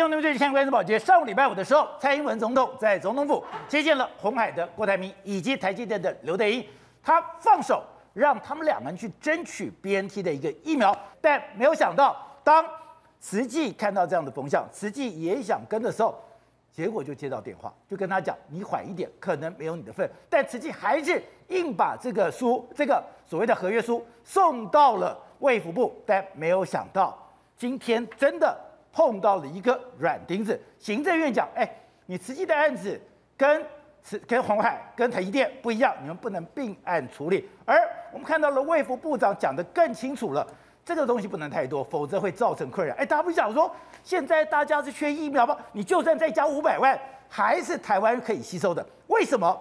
[0.00, 0.98] 兄弟们，这里是关注宝杰。
[0.98, 6.66] 上个礼拜五的时候，蔡英文总统在总统府接见了鸿海的郭台铭以及台积电的刘德英，
[7.02, 7.84] 他放手
[8.14, 12.64] 让他们两个人去争取 BNT 的一个疫苗，但没有想到，当
[13.18, 16.18] 慈济看到这样的风向，慈济也想跟的时候，
[16.72, 27.14] 结果就接到电话，就跟他讲：“你缓一点，可能没有你的份。”但慈济还是硬把这个书，这个所谓的合约书送到了卫福部，但没有想到，
[27.58, 28.58] 今天真的。
[28.92, 31.68] 碰到了一个软钉子，行政院讲，哎，
[32.06, 33.00] 你慈济的案子
[33.36, 33.64] 跟
[34.02, 37.48] 慈跟红海跟台积电不一样，你们不能并案处理。
[37.64, 37.78] 而
[38.12, 40.46] 我们看到了卫福部长讲的更清楚了，
[40.84, 42.94] 这个东西不能太多，否则会造成困扰。
[42.96, 43.70] 哎，大家不想说，
[44.02, 45.56] 现在大家是缺疫苗吗？
[45.72, 48.84] 你就算再加五百万，还是台湾可以吸收的。
[49.06, 49.56] 为什么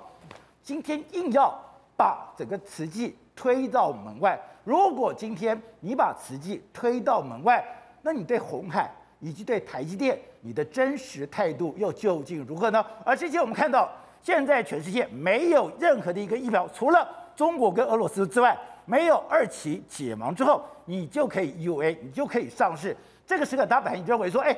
[0.63, 1.53] 今天硬要
[1.95, 4.39] 把整个慈济推到门外？
[4.63, 7.63] 如果今天你把慈济推到门外，
[8.01, 8.89] 那你对红海？
[9.19, 12.85] 以及对台积电，你的真实态度又究竟如何呢？
[13.03, 13.89] 而这些我们看到，
[14.21, 22.95] 现在全世界没有任何的一个疫苗，除了中国跟俄罗斯之外，没有二期解盲之后，你就可以 U A，你就可以上市。
[23.27, 24.57] 这个时刻，大家本来认为说，哎，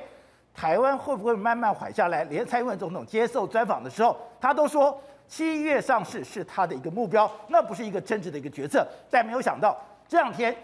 [0.54, 2.24] 台湾会不会慢慢缓下来？
[2.26, 8.88] 连蔡英文总统接受专访的时候，他都说七月上市是他的一个目标，那不是一个政治的一个决策。
[9.10, 9.76] 但没有想到
[10.08, 10.56] 这两天。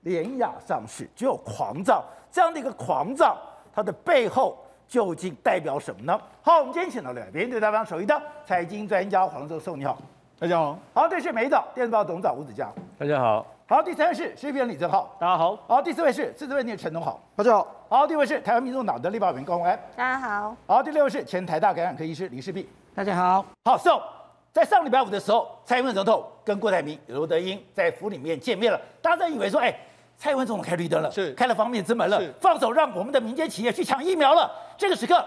[0.00, 3.38] 联亚上市就狂涨，这样的一个狂躁，
[3.72, 6.20] 它的背后究竟代表什么呢？
[6.42, 9.96] 好，我们今天请到两位对大方首席的财经专家黄教授，你好，
[10.40, 10.76] 大家好。
[10.92, 12.68] 好，这是美丽岛电子报董事长吴子嘉，
[12.98, 13.46] 大家好。
[13.68, 15.56] 好，第三位是时事评论李正浩，大家好。
[15.68, 17.68] 好，第四位是资深媒体陈东豪，大家好。
[17.88, 20.56] 好，第五位是台湾民众党的立法委员高虹安，大家好。
[20.66, 23.46] 好，第六位是前台大感染科医师李世璧，大家好。
[23.64, 24.02] 好，So，
[24.52, 29.72] 在上礼拜五的时候，蔡英文总统跟郭台铭、刘德英在府里面见面了，大家以为说，哎。
[30.16, 34.50] 蔡英文总统开绿灯了，是开了方便之门了，放手让我们的民间企业去抢疫苗了。
[34.78, 35.22] 这个时刻，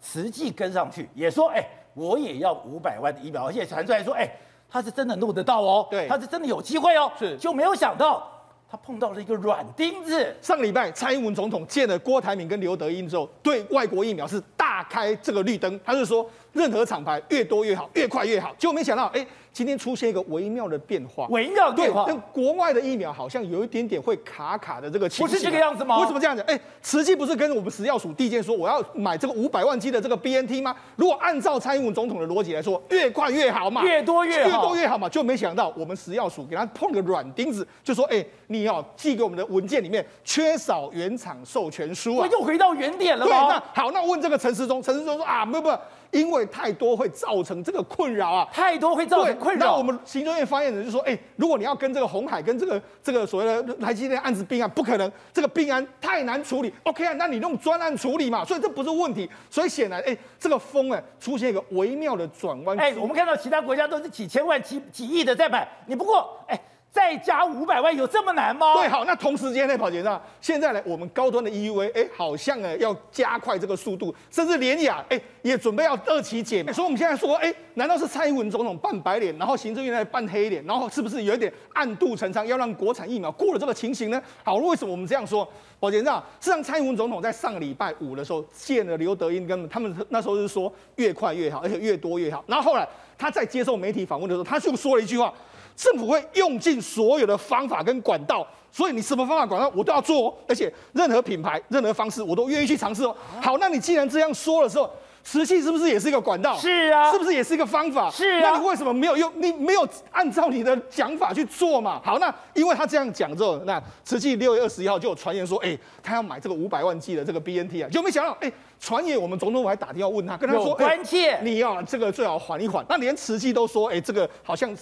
[0.00, 1.64] 慈济跟上去也说，哎，
[1.94, 4.30] 我也要五百万的疫苗，而且传出来说，哎，
[4.68, 8.28] 他是真的弄得到哦，对，他是真的有机会哦，是，就没有想到
[8.70, 10.36] 他碰到了一个软钉子。
[10.42, 18.54] 上礼拜蔡英文总统见了郭台铭跟刘德英之后，对外国疫苗是大开这个绿灯，他是说任何厂牌越多越好，越快越好。
[18.58, 19.26] 结果没想到，哎。
[19.52, 25.98] 今天出现一个微妙的变化，微妙的变化，跟国外的疫苗好像有一点点会卡卡的这个情况，不是这个样子吗？
[25.98, 26.42] 为什么这样子？
[26.46, 30.74] 哎，慈济不是跟我们食药署递件说我要买这个五百万剂的这个 BNT 吗？
[30.96, 43.30] 如果按照蔡英文总统的逻辑来说，越快越好嘛，越多越好，越多越好嘛，就没想到我们食药署给他碰个软钉子，就说哎，你要寄给我们的文件里面缺少原厂授权书啊，又回到原点了吗？
[43.30, 45.70] 对，那好，那问这个陈时中，陈时中说啊，不不。
[46.12, 49.66] 因为太多会造成这个困扰啊，太多会造成困扰。
[49.66, 56.72] 那我们行政院发言人就说，哎，如果你要跟这个红海跟这个这个所谓的台积电案子并案，不可能，这个并案太难处理。
[56.84, 59.28] OK 啊，那你用专案处理嘛，所以这不是问题。
[59.50, 62.78] 所以显然，哎，这个风哎出现一个微妙的转弯。
[62.78, 66.60] 哎，我们看到其他国家都是几千万、几几亿的在买，你不过哎。
[66.92, 68.74] 再加五百万有这么难吗？
[68.74, 76.62] 对，好，那同时间呢，宝杰上，现在呢，我们高端的 EUA，哎，好像呢要加快这个速度，甚至联亚，哎，也准备要二期解。
[76.70, 84.22] 所以我们现在说，哎，难道是蔡英文总统扮白脸，然后行政院在扮黑脸，然后是不是有一点暗度陈仓，要让国产疫苗过了这个情形呢？
[84.44, 85.48] 好，为什么我们这样说？
[85.80, 92.44] 宝杰上，事实上，蔡英文总统在上个礼拜五的时候见了刘德英，跟他们那时候是说越快越好，而且越多越好。
[92.46, 92.86] 然后后来
[93.16, 95.32] 他在接受媒体访问的时候，他就说了一句话。
[95.76, 103.16] 政府会用尽所有的方法跟管道，所以你什么方法管道我都要做哦，而且任何品牌、任何方式我都愿意去尝试哦。
[103.40, 104.90] 好，那你既然这样说的时候，
[105.24, 106.56] 慈济是不是也是一个管道？
[106.56, 108.10] 是啊，是不是也是一个方法？
[108.10, 109.32] 是啊，那你为什么没有用？
[109.36, 112.00] 你没有按照你的讲法去做嘛？
[112.04, 118.52] 好，那因为他这样讲之后，那慈济六月二十一号就有传言说，哎，他要买这个五百万剂的这个 BNT 啊，就没想到，哎。
[118.82, 124.76] 传言，我们总统府还打电话问他，跟他说：“关切、欸，你要这个最好缓一缓。”那连慈济都说：“哎、欸，这个好像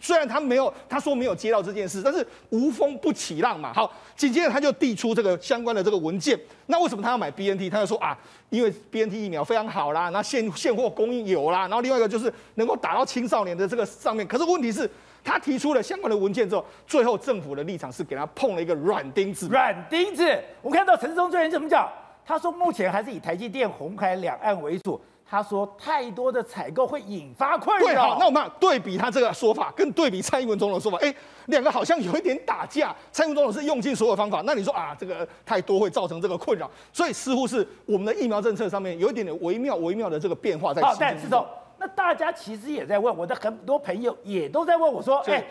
[0.00, 6.36] 虽然他没有，他说没有接到这件事，但是无风不起浪嘛。”好，紧接着他就递出这个相关的这个文件。
[6.66, 7.70] 那为什么他要买 BNT？
[7.70, 8.18] 他就说啊，
[8.50, 14.26] 因为 BNT 疫苗非常好啦，那现现货供应有啦，然后另外一个就是能够打到青少年的这个上面。
[14.26, 14.90] 可是问题是，
[15.22, 19.46] 他提出了相关的文件之后，最后政府的立场是给他碰了一个软钉子。
[19.46, 20.24] 软钉子，
[20.62, 21.88] 我们看到陈时中专员怎么讲？
[22.26, 31.14] 他说：“目前还是以台积电、红海两岸为主。”他说：“太多的采购会引发困扰。”对，好，那我们对比他这个说法，跟对比蔡英文总统的说法，哎，
[31.46, 32.94] 两个好像有一点打架。
[33.12, 40.82] 蔡英文总统是用尽所有方法，那你说啊，这个太多会造成这个困扰，所以似乎是我们的疫苗政策上面有一点点微妙、微妙的这个变化在。
[40.82, 41.46] 好，但是总，
[41.78, 45.44] 那大家其实也在问，我的很多朋友也都在问我说：“哎。”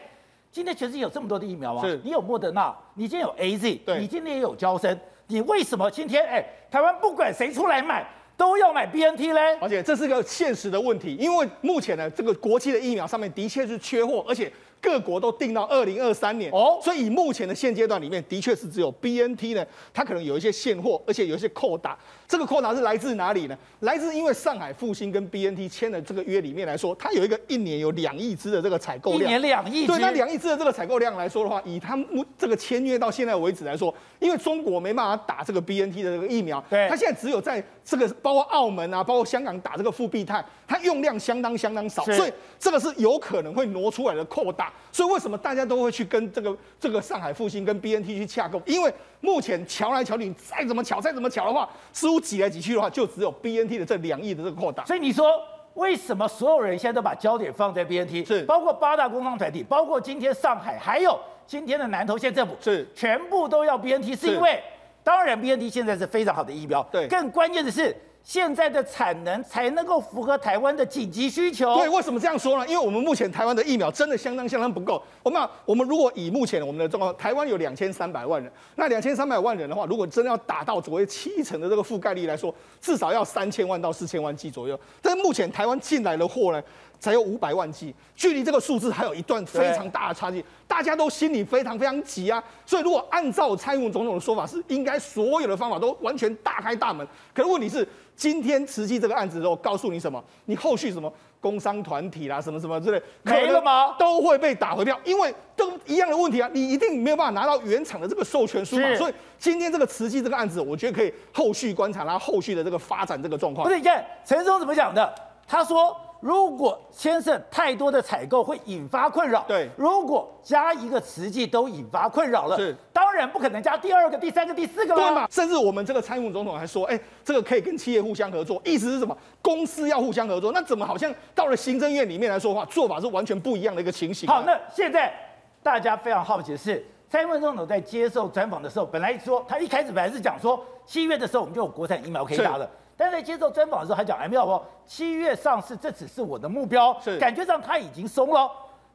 [0.52, 8.06] 今天全世界有这么多的疫苗啊，是你有莫德纳，你今天有 AZ，对，你今天也有娇生，你为什么今天哎，台湾不管谁出来买，
[8.38, 9.58] 都要买 BNT 嘞？
[9.62, 14.52] 而且这是个现实的问题，因为目前呢，这个国际的疫苗上面的确是缺货，而且。
[14.82, 21.98] 各国都定到二零二三年哦，所以以目前的现阶段里面，的确是只有 BNT 呢，它可能有一些现货，而且有一些扣打。
[22.28, 23.58] 这个扩大是来自哪里呢？
[23.82, 29.88] 来自因为上海复星跟 BNT 签的这个约里面来说，它有一个一年有两亿支的这个采购量，一年两亿支。
[29.88, 32.08] 对，那两亿支的这个采购量来说的话，以他们
[32.38, 44.74] 这个签约到现在为止来说，因为中国没办法打这个 BNT 的这个疫苗，对，它现在只有在这个包括澳门啊，包括香港打这个复必泰，它用量相当相当少，所以这个是有可能会挪出来的扣打。
[44.96, 48.62] 所以为什么大家都会去跟这个这个上海复兴跟 BNT 去洽购？
[48.66, 48.90] 因为
[49.20, 54.86] 目前瞧来瞧去，再怎么瞧再怎么瞧的话，似乎挤来挤去的话，就只有 BNT 的这两亿的这个扩大。
[54.86, 55.28] 所以你说
[55.74, 58.26] 为什么所有人现在都把焦点放在 BNT？
[58.26, 64.64] 是包括八大工商团体，包括今天上海，还有今天的南投县政府，是全部都要 BNT，是因为
[65.04, 67.94] 当然 BNT 现在是非常好的疫苗，对，更关键的是。
[68.26, 71.76] 现在的产能才能够符合台湾的紧急需求。
[71.76, 72.68] 对，为什么这样说呢？
[72.68, 75.02] 因为我们目前台湾的疫苗真的相当相当不够。
[75.22, 84.78] 我们我们如果以目前我们的状况，台湾有两千三百万人，那两千三百万人的话，如果真的要达到所谓七成的这个覆盖率来说，至少要三千万到四千万剂左右。
[85.04, 86.60] 但是目前台湾进来的货呢？
[87.00, 92.44] 才有五百万剂，距离这个数字还有一段非常大的差距，大家都心里非常非常急啊。
[92.66, 97.08] 所以如果按照蔡英文总统的说法，是应该所有的方法都完全大开大门。
[97.34, 100.24] 可是问题是，今天慈济这个案子之后，告诉你什么？
[100.46, 103.96] 你后续什么工商团体啦，什么什么之类，没了吗？
[104.00, 108.96] 都会被打回票，因为都一样的问题啊，你一定没有办法拿到原厂的这个授权书嘛。
[108.96, 113.68] 所以今天这个慈济这个案子，我觉得可以后续观察它后续的这个发展这个状况。
[113.68, 115.14] 不是，你看陈时中怎么讲的？
[115.48, 115.96] 他说。
[116.26, 119.70] 如果牵涉太多的采购会引发困扰，对。
[119.78, 122.76] 如果加一个慈济都引发困扰了，是。
[122.92, 125.02] 当然不可能加第二个、第三个、第四个了。
[125.02, 125.28] 对嘛？
[125.30, 129.16] 甚至我们这个蔡英文总统还说，哎，这个可以跟企业互相合作，意思是什么？
[129.40, 130.52] 公司要互相合作。
[130.52, 134.38] 那怎么好像到了行政院里面来说的话，做法是完全不一样的一个情形啊？
[134.38, 135.14] 好，那现在
[135.62, 142.68] 大家非常好奇的是，蔡英文总统在接受专访的时候，本来说他一开始本来是讲说七月的时候我们就有国产疫苗可以打了。
[142.98, 147.18] 但在接受专访的时候，还讲还没有哦，七月上市，这只是我的目标，是。
[147.20, 148.50] 感觉上他已经松了，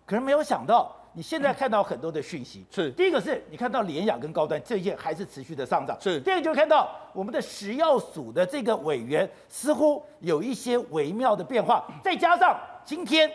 [0.06, 2.90] 可是没有想到，你现在看到很多的讯息，是。
[2.92, 6.20] 第一个是你看到联雅跟高端这一件还是持续的上涨，是。
[6.20, 13.30] 第二个就看到我们的食药署的这个委员似乎有一些微妙的变化，再加上今天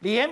[0.00, 0.30] 连。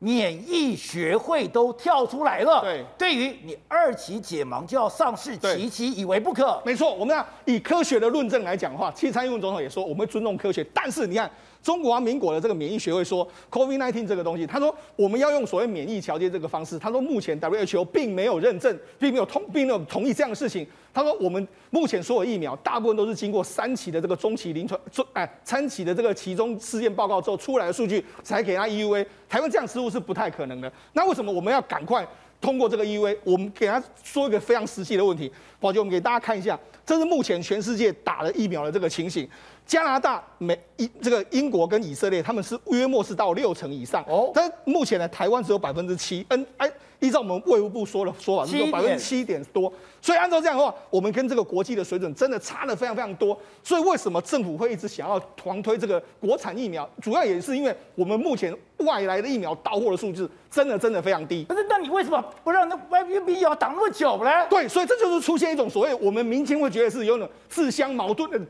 [0.00, 6.60] 免疫学会都跳出来了，对，对于你二期解盲就要上市，其其以为不可。
[6.64, 11.30] 没错，我们要以科学的论证来讲的话，其实蔡英文总统也说，我们会尊重科学，但是你看。
[11.62, 16.78] 中华民国的这个免疫学会说，COVID-19 这个东西，他说我们要用所谓免疫桥接这个方式。
[16.78, 20.66] 他说目前 WHO 并没有认证，并没有同，并没有同意这样的事情。
[20.92, 29.06] 他说我们目前所有疫苗大部分都是经过三期的这个中期临床中哎三期的这个期中试验报告之后出来的数据才给他 EUA。
[29.28, 30.72] 台湾这样似乎是不太可能的。
[30.94, 32.06] 那为什么我们要赶快
[32.40, 33.16] 通过这个 EUA？
[33.22, 35.30] 我们给他说一个非常实际的问题，
[35.60, 39.28] 宝杰，我们给大家看一下，这是目前全世界打了疫苗的这个情形。
[39.70, 44.32] 加拿大、美、英这个英国跟以色列，他们是约莫是到六成以上哦。
[44.34, 46.26] 但是目前呢，台湾只有百分之七。
[46.30, 49.72] 嗯，哎，依照我们卫务部说的说法，是有百分之七点多。
[50.02, 53.38] 所以按照这样的话，我们跟这个国际的水准真的差的非常非常多。
[53.62, 56.90] 所以为什么政府会一直想要狂推这个国产疫苗？
[57.00, 61.44] 主要也是因为我们目前外来的疫苗到货的数字真的真的非常低。
[61.44, 64.48] 不是，那你为什么不让那外边疫苗挡那么久呢？
[64.48, 68.40] 对，所以这就是出现一种所谓我们民间会觉得是有种自相矛盾的。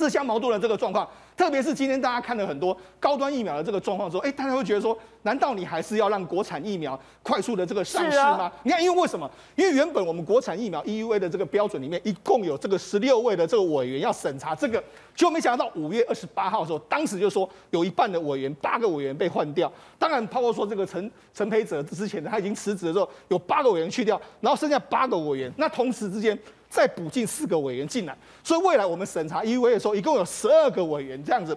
[0.00, 8.44] 自相矛盾的这个状况，特别是今天大家看了很多高端疫苗的这个状况之后，哎，大家会觉得说，难道你还是要让国产疫苗快速的这个上市吗？
[8.44, 9.30] 啊、你看，因为为什么？
[9.56, 14.82] 因为原本我们国产疫苗 EUA 的这个标准里面，一共有这个十六位的这个委员要审查这个，
[15.14, 19.70] 结果没想到五月二十八号的时候，当时就说有一半的委员，八个委员被换掉。
[19.98, 26.38] 当然，包括说这个陈陈培哲之前他已经辞职的时候，有八个委员去掉，然后剩下八个委员，那同时之间。
[26.70, 31.54] 再补进四个委员进来，所以未来我们审查 EUA 的时候，一共有十二个委员这样子。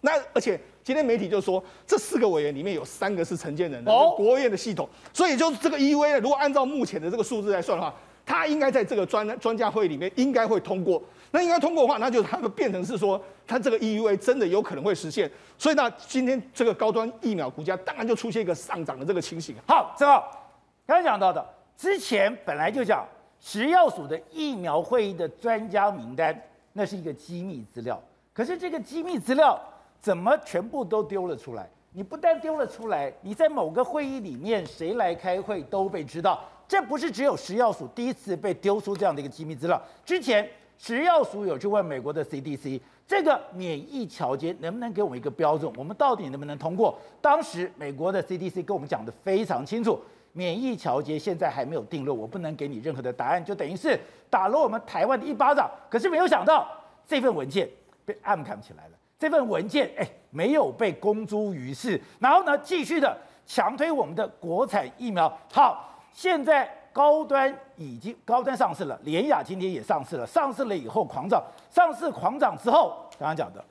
[0.00, 4.88] 那而且今天媒体就说，这四个委员里面有三个是承建人的，哦、国务院的系统。
[5.12, 7.94] 所以就是这个 EUA，如果按照目前的这个数字来算的话，
[8.24, 11.02] 它应该在这个专专家会里面应该会通过。
[11.32, 15.30] 那应该通过的话，那就他们变成是说，它这个 EUA 真的有可能会实现。
[15.58, 19.54] 所以那今天这个高端疫苗股价当然就出现一个上涨的这个情形。
[19.66, 20.48] 好，正好
[20.86, 21.44] 刚才讲到的，
[21.76, 23.06] 之前本来就讲。
[23.40, 26.40] 食药署的疫苗会议的专家名单，
[26.72, 28.00] 那是一个机密资料。
[28.32, 29.58] 可是这个机密资料
[30.00, 31.68] 怎么全部都丢了出来？
[31.92, 36.38] 你不但丢了出来，你在某个会议里面谁来开会都被知道。
[36.68, 46.98] 这不是只有食药署第一次被丢出这样的一个机密资料，之前食药署有去问美国的 CDC，这个免疫桥接能不能给我们一个标准，我们到底能不能通过？
[47.22, 49.98] 当时美国的 CDC 跟我们讲得非常清楚，
[50.36, 55.70] 免疫调节现在还没有定论，我不能给你任何的答案，就等于是打了我们台湾的一巴掌。
[55.88, 56.68] 可是没有想到
[57.08, 57.66] 这份文件
[58.04, 63.16] 被暗杠起来了，这份文件哎没有被公诸于世，然后呢继续的
[63.46, 65.84] 强推我们的国产疫苗，好。
[66.12, 73.62] 现在高端已经高端上市了，联雅今天也上市了，上市了以后狂涨，上市狂涨之后，刚刚讲的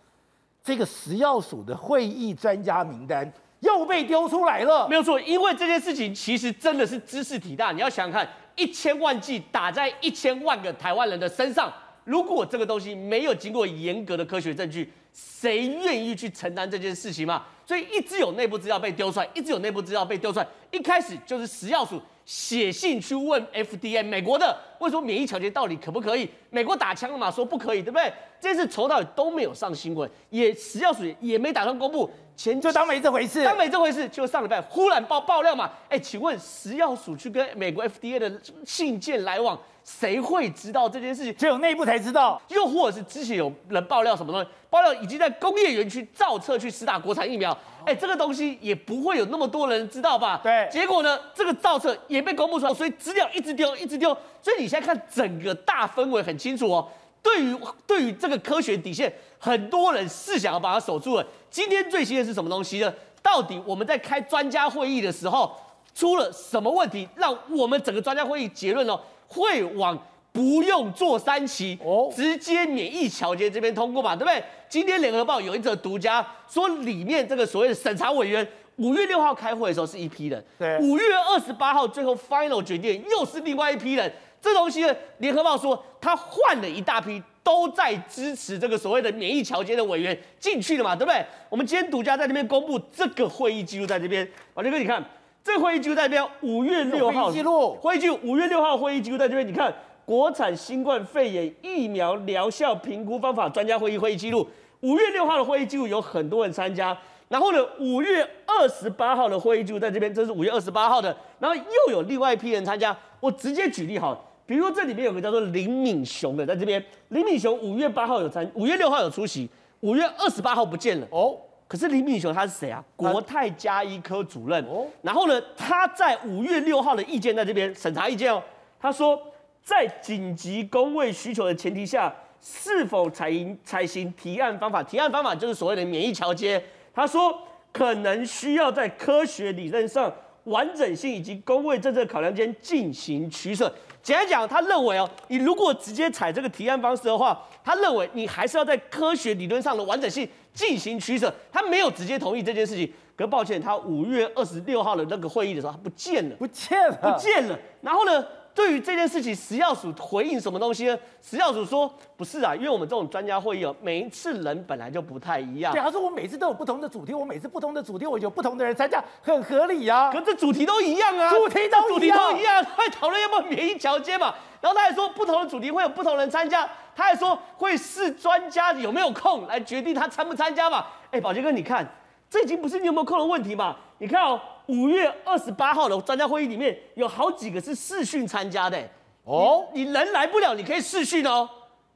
[0.64, 3.34] 这个食药署的会议专家名单
[3.66, 11.72] 又被丢出来了，没有错，因为这件事情其实真的是知识体大，你要想想看，一千万剂打在一千万个台湾人的身上，
[12.04, 17.46] 如果这个东西没有经过严格的科学证据，谁愿意去承担这件事情嘛？
[17.66, 22.02] 所以一直有内部资料被丢出来，一直有内部资料被丢出来，一开始就是食药署。
[22.26, 26.28] 写信去问 FDA，美国的为什么免疫调节到底可不可以？
[26.50, 28.12] 美国打枪了嘛，说不可以，对不对？
[28.42, 34.10] 这次从头到尾都没有上新闻，也食药署也没打算公布，前就当没这回事，当没这回事。
[34.10, 41.34] 就上礼拜忽然爆爆料嘛，哎，请问食药署去跟美国 FDA 的信件来往，谁会知道这件事情？
[41.36, 44.50] 只有内部才知道，又或者是之前有人爆料什么东西？
[44.68, 47.56] 爆料已经在工业园区造册去施打国产疫苗。
[47.86, 50.42] 哎，这个东西也不会有那么多人知道吧？
[50.42, 50.68] 对。
[50.72, 54.12] 结果呢，这个造册也被公布出来，所以资料一直丢，一直丢。
[54.42, 56.89] 所以你现在看整个大氛围很清楚哦。
[57.22, 61.25] 对于对于这个科学底线，很多人是想要把它守住了。
[61.51, 62.92] 今天最新的是什么东西呢？
[63.22, 65.56] 到底我们在开专家会议的时候
[65.94, 69.00] 出了什么问题，让我们整个专家会议结论呢？
[69.27, 69.98] 会往。
[70.36, 74.44] 不用做三期哦，直接免疫桥接这边通过嘛，对不对？
[74.67, 84.12] 今天联合报有一则独家说，里面这个所谓的审查委员五月六号开会的时候是一批人，对，五月二十八号最后 final 决定又是另外一批人。
[84.41, 91.25] 这东西呢，联合报说他换了一大批，都在支持这个所谓的免疫桥接的委员进去了嘛，对不对？
[91.50, 95.01] 我们今天独家在这边公布这个会议记录在这边，宝杰哥你看，
[95.46, 99.72] 这个会议记录代表，五月六号记录，会议记录五月六号会议记录在这边，你看。
[100.04, 104.48] 国产新冠肺炎疫苗疗效评估方法专家会议会议记录，
[104.82, 106.96] 五月六号的会议记录有很多人参加，
[107.28, 112.96] 然后呢，五月二十八号的会议记录在这边，这是五月二十八号的，然后又有另外一批人参加。
[113.20, 119.50] 我直接举例好，比如说这里面有个叫做林敏雄的在这边，林敏雄五月八号有参，五月六号有出席，
[119.80, 121.36] 五月二十八号不见了哦。
[121.68, 122.84] 可是林敏雄他是谁啊？
[122.96, 124.86] 国泰加医科主任哦。
[125.02, 128.42] 然后呢，他在五月六号的意见在这边审查意见哦，
[128.80, 129.20] 他说。
[129.68, 134.84] 在紧急工位需求的前提下，是否采行采行提案方法？
[134.84, 136.64] 提案方法就是所谓的免疫桥接。
[136.94, 137.36] 他说，
[137.74, 143.74] 可能需要在科学理论上完整性以及工位政策考量间进行取舍。
[144.04, 151.32] 简单讲，他认为哦，你如果直接采这个提案方式的话，他认为你还是要在科学理论上的完整性进行取舍。
[151.52, 152.92] 他没有直接同意这件事情。
[153.16, 157.60] 可抱歉，他五月二十六号的那个会议的时候，他不见了，不见了，不见了。
[157.82, 158.26] 然后呢？
[158.56, 160.98] 对于这件事情，食药署回应什么东西呢？
[161.22, 165.74] 食药署说不是啊，因为我们这种专家会议哦，每一次人本来就不太一样。
[165.74, 170.14] 对，他说我每次都有不同的主题，我每次不同的主题，我有不同的人参加，很合理呀、啊。
[170.14, 174.34] 可这主题都一样啊，主题都主题都一样，快讨论要不要免疫桥接嘛？
[174.62, 180.86] 然后他还说不同的主题会有不同人参加，他还说会视专家有没有空来决定他参不参加嘛？
[181.12, 181.86] 哎，宝杰哥，你看，
[182.30, 183.75] 这已经不是你有没有空的问题嘛？
[183.98, 184.40] 你看哦。
[184.68, 188.75] 五月二十八号的专家会议里面有好几个是视讯参加的
[189.24, 191.48] 哦，你人来不了，你可以视讯哦，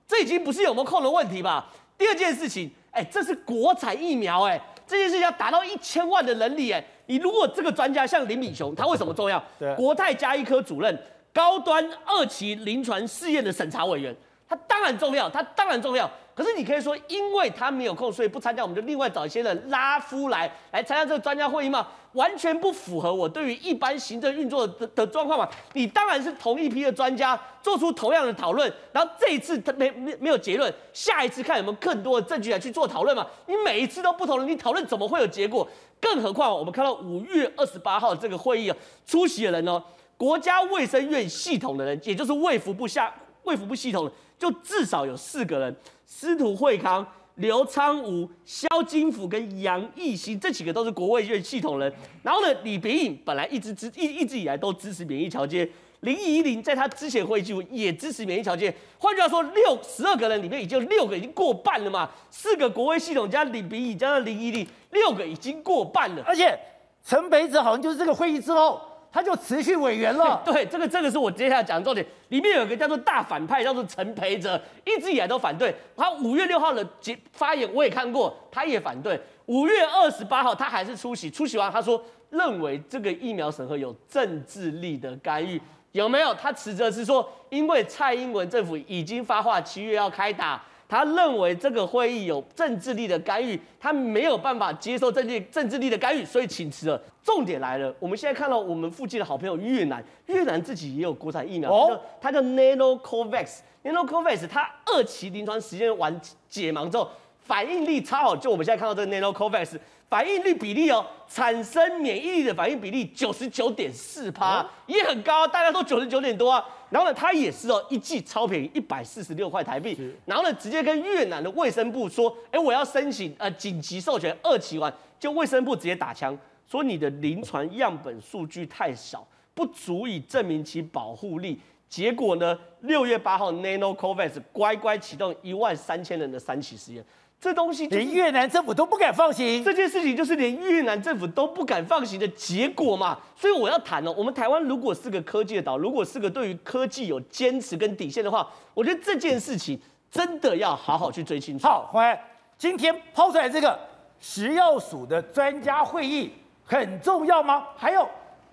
[0.07, 1.65] 这已经不是有没有空的问题吧？
[1.97, 9.43] 第二件事情，哎，这是国产疫苗，哎，这件事情要达到一千万的人力，哎，你如果这个专家像林敏雄，他为什么重要？
[9.57, 10.95] 对，国泰加医科主任，
[11.33, 14.15] 高端二期临床试验的审查委员，
[14.49, 16.09] 他当然重要，他当然重要。
[16.33, 21.85] 可是你可以说，因为他没有空，所以不参加，我们就另外找一些人拉夫来来参加这个专家会议嘛？
[22.13, 25.47] 完全不符合我对于一般行政运作的的状况嘛？
[25.73, 33.27] 你当然是同一批的专家做出同样的讨论，然后这一次他没没没有结论，下一次看有没有更多的证据来去做讨论嘛？
[33.45, 35.67] 你每一次都不同的，你讨论怎么会有结果？
[36.01, 39.83] 更何况我们看到五月二十八号这个会议啊，出席的人呢，
[40.15, 43.13] 国家卫生院系统的人，也就是卫福部下
[43.43, 45.75] 卫福部系统的，就至少有四个人。
[46.05, 47.05] 司徒惠康、
[47.35, 51.93] 刘昌吴、萧金福跟杨义兴这几个都是国卫院系统人。
[52.23, 55.69] 然后呢，李炳颖本来一直支一一直以来都支持免疫桥接，
[55.99, 58.73] 林宜伶在他之前会议记录也支持免疫桥接。
[58.97, 62.09] 换句话说，六十二个人里面已经六个已经过半了嘛？
[62.31, 66.23] 四个国卫系统加李秉颖加上林宜伶，六个已经过半了。
[66.25, 66.57] 而且
[67.05, 68.81] 陈培哲好像就是这个会议之后
[69.11, 70.41] 他就辞去委员了。
[70.45, 72.05] 对，这个这个是我接下来讲的重点。
[72.29, 75.73] 里面有一个叫做大反派，叫做陈培哲，一直以来都反对。
[75.95, 79.19] 他五月六号的结发言我也看过，他也反对。
[79.47, 85.59] 五月二十八号他还是出席，出席完他说认为这个疫苗审核有政治力的干预，
[85.91, 86.33] 有没有？
[86.35, 90.63] 他指责是说，因为蔡英文政府已经发话七月要开打。
[90.89, 96.99] 他认为这个会议有政治力的干预，他没有办法接受政治政治力的干预，所以请辞了。
[97.23, 106.19] 重点来了，我们现在看到我们附近的好朋友越南，越南自己也有国产疫苗，哦、它叫 Nanocovax，Nanocovax 它二期临床实验完
[106.49, 107.07] 解盲之后，
[107.39, 109.77] 反应力超好，就我们现在看到这个 Nanocovax。
[110.09, 116.65] 反应率比例哦，产生免疫力的反应比例九十九点四趴，也很高，大家都九十九点多啊。
[116.89, 119.95] 然后呢，它也是哦，一剂超便宜，一百四十六块台币。
[120.25, 126.35] 然后呢，直接跟越南的卫生部说，哎，我要申请呃紧急授权二期完，就卫生部直接打枪，
[126.67, 131.61] 说你的临床样本数据太少，不足以证明其保护力。
[131.87, 137.05] 结果呢，六月八号，Nanocovax 乖乖启动一万三千人的三期实验。
[137.41, 143.17] 这东西连越南政府都不敢放行，这件事情就是连越南政府都不敢放行的结果嘛。
[143.33, 149.79] 所以我要谈了，我们台湾如果是个科技的岛，如果是个对于科技有坚持跟底线的话，我觉得这件事情
[150.11, 151.65] 真的要好好去追清楚。
[151.65, 152.19] 好，欢迎
[152.57, 153.79] 今天抛出来这个
[154.19, 156.29] 食药署的专家会议
[156.65, 157.67] 很重要吗？
[157.77, 158.05] 还有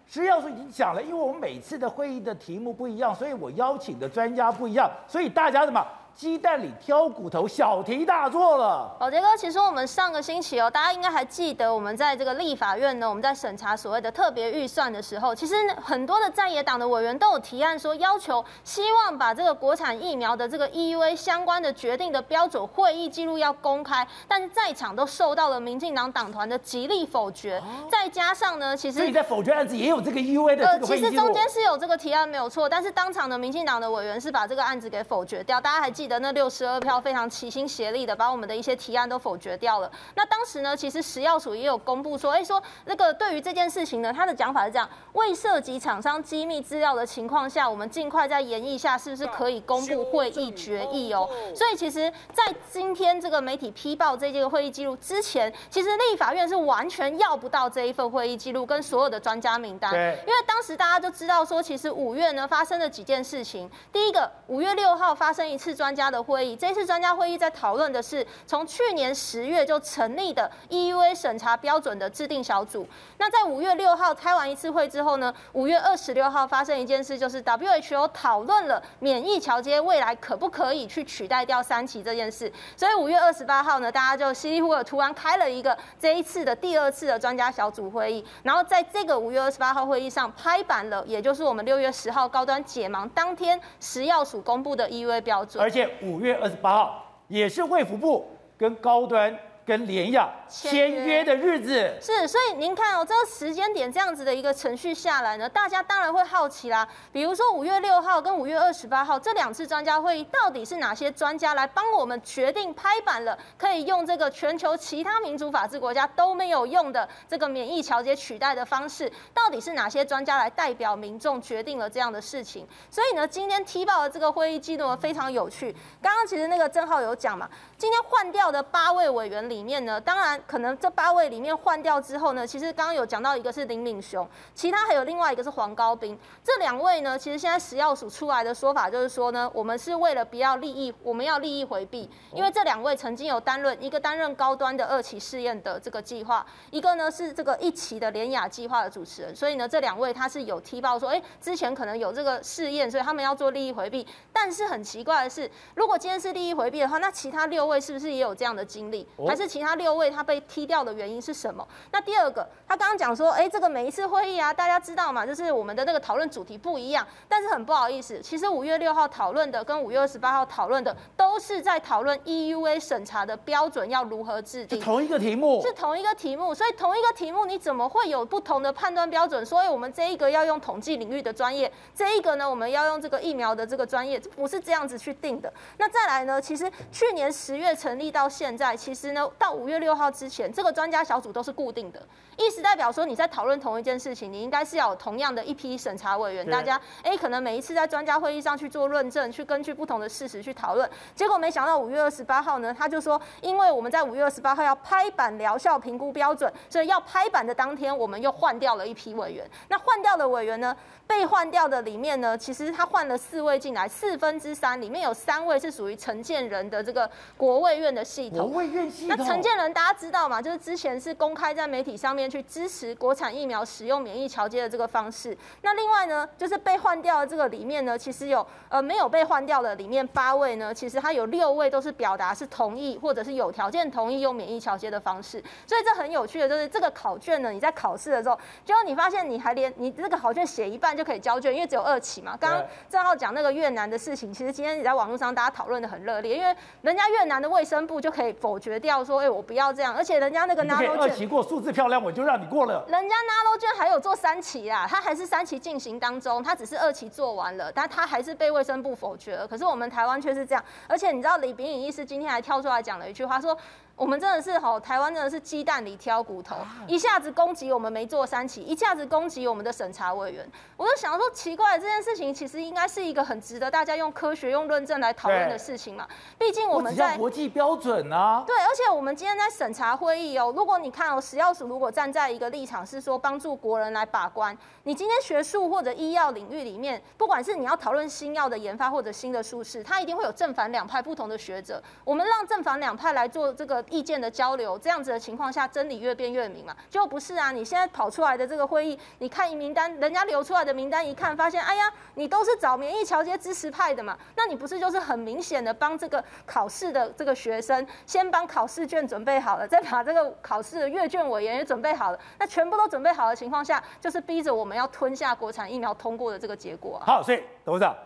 [0.07, 5.85] 食药署已经讲了，因为我们每次的会议的题目不一样，所以我邀请的专家不一样，所以大家什么？
[6.17, 8.97] 鸡蛋里挑骨头，小题大做了。
[8.99, 27.63] 宝杰哥，其实我们上个星期哦，大家应该还记得，我们在这个立法院呢，我们在审查所谓的特别预算的时候，其实很多的在野党的委员都有提案说，要求希望把这个国产疫苗的这个 EUA 相关的决定的标准会议记录要公开，但是在场都受到了民进党党团的极力否决。
[27.91, 30.67] 再加上呢，其实你在否决案子也有这个 EUA 的。
[30.67, 35.61] 呃，其实中间是有这个提案没有错，但是当场的民进党的委员是把这个案子给否决掉。
[35.61, 36.07] 大家还记得？
[36.07, 39.91] 记得那六十二票非常齐心协力的把我们的一些提案都否决掉了。
[40.15, 51.29] 那当时呢，其实食药署也有公布说，哎，说那个对于这件事情呢，他的讲法是这样：未涉及厂商机密资料的情况下，我们尽快在研议下，是不是可以公布会议决议哦？
[51.57, 63.69] 所以其实，在今天这个媒体批报这个会议记录之前，其实立法院是完全要不到这一份会议记录跟所有的专家名单，因为当时大家都知道说，其实五月呢发生了几件事情。
[63.93, 72.87] 第一个，五月六号发生一次专家的会议，这次专家会议在讨论的是从去年十月就成立的 EUA 审查标准的制定小组。
[73.17, 82.53] 那在五月六号开完一次会之后呢，五月二十六号发生一件事，就是 WHO 讨论了免疫桥接未来可不可以去取代掉三期这件事。
[82.77, 96.35] 所以五月二十八号呢，大家就稀里糊涂突然开了一个这一次的第二次的专家小组会议，然后在这个五月二十八号会议上拍板了，也就是我们六月十号高端解盲当天食药署公布的 EUA 标准，而且五月。
[96.37, 106.87] 二十八号也是卫福部跟高端跟联亚签约的日子是，所以您看哦，这个时间点这样子的一个程序下来呢，大家当然会好奇啦。
[107.13, 119.11] 比如说五月六号跟五月二十八号这两次专家会议，到底是哪些专家来帮我们决定拍板了，可以用这个全球其他民主法治国家都没有用的这个免疫调节取代的方式？
[119.35, 122.65] 到底是哪些专家来代表民众决定了这样的事情？
[122.89, 125.75] 所以呢，今天踢爆的这个会议记录非常有趣。
[126.01, 129.56] 刚刚其实那个郑浩有讲嘛，今天换掉的八位委员里。
[129.57, 159.46] 里面呢，当然可能这八位里面换掉之后呢，其实刚刚有讲到一个是林敏雄，其他还有另外一个是黄高斌，这两位呢，其实现在食药署出来的说法就是说呢，我们是为了不要利益，我们要利益回避，因为这两位曾经有担任一个担任高端的二期试验的这个计划，一个呢是这个一期的联雅计划的主持人，所以呢这两位他是有踢爆说，哎，之前可能有这个试验，所以他们要做利益回避，但是很奇怪的是，如果今天是利益回避的话，那其他六位是不是也有这样的经历，还是？
[159.47, 161.67] 其他六位他被踢掉的原因是什么？
[161.93, 167.07] 那第二个，他刚刚讲说，哎，这个每一次会议啊，大家知道嘛，就是我们的那个讨论主题不一样。
[167.29, 176.55] 但是很不好意思，其实五月六号讨论的跟五月二十八号讨论的都是在讨论 EUA 审查的标准要如何制定，同一个题目，是同一个题目。
[176.55, 179.45] 所以同一个题目，你怎么会有不同的判断标准？
[179.45, 185.53] 所以我们这一个要用统计领域的专业，这一个呢，我们要用这个疫苗的这个专业，这不是这样子去定的。
[185.79, 189.31] 那再来呢，其实去年十月成立到现在，其实呢。
[189.39, 192.03] 到五月六号之前，这个专家小组都是固定的，
[192.37, 200.89] 意思代表说你在讨论同一件事情，你应该是要有同样的一批审查委员，大家哎，可能每一次在专家会议上去做论证，去根据不同的事实去讨论。
[201.15, 209.49] 结果没想到五月二十八号呢，他就说，因为我们在五月二十八号要拍板疗效评估标准，所以要拍板的当天，我们又换掉了一批委员。
[209.69, 210.75] 那换掉的委员呢，
[211.07, 218.39] 被换掉的里面呢，其实他换了四位进来，四分之三里面有三位是属于承建人的这个国卫院的系统。
[218.39, 219.26] 国卫院系统。
[219.27, 220.41] 那陈建仁大家知道嘛？
[220.41, 225.37] 就是之前是公开在媒体上面去支持国产疫苗使用免疫桥接的这个方式。
[225.63, 235.43] 那另外呢，就是被换掉的这个里面呢，其实有呃没有被换掉的里面八位呢，其实他有六位都是表达是同意或者是有条件同意用免疫桥接的方式。
[235.67, 240.97] 所以这很有趣的就是这个考卷呢，你在考试的时候，结果你发现你还连你这个考卷写一半。
[240.97, 242.35] 就可以交卷，因为只有二期嘛。
[242.41, 252.85] 刚刚正好讲那个越南的事情，其实今天也在网络上大家讨论的很热烈，因为人家越南的卫生部就可以否决掉说，哎、欸，我不要这样，而且人家那个 NANO 卷二期过，数字漂亮，我就让你过了。
[252.89, 259.47] 人家 NANO 卷还有做三期啊，他还是三期进行当中，他只是二期做完了，但他还是被卫生部否决了。
[259.47, 263.57] 可是我们台湾却是这样，而且你知道李炳颖医师今天还跳出来讲了一句话说。
[263.97, 266.55] 我们真的是吼，台湾真的是鸡蛋里挑骨头，
[266.87, 270.47] 一下子攻击我们没做三期，一下子攻击我们的审查委员。
[270.77, 276.07] 我就想说，奇怪，这件事情其实应该是一个很值得大家用科学、用论证来讨论的事情嘛。
[276.37, 278.45] 毕竟我们在国际标准啊。
[278.47, 291.83] 对，而且我们今天在审查会议哦，如果你看哦，食药署如果站在一个立场是说帮助国人来把关，你今天学术或者医药领域里面，不管是你要讨论新药的研发或者新的术式，它一定会有正反两派不同的学者。
[292.05, 293.86] 我们让正反两派来做这个。
[293.91, 296.77] 意见的交流，这样子的情况下，真理越辩越明嘛？
[296.91, 297.53] 就不是啊！
[297.53, 304.19] 你现在跑出来的这个会议，你看名单，人家流出来的名单一看，发现，哎呀，你都是找免疫桥接支持派的嘛？
[304.37, 317.05] 那你不是就是很明显的帮这个考试的这个学生，先帮考试卷准备好了，再把这个考试的阅卷委员也准备好了，那全部都准备好的情况下，就是逼着我们要吞下国产疫苗通过的这个结果啊！
[317.07, 317.97] 好，所以董事长，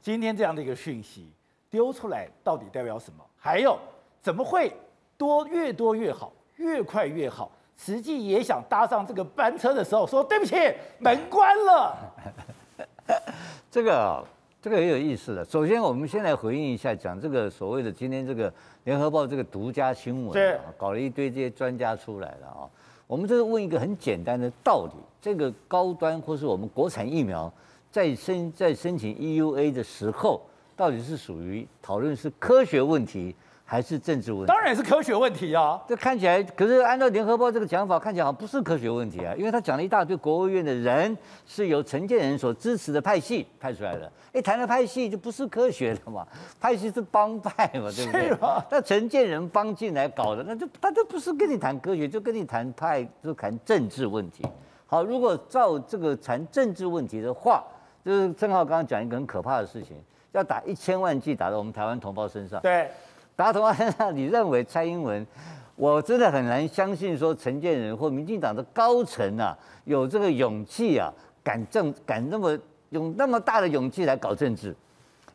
[0.00, 1.32] 今天这样的一个讯息
[1.70, 3.24] 丢出来，到底代表什么？
[3.36, 3.78] 还有
[4.20, 4.72] 怎么会？
[5.18, 7.50] 多越多越好，越快越好。
[7.76, 10.56] 实际也想搭上这个班车的时候，说对不起，
[10.98, 11.96] 门关了。
[13.70, 14.22] 这个啊，
[14.60, 15.44] 这个也有意思的。
[15.44, 18.52] 首先，我们先来回应一下，讲这个所谓的今天这个
[18.84, 22.66] 联合报这个独家新闻啊，搞了一堆这些专家出来了啊。
[23.06, 27.52] 我们这是问一个很简单的道理：这个高端或是我们国产疫苗
[27.90, 30.42] 在申在申请 EUA 的时候，
[30.76, 33.34] 到底是属于讨论是科学问题？
[33.70, 34.46] 还是政治问题？
[34.46, 35.78] 当然是科学问题啊！
[35.86, 44.10] 这看起来，可是按照联合报这个讲法，看起来好像不是科学问题啊，因为他讲了一大堆国务院的人是由陈建仁所支持的派系派出来的。
[44.32, 46.26] 哎，谈了派系就不是科学的嘛？
[46.58, 48.34] 派系是帮派嘛，对不对？
[48.72, 54.46] 那陈建仁帮进来搞的，那就他就不是跟你谈科学，就跟你谈派，就谈政治问题。
[54.86, 57.62] 好，如果照这个谈政治问题的话，
[58.02, 59.94] 就是正好刚刚讲一个很可怕的事情，
[60.32, 62.58] 要打一千万剂打到我们台湾同胞身上。
[62.62, 62.88] 对。
[63.38, 65.24] 达同安那，你认为蔡英文？
[65.76, 71.08] 我真的很难相信说陈建仁或民进党的高层啊，有这个勇气啊，
[71.40, 72.58] 敢政敢那么
[72.90, 74.74] 用那么大的勇气来搞政治，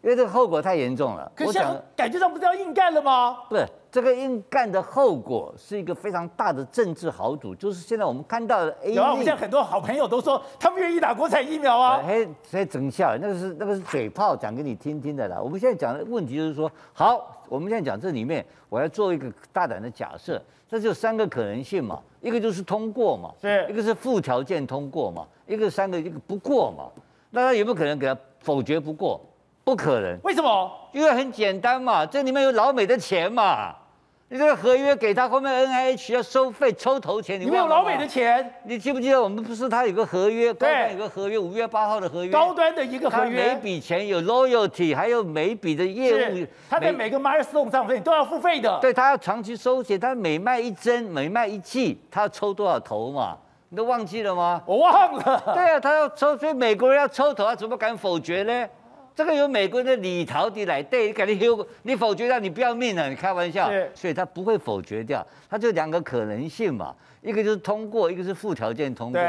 [0.04, 1.32] 因为这个后果太严重了。
[1.36, 1.60] 可是
[1.96, 3.38] 感觉上不是要硬干了吗？
[3.50, 8.76] 不是，这个硬干的后果是一个非常大的政治豪赌，就是现在我们看到的。
[8.86, 12.04] 有啊，我们现在很多好朋友都说他们愿意打国产疫苗啊。
[12.06, 15.40] 嘿，所以整笑那个是那个是嘴炮讲给你听听的啦。
[15.42, 17.30] 我们现在讲的问题就是说，好。
[17.50, 26.90] 我们现在讲这里面，我要做一个大胆的假设，这就三个可能性嘛，一个就是通过嘛，是一个是附条件通过嘛，一个三个一个不过嘛，
[27.30, 29.22] 那他有没有可能给他否决不过？
[29.64, 30.72] 不可能，为什么？
[30.92, 33.74] 因为很简单嘛，这里面有老美的钱嘛。
[34.30, 38.52] 你这个合约给他，后面 NIH 要收费抽头钱，你没有老美的钱。
[38.64, 48.80] 你记不记得我们不是他有个合约，高端有个合约，五月八号的合约，高端的一个合约，每笔钱有 loyalty，还有每笔的业务，他在每个 milestone 上面都要付费的。
[48.82, 53.38] 对，他要长期收钱，他每卖一针，每卖一剂，他要抽多少头嘛？
[53.70, 54.60] 你都忘记了吗？
[54.66, 55.44] 我忘了。
[55.54, 58.68] 对啊，他要抽，所以美国人要抽头，他怎么敢否决呢？
[59.16, 69.22] 这个有美国人的里头的来对，你肯定有你否决掉，你不要命了，你开玩笑，所以他不会否决掉，他就两个可能性嘛，一个就是通过，一个是附条件通过。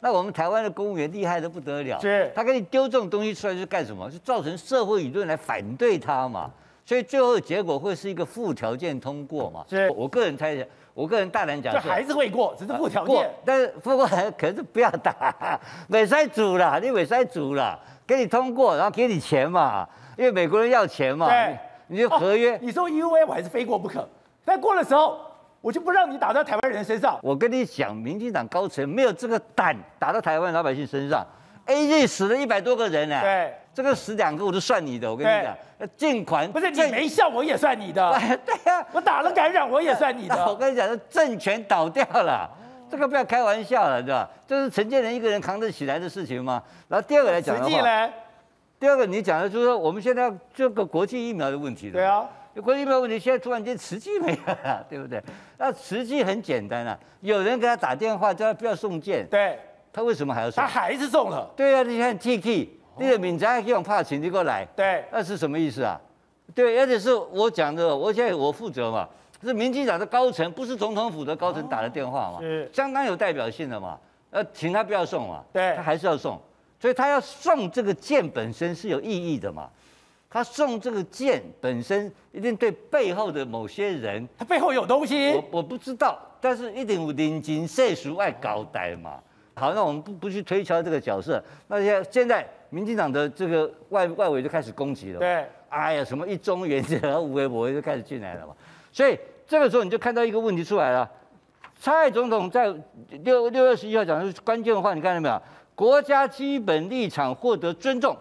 [0.00, 1.98] 那我们台湾的公务员厉害的不得了，
[2.34, 4.10] 他给你丢这种东西出来是干什么？
[4.10, 6.50] 是造成社会舆论来反对他嘛，
[6.84, 9.64] 所以最后的结果会是一个附条件通过嘛。
[9.96, 14.04] 我个人猜想，我个人大胆讲，还是会过，只是附条件，但是不过
[14.36, 17.78] 可是不要打，未使做啦，你未使做啦。
[18.08, 21.28] 给你通过，然后给你钱嘛，因为美国人要钱嘛。
[21.28, 22.56] 对，你就合约。
[22.56, 24.08] 哦、你说 EUA 我还是非过不可，
[24.46, 25.20] 但过的时候
[25.60, 27.18] 我就不让你打到台湾人身上。
[27.22, 31.22] 我跟你讲，民进党高层没有这个胆打到台湾老百姓身上。
[31.66, 35.10] AZ 死了一百多个人呢、啊，对，这个死两个我都算你的。
[35.10, 35.54] 我跟你讲，
[35.98, 38.10] 尽管不是你没效我也算你的。
[38.46, 40.34] 对呀、啊，我打了感染我也算你的。
[40.48, 42.48] 我跟你讲，政权倒掉了，
[42.90, 44.28] 这个不要开玩笑了，对吧？
[44.46, 46.62] 这是陈建仁一个人扛得起来的事情吗？
[46.88, 48.10] 然后第二个来讲的话，实际呢，
[48.80, 51.90] 第二个你讲的就是说我们现在这个国际疫苗的问题。
[51.90, 52.28] 对啊，
[52.62, 55.22] 国际疫苗问题现在突然间慈济没有了，对不对？
[55.58, 59.26] 那慈济很简单啊，有人给他打电话叫他不要送件。
[59.28, 59.58] 对。
[59.90, 60.62] 他为什么还要送？
[60.62, 61.50] 他还是送了。
[61.56, 64.64] 对啊，你看 Tiki，那个敏章用怕请你过来。
[64.76, 65.98] 对，那是什么意思啊？
[66.54, 69.08] 对，而且是我讲的，我现在我负责嘛，
[69.42, 73.98] 是民进党的高层，不是总统府的高层打的电话嘛，是相当有代表性的嘛。
[74.30, 76.38] 呃，请他不要送嘛，对，他还是要送，
[76.78, 79.68] 所以他要送这个剑本身是有意义的嘛。
[80.30, 89.18] 他送这个剑本身一定对背后的某些人，他背后有东西，我我不知道，但是一定有人情世俗爱搞呆嘛。
[89.54, 91.42] 好，那我们不不去推敲这个角色。
[91.66, 95.18] 那现现在民进党的这个外外围就开始攻击了。
[95.18, 98.52] 对，哎呀，什么一中原则、无为博就开始进来了嘛。
[98.92, 101.08] 所以这个时候你就看到一个问题出来了。
[101.80, 102.74] 蔡总统在
[103.22, 105.42] 六六月十一号讲的是关键的话，你看到没有？
[105.74, 108.16] 国家基本立场获得尊重，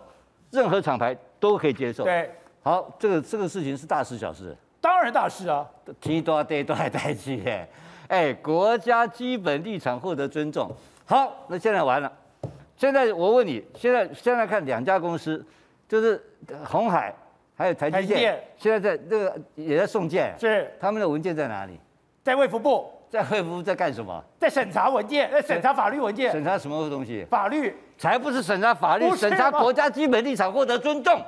[0.51, 2.03] 任何厂牌都可以接受。
[2.03, 2.29] 对，
[2.61, 4.55] 好，这个这个事情是大事小事？
[4.79, 5.65] 当然大事啊，
[5.99, 7.67] 天大地大代志耶。
[8.07, 10.71] 哎，国家基本立场获得尊重。
[11.05, 12.11] 好，那现在完了。
[12.77, 15.43] 现在我问你，现在现在看两家公司，
[15.89, 16.23] 就是
[16.63, 17.11] 红海
[17.57, 21.79] 还有台积电，现在在这个也在送件，是他们的文件在哪里？
[22.23, 24.23] 在卫福部，在卫福部在干什么？
[24.39, 26.31] 在审查文件，在审查法律文件。
[26.31, 27.25] 审查什么东西？
[27.29, 31.19] 法律才不是审查法律，审查国家基本立场获得尊重。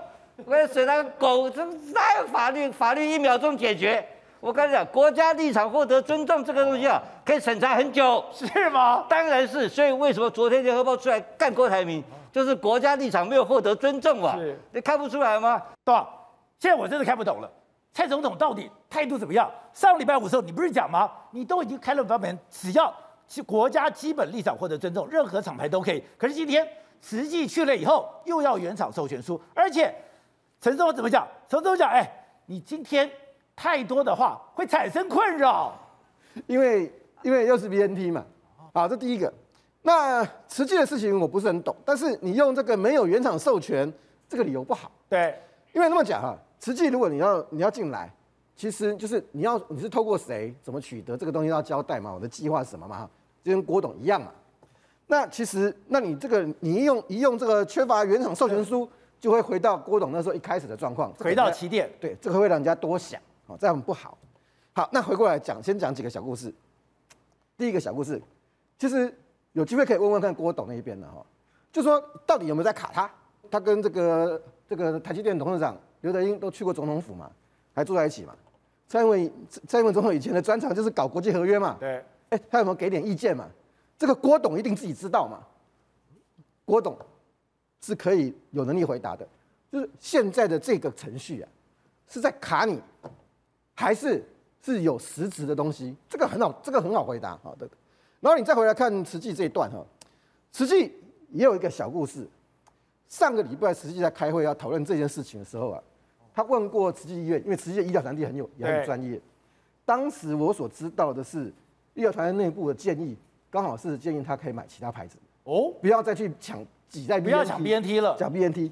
[0.45, 2.69] 我要审查狗，这哪有法律？
[2.69, 4.05] 法律一秒钟解决。
[4.39, 9.05] 我跟你讲，国家立场获得尊重这个东西啊，可以审查很久，是吗？
[9.09, 9.67] 当然是。
[9.67, 14.35] 所以为什么昨天联合报出来干郭台铭，就是国家立场没有获得尊重啊？
[14.37, 15.61] 是，你看不出来吗？
[15.83, 16.07] 对吧？
[16.59, 17.51] 现在我真的看不懂了，
[17.91, 19.49] 蔡总统到底态度怎么样？
[19.73, 21.09] 上礼拜五的时候，你不是讲吗？
[21.31, 22.93] 你都已经开了发言，只要
[23.45, 26.03] 国家基本立场获得尊重，任何厂牌都可以。
[26.17, 26.67] 可是今天
[27.01, 29.95] 实际去了以后，又要原厂授权书，而且
[30.61, 31.27] 陈总统怎么讲？
[31.47, 32.07] 陈总统讲，哎，
[32.45, 33.09] 你今天。
[33.61, 35.77] 太多的话会产生困扰，
[36.47, 36.89] 因为
[37.23, 38.23] 因为又是 BNT 嘛，
[38.71, 39.33] 啊，这第一个。
[39.81, 43.93] 那实际的事情我不是很懂，但是你用这个没有原厂授权
[44.29, 44.89] 这个理由不好。
[45.09, 45.37] 对，
[45.73, 48.13] 因为那么讲哈，实际如果你要你要进来，
[48.55, 53.09] 其实就是你要你是透过谁怎么取得这个东西要交代嘛，我的计划是什么嘛，
[53.43, 54.31] 就跟郭董一样嘛。
[55.07, 58.87] 那其实那你这个你一用一用这个缺乏原厂授权书，
[59.19, 61.89] 就会回到郭董那时候一开始的状况，回到起点。
[61.99, 63.19] 对，这个会让人家多想。
[63.47, 64.17] 哦，这样很不好。
[64.73, 66.53] 好，那回过来讲，先讲几个小故事。
[67.57, 68.21] 第一个小故事，
[68.77, 69.11] 其实
[69.53, 71.25] 有机会可以问问看郭董那一边的哈，
[71.71, 73.09] 就说到底有没有在卡他？
[73.49, 77.29] 他跟这个这个台积电董事长刘德英都去过总统府嘛，
[77.73, 78.35] 还住在一起嘛。
[78.87, 79.31] 蔡英文
[79.67, 81.77] 蔡英文总统以前的专长就是搞国际合约嘛。
[81.79, 82.03] 对。
[82.29, 83.47] 哎，他有没有给点意见嘛？
[83.97, 85.39] 这个郭董一定自己知道嘛。
[86.65, 86.97] 郭董
[87.81, 89.27] 是可以有能力回答的，
[89.71, 91.49] 就是现在的这个程序啊，
[92.07, 92.81] 是在卡你。
[93.75, 94.21] 还是
[94.61, 97.65] 是有实质的东西，这个很好，这个很好回答，好的。
[98.19, 99.81] 然后你再回来看慈济这一段哈，
[100.51, 100.93] 慈济
[101.29, 102.27] 也有一个小故事。
[103.07, 105.81] 上个礼拜慈济在开会要讨论这件事情的时候啊，
[106.39, 109.19] 他问过慈济医院，因为慈济的医疗团队很有也很专业。
[109.83, 111.51] 当时我所知道的是，
[111.95, 113.13] 医疗团队内部的建议，
[113.49, 118.71] 刚好是建议他可以买其他牌子哦，不要再去抢挤在 BNT，不要抢 BNT 了，抢 BNT。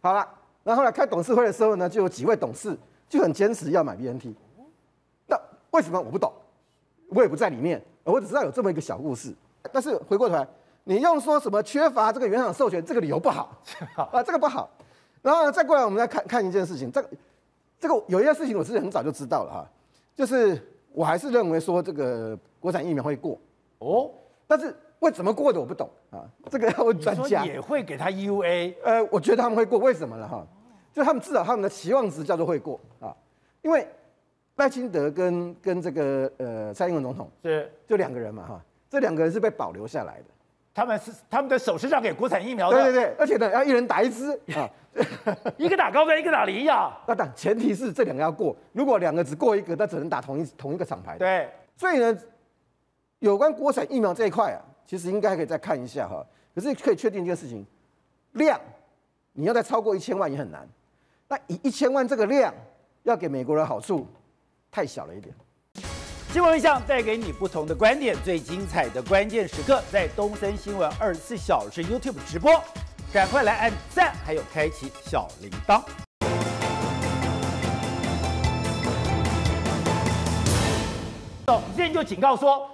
[0.00, 0.24] 好了，
[0.62, 2.78] 然后后来开董事会的时候呢，就有几位董事
[3.08, 4.32] 就很坚持要买 BNT。
[5.26, 5.36] 那
[5.72, 6.32] 为什么我不懂？
[7.08, 9.34] 我也不在里面，我只知道有这么一个小故事。
[9.72, 10.46] 但是回过头来，
[10.84, 13.60] 你用说什么缺乏这个原厂授权这个理由不好
[14.12, 14.70] 啊，这个不好。
[15.22, 16.90] 然后呢，再过来，我们再看看一件事情。
[16.90, 17.08] 这个
[17.78, 19.70] 这个有一件事情，我是很早就知道了哈，
[20.14, 20.60] 就是
[20.92, 23.38] 我还是认为说这个国产疫苗会过
[23.78, 24.10] 哦，
[24.46, 27.44] 但是为什么过的我不懂啊，这个要问专家。
[27.44, 28.74] 也会给他 EUA？
[28.82, 30.26] 呃，我觉得他们会过，为什么呢？
[30.28, 30.46] 哈，
[30.92, 33.14] 就他们至少他们的期望值叫做会过啊，
[33.62, 33.86] 因为。
[34.58, 40.24] 赖清德跟跟这个呃蔡英文总统是就两个人嘛哈，这两个人是被保留下来的，
[40.78, 44.70] 他们是他们的手是让给国产疫苗的，对对对，而且呢要一人打一支啊，
[45.58, 51.18] 一个打高端，一个打联亚，那但前提是这两个要过，如果两个只过一个，那只能打同一同一个厂牌。
[51.18, 52.16] 对，所以呢，
[53.18, 57.66] 有关国产疫苗这一块啊，其实应该可以再看一下哈，可是可以确定一件事情，
[58.34, 58.60] 量
[59.32, 60.64] 你要再超过一千万也很难，
[61.26, 62.54] 那以一千万这个量
[63.02, 64.06] 要给美国人好处。
[64.70, 65.34] 太小了一点。
[66.30, 72.62] 新闻一向带给你不同的观点，最精彩的关键时刻在东森新闻二十四小时 YouTube 直播，
[73.10, 75.82] 赶快来按赞，还有开启小铃铛。
[81.46, 82.68] 我们之前就警告说，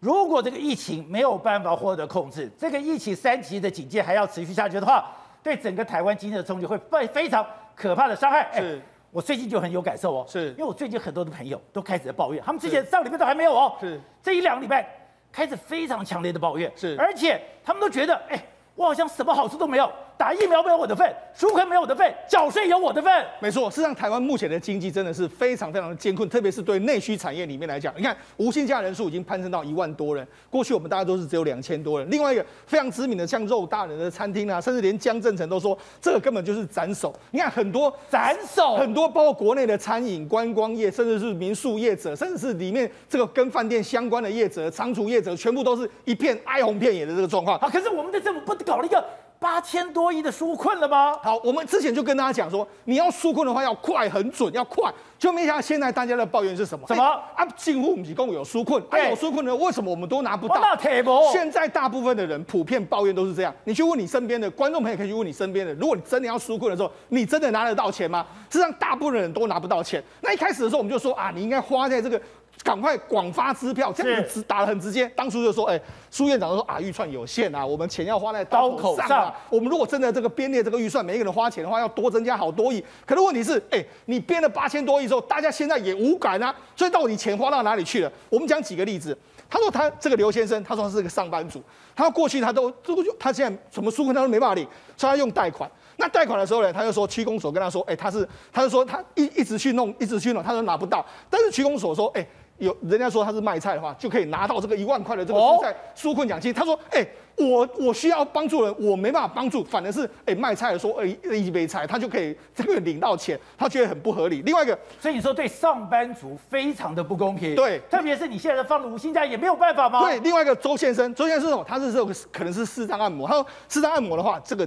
[0.00, 5.04] 如果这个疫情没有办法获得控制，这个疫情三级的警戒还要持续下去的话，
[5.42, 8.50] 对整个台湾经济的冲击会非非常可怕的伤害。
[8.58, 8.80] 是。
[9.16, 10.50] 我最近就很有感受哦，是。
[10.50, 13.98] 因为我最近很多的朋友都开始在抱怨，他们之前上礼拜都还没有哦，是。
[14.22, 14.86] 这一两个礼拜
[15.32, 16.94] 开始非常强烈的抱怨，是。
[16.98, 18.38] 而且他们都觉得，哎，
[18.74, 19.90] 我好像什么好处都没有。
[20.18, 23.24] 打疫苗没有我的份，纾困没有我的份，缴税有我的份。
[23.38, 32.10] 没错，事实上台湾目前的经济真的是非常非常的艰困，特别是对内需产业里面来讲，你看无薪假人数已经攀升到一万多人，过去我们大家都是只有两千多人。
[32.10, 37.14] 另外一个非常知名的像肉大人的餐厅啊，甚至连江正成都说这个根本就是斩首。
[37.32, 47.58] 你看很多斩首，很多包括国内的餐饮、观光业，甚至是民宿业者，甚至是里面这个跟饭店相关的业者、仓储业者，全部都是一片哀鸿遍野的这个状况。
[47.58, 49.04] 好，可是我们的政府不搞了一个。
[49.46, 51.16] 八千多亿的纾困了吗？
[51.22, 54.92] 好，我们之前就跟大家讲说，你要纾困的话要快、很准，要快。
[55.16, 56.84] 就没想到现在大家的抱怨是什么？
[56.88, 57.04] 什么？
[57.36, 59.54] 啊，近乎提共有纾困，啊有纾困呢？
[59.54, 60.56] 为什么我们都拿不到？
[61.04, 63.54] 不现在大部分的人普遍抱怨都是这样。
[63.62, 68.26] 你去问你身边的观众朋友，可以去问你身边的，如果你真的要纾困的时候，你真的拿得到钱吗？
[68.50, 70.02] 实际上，大部分人都拿不到钱。
[70.22, 72.20] 那一开始的时候，我们就说啊，你应该花在这个。
[72.66, 75.08] 赶快广发支票，这样子直打得很直接。
[75.14, 79.32] 当初就说，哎，苏院长都说啊，预算有限啊，我们钱要花在刀口上啊。
[79.48, 82.84] 我们如果真的这个编列这个预算，每一个人花钱的话，要多增加好多亿。
[83.06, 86.52] 可是问题是，哎，你编了八千多亿之后，大家现在也无感啊。
[86.74, 88.10] 所以到底钱花到哪里去了？
[88.28, 89.16] 我们讲几个例子。
[89.48, 91.62] 他说他这个刘先生，他说他是个上班族，
[91.94, 95.70] 他说过去他都这个他现在什么纾困他都没办法领，所以他用贷款。
[95.98, 101.06] 那贷款的时候呢，他就说区公所跟他说，哎，他是他就说他一一直去弄，一直去弄，他都拿不到。
[101.30, 102.26] 但是区公所说，哎。
[102.58, 106.52] 有人家说他是卖菜的话，就可以拿到这个一万块的这个蔬菜纾困奖金。
[106.54, 114.42] 他说：“哎，我我需要帮助人，我没办法帮助，反而是哎卖菜的说，哎一杯菜，他就可以这个领到钱，他觉得很不合理。
[114.42, 117.54] 另外一个，所以你说对上班族非常的不公平。
[117.54, 120.00] 对，特别是你现在放了无薪假也没有办法吗？
[120.00, 124.66] 对，另外一个周先生，周先生他是这种可能是视障按摩，他说视障按摩的话，这个。”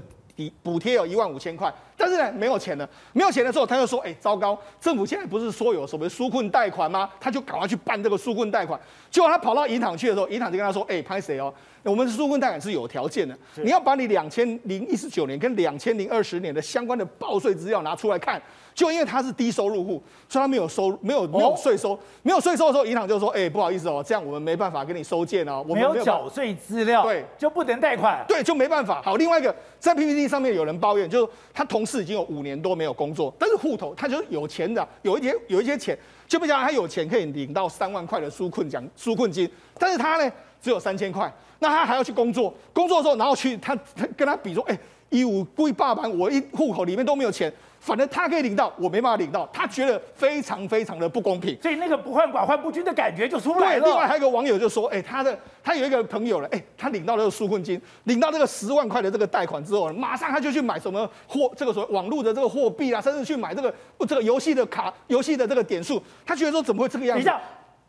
[0.61, 2.87] 补贴有一万五千块，但是呢，没有钱了。
[3.13, 8.79] 没有钱的时候，他就说：“哎，糟糕，政府现在不是说有什么纾困贷款吗？”他就赶快去办这个纾困贷款。
[9.09, 11.51] 结果他跑到银行去的时候，银行就跟他说：“哎，拍谁哦？
[11.83, 18.39] 我们纾困贷款是有条件的，你要把你两千零一十九年跟两千零二十年的相关的报税资料拿出来看。”
[18.79, 53.81] 就因为他是低收入户，所以他没有收，没有没有税收，哦、没有税收的时候，银行就说：“哎、欸，不好意思哦，这样我们没办法给你收件哦，我们没有缴税资料，对，就不能贷款，对，就没办法。”好，另外一个在 PPT 上面有人抱怨，就是他同事已经有五年多没有工作，但是户头他就是有钱的，有一点有一些钱，就不讲他有钱可以领到三万块的纾困奖纾困金，但是他呢只有三千块，那他还要去工作，工作的时候然后去他他跟他比说：“哎、欸，一五贵爸爸，我一户口里面都没有钱。”反正他可以领到，我没办法领到，他觉得非常非常的不公平，所以那个不患寡患不均的感觉就出来了。
[53.81, 63.73] 对，另外还有一个网友就说，哎、欸，他的他有一个朋友了，哎、欸，他领到这个纾困金，领到这个十万块的这个贷款之后，马上他就去买什么货，这个所谓网络的这个货币啊，甚至去买这个
[64.07, 67.31] 这个游戏的卡，游戏的这个点数，他觉得说怎么会这个样子？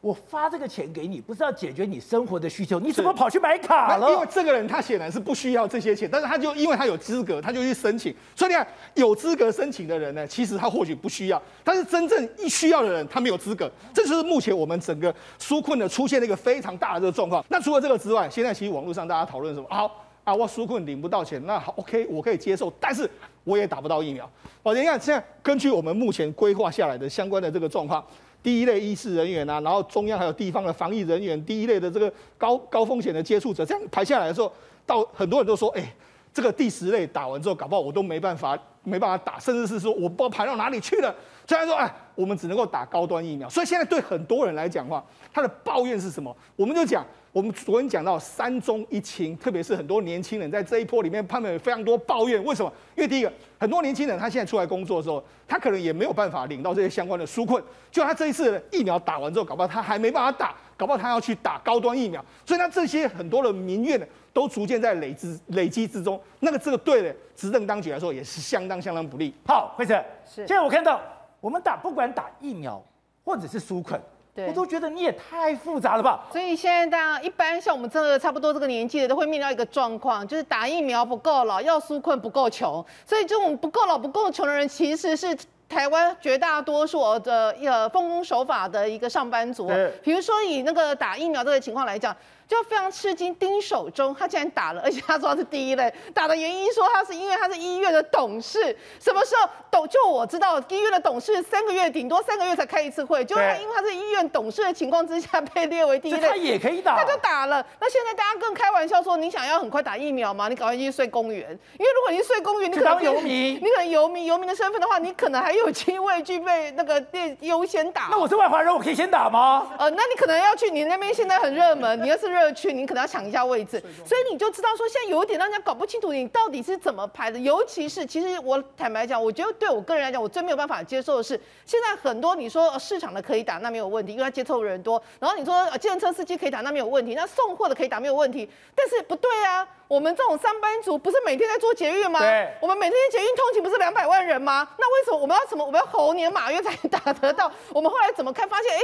[0.01, 4.11] 我发这个钱给你，不是要解决你生活的需求，你怎么跑去买卡了？
[4.11, 8.15] 因为这个人他显然是不需要这些钱，但是他就因为他有资格，他就去申请。
[8.35, 13.71] 所以你看，有资格申请的人呢，其实他或许不需要，但是真正一需要的人，他没有资格。
[13.93, 17.45] 这就是目前我们整个纾困的出现了一个非常大的这个状况。
[17.49, 19.67] 那除了这个之外，现在其实网络上大家讨论什么？
[19.69, 23.09] 好啊，我纾困领不到钱，那好，OK，我可以接受，但是
[23.45, 24.29] 我也打不到疫苗。
[24.63, 28.03] 好，你看现在根据我们目前规划下来的相关的这个状况。
[28.43, 34.53] 第一类医师人员啊，然后中央还有地方的防疫人员，第一类的这个高高风险的接触者，这样排下来的时候，
[34.87, 35.95] 到很多人都说，哎，
[36.33, 41.15] 这个第十类打完之后，搞不好我都没办法，没办法打，甚至是说我不知道排到哪里去了。
[41.51, 46.37] 虽然说，哎，我们只能够打高端疫苗，所以现在对很多人来讲的话，他的抱怨是什么？
[46.55, 47.05] 我们就讲。
[47.33, 52.43] 我们昨天讲到三中一轻，特别是很多年轻人在这一波里面，他们有非常多抱怨。
[52.45, 52.73] 为什么？
[52.97, 57.63] 因为第一个，很多年轻人他现在出来工作的时候，他可能也没有办法领到这些相关的纾困。
[57.91, 62.25] 就他这一次疫苗打完之后，搞不好他还没办法打，搞不好他要去打高端疫苗。
[62.45, 66.21] 所以，他这些很多的民怨呢，都逐渐在累积累积之中。
[66.41, 69.33] 那个这个对的执政当局来说，也是相当相当不利。
[69.47, 70.45] 好，惠珊，是。
[70.49, 71.01] 现在我看到
[71.41, 72.83] 我们打不管打疫苗
[73.25, 74.01] 或者是纾困。
[74.47, 76.25] 我都觉得你也太复杂了吧！
[76.33, 85.37] 所以现在大家一般像我们这个差不多这个年纪的，都会面临到一个状况，就是打疫苗不够老，要纾困不够穷，所以这种不够老、不够穷的人，其实是
[85.69, 89.69] 台湾绝大多数的呃奉公守法的一个上班族，
[90.03, 92.17] 比如说以那个打疫苗这个情况来讲。
[92.51, 107.65] 就非常吃惊，丁守中他竟然打了，而且他说他是第一类，打的原因说他是因为他是医院的董事，什么时候董就我知道医院的董事三个月顶多三个月才开一次会，就因为他是医院董事的情况之下被列为第一类，他也可以打，他就打了。
[107.79, 110.49] 那现在大家更开玩笑说，你想要很快打疫苗吗？
[110.49, 111.49] 你赶快去睡公园，
[111.79, 118.09] 因为如果你睡公园，你可能游民， 你可能游民游民的身份的话，你可能还有机会具备那个列优先打。
[118.11, 119.71] 那我是外华人，我可以先打吗？
[119.79, 122.40] 呃，那你可能要去，你那边现在很热门，你要是热。
[122.53, 127.39] 去，你可能要抢一下位置，所以你就知道说，现在有一点让人家搞不清楚你到底是怎么排的。
[127.39, 135.03] 尤其是，其实我坦白讲，我觉得对我个人来讲，我最没有办法接受的是，现在很多你说市场的可以打，那没有问题，因为他接触的人多。
[135.19, 138.49] 然后你说呃计程车司机可以打，那没有问题，那送货的可以打没有问题。
[138.75, 142.21] 但是不对啊，我们这种上班族不是每天在做捷运吗？
[142.61, 144.69] 我们每天捷运通勤不是两百万人吗？
[144.79, 145.65] 那为什么我们要什么？
[145.65, 147.51] 我们要猴年马月才打得到？
[147.73, 148.73] 我们后来怎么看发现？
[148.73, 148.81] 哎。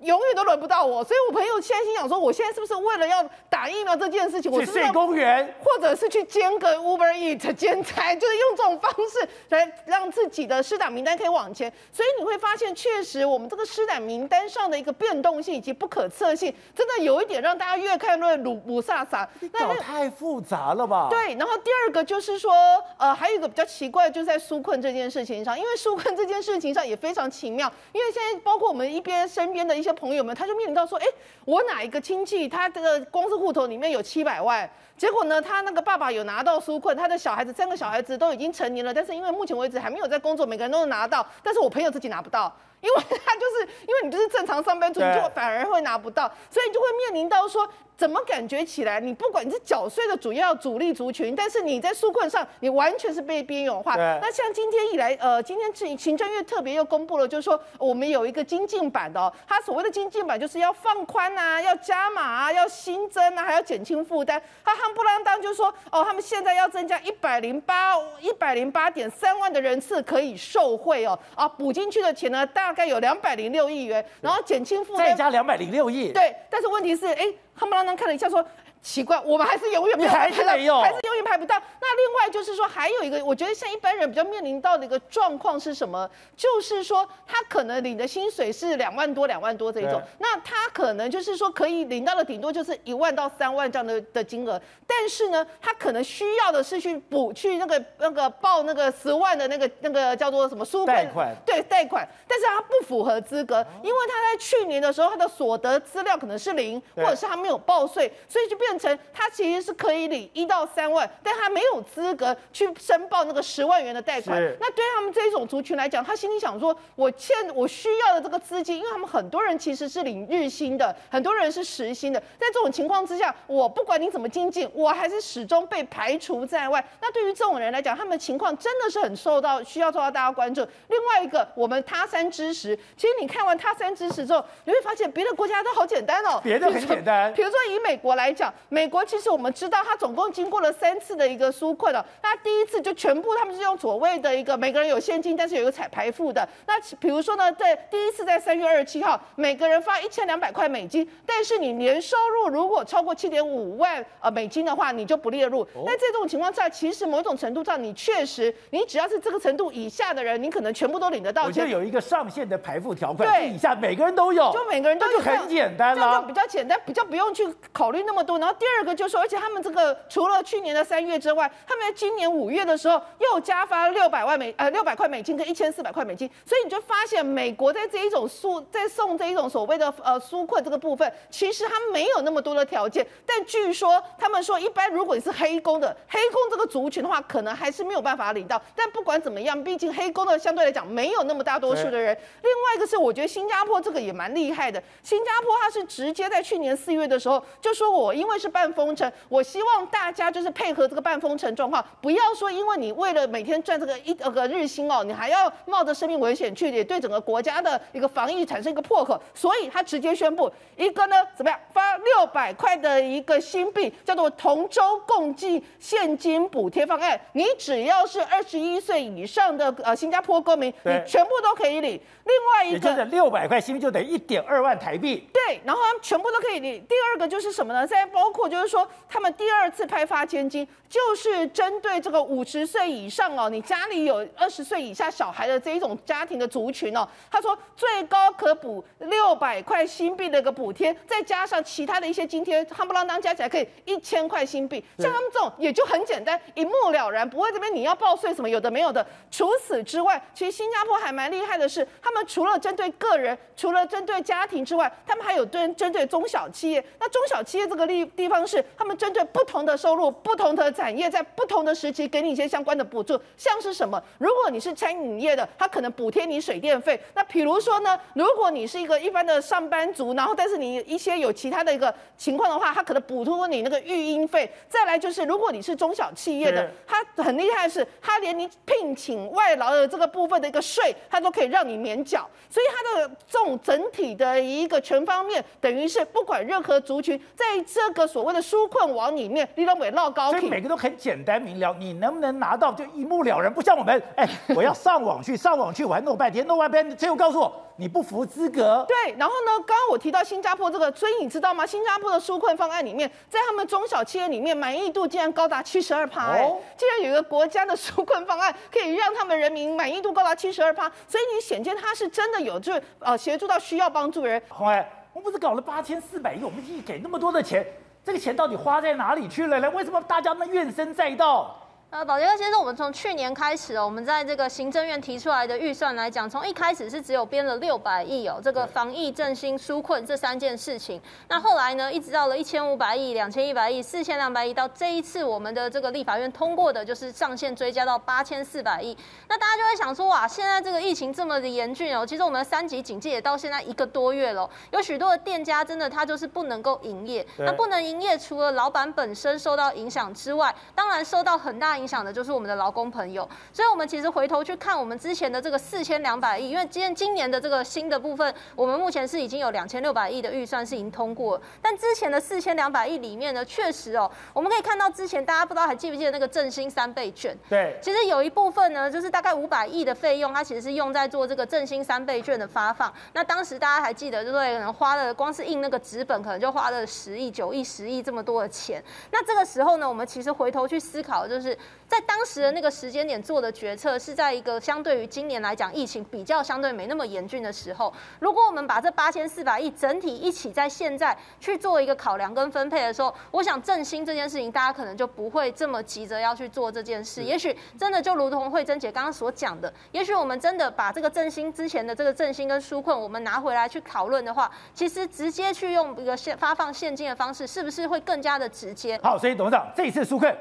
[0.00, 11.72] 永远都轮不到我，所以我朋友现在心想说，我现在是不是为了要打疫苗这件事情，我是睡公园，或者是去兼个 Uber Eat 兼差，就是用这种方式来让自己的施打名单可以往前。
[11.92, 19.28] 所以你会发现，确实我们这个施打名单上的一个变动性以及不可测性，真的有一点让大家越看越鲁鲁萨萨。
[19.52, 21.08] 那太复杂了吧？
[21.10, 21.34] 对。
[21.34, 22.52] 然后第二个就是说，
[22.98, 29.87] 呃，还有一个比较奇怪，就是在纾困这件事情上，因为纾困这件事情上也非常奇妙，因为现在包括我们一边身边的一些。
[29.92, 31.06] 朋友们，他就面临到说，哎，
[31.44, 47.68] 我哪一个亲戚，他这个公司户头里面有七百万，结果呢，他那个爸爸有拿到纾困，他的小孩子三个小孩子都已经成年了，但是因为目前为止还没有在工作，每个人都能拿到，但是我朋友自己拿不到，因为他就是因为你就是正常上班族，你就反而会拿不到，所以你就会面临到说。
[47.98, 49.00] 怎么感觉起来？
[49.00, 53.96] 你不管你是缴税的主要主力族群，但是你在纾困上，你完全是被边缘化。
[53.96, 64.40] 那像今天以来，呃，今天行行政院特别又公布了，就是说我们有一个精进版的哦，它所谓的精进版就是要放宽啊，要加码啊，要新增啊，还要减轻负担。
[64.64, 76.12] 他夯不啷当就是说，哦，他们现在要增加一百零八一百零八点三万的人次可以受惠哦，啊，补进去的钱呢，大概有两百零六亿元，然后减轻负担再加两百零六亿。
[76.12, 77.26] 对，但是问题是，哎。
[77.58, 78.44] 他们刚刚看了一下，说
[78.80, 81.60] 奇怪，我们还是永远没有排到，还是永远排不到。
[81.80, 86.08] 那另外就是说，还有一个，我觉得像一般人比较面临到的一个状况是什么？
[86.36, 107.48] 就是说，他可能领的薪水是两万多、两万多这一种，那他可能就是说可以领到的顶多就是一万到三万这样的的金额，但是呢，他可能需要的是去补去那个那个报那个十万的那个那个叫做什么贷款，对贷款，但是他不符合资格，因为他在去年的时候他的所得资料可能是零，或者是他没有。
[107.48, 114.40] 没有报税，所以就变成他其实是可以领一到三万，但他没有资格去申报那个十万元的贷款。
[114.60, 122.20] 那对他们这种族群来讲，他心里想说：我欠我需要的这个资金，因为他们很多人其实是领日薪的，很多人是时薪的。
[122.38, 126.84] 在这种情况之下，我不管你怎么精进，我还是始终被排除在外。
[127.00, 130.66] 那对于这种人来讲，他们的情况真的是很受到需要受到大家关注。
[130.88, 137.32] 另外一个，我们他山之石，其实你看完他山之石之后，你会发现别的国家都好简单哦，别的很简单。
[137.34, 142.04] 比如说以美国来讲，美国其实我们知道，它总共经过了三次的一个纾困了。
[142.22, 146.46] 那第一次就全部他们是用所谓的一个每个人有现金，但是有一个彩排付的。
[146.66, 155.66] 那比如说呢，在第一次在三月二十七号，每个人发一千两百块美金，但是你年收入如果超过七点五万呃美金的话，你就不列入。
[155.86, 161.44] 那这种情况下，其实某种程度上，你确实你只要是这个程度以下的人，你可能全部都领得到。
[161.44, 167.48] 我觉得有一个上限的排付条款，对，以下每个人都有，就每个人都就很简单了，就比较简单，比较不用去。
[167.72, 188.60] 考虑那么多，然后第二个就是说，而且他们这个除了去年的三月之外，他们在今年五月的时候又加发六百万美呃六百块美金跟一千四百块美金，所以你就发现美国在这一种纾在送这一种所谓的呃纾困这个部分，其实他没有那么多的条件，但据说他们说一般如果你是黑工的黑工这个族群的话，可能还是没有办法领到。
[188.74, 192.16] 但不管怎么样，毕竟黑工的相对来讲没有那么大多数的人。
[192.42, 197.42] 另外一个是我觉得新加坡这个也蛮厉害的，新加坡它是直接在去年四月的时候。
[197.60, 222.00] 就说我因为是半封城，我希望大家就是配合这个半封城状况，不要说因为你为了每天赚这个一呃个日薪哦，你还要冒着生命危险去，也对整个国家的一个防疫产生一个破口，所以他直接宣布一个呢怎么样发六百块的一个新币，叫做同舟共济现金补贴方案，你只要是二十一岁以上的呃新加坡公民，你全部都可以领。
[222.24, 225.26] 另外一个，六百块新币就等于一点二万台币。
[225.32, 226.84] 对，然后他们全部都可以领。
[226.86, 227.86] 第二个就是什么呢？
[227.86, 244.84] 在包包括就是说他们第二次派发千金，就是针对这个五十岁以上哦，你家里有二十岁以下小孩的这一种家庭的族群哦，他说最高可补六百块新币的一个补贴，再加上其他的一些津贴，夯不啷当加起来可以一千块新币。
[244.98, 249.04] 像他们这种也就很简单，一目了然，不会这边你要报税什么有的没有的。
[249.30, 256.84] 除此之外，其实新加坡还蛮厉害的是，他们除了针对个人，除了针对家庭之外，他们还有对针对中小企业。
[257.00, 264.02] 那中小企业这个利地方是，他们针对不同的收入、不同的产业，在不同的时期给你一些相关的补助，像是什么？
[264.18, 267.00] 如果你是餐饮业的，他可能补贴你水电费。
[267.14, 274.50] 那比如说呢，如果你是一个一般的上班族，然后但是你一些有其他的一个情况的话，他可能补贴你那个育婴费。
[274.68, 282.28] 再来就是，如果你是中小企业的，他很厉害的是，他连你聘请外劳的这个部分的一个税，他都可以让你免缴。
[282.50, 290.30] 所以他的这种整体的一个全方面，等于是不管任何族群，在这个所谓的纾困网里面，你都会绕高。
[290.30, 298.84] 所以每个都很简单明了，你能不能拿到就一目了然，不像我们， 哎，我要上网去，上网去，我还弄半天，弄半天，最后告诉我你不符资格。
[298.88, 301.64] 对，然后呢，刚刚我提到新加坡这个，所以你知道吗？
[301.64, 314.42] 新加坡的纾困方案里面，在他们中小企业里面，满意度竟然高达七十二趴，哦，竟然有一个国家的纾困方案可以让他们人民满意度高达七十二趴，所以你显见他是真的有就是呃协助到需要帮助的人。
[314.48, 317.64] 红爱，我们不是搞了八千四百亿，我们一给那么多的钱。
[318.08, 319.68] 这个钱到底花在哪里去了呢？
[319.68, 321.54] 为什么大家那怨声载道？
[321.90, 331.00] 呃，保杰哥先生，我们从去年开始哦，我们在这个行政院提出来的预算来讲，从一开始是只有编了六百亿哦，这个防疫振兴纾困这三件事情。
[331.28, 338.94] 那后来呢，一直到了一千五百亿、两千一百亿、四千两百亿，到这一次我们的这个立法院通过的，就是上限追加到八千四百亿。
[339.26, 347.26] 那大家就会想说，哇，现在这个疫情这么的严峻哦，其实我们的三级警戒也到现在一个多月了，有许多的店家真的他就是不能够营业。
[347.38, 367.36] 那不能营业，除了老板本身受到影响之外，当然受到很大影响的就是我们的劳工朋友，所以我们其实回头去看我们之前的这个四千两百亿，因为今年今年的这个新的部分，我们目前是已经有两千六百亿的预算是已经通过了，但之前的四千两百亿里面呢，确实哦，我们可以看到之前大家不知道还记不记得那个振兴三倍券？
[367.48, 372.92] 对，其实有一部分呢，就是大概五百亿的费用，它其实是用在做这个振兴三倍券的发放。
[373.12, 378.82] 那当时大家还记得，就是可能花了光是印那个纸本，可能就花了十亿、九亿、十亿这么多的钱。
[379.10, 381.56] 那这个时候呢，我们其实回头去思考，就是。
[381.88, 387.90] 在当时的那个时间点做的决策，是在一个相对于今年来讲疫情比较相对没那么严峻的时候。
[388.18, 397.24] 如果我们把这八千四百亿整体一起在现在去做一个考量跟分配的时候，我想振兴这件事情，大家可能就不会这么急着要去做这件事。
[397.24, 409.00] 也许真的就如同慧珍姐刚刚所讲的，也许我们真的把这个振兴之前的这个振兴跟纾困，我们拿回来去讨论的话，其实直接去用一个现发放现金的方式，是不是会更加的直接？
[409.02, 410.36] 好，所以董事长这一次纾困。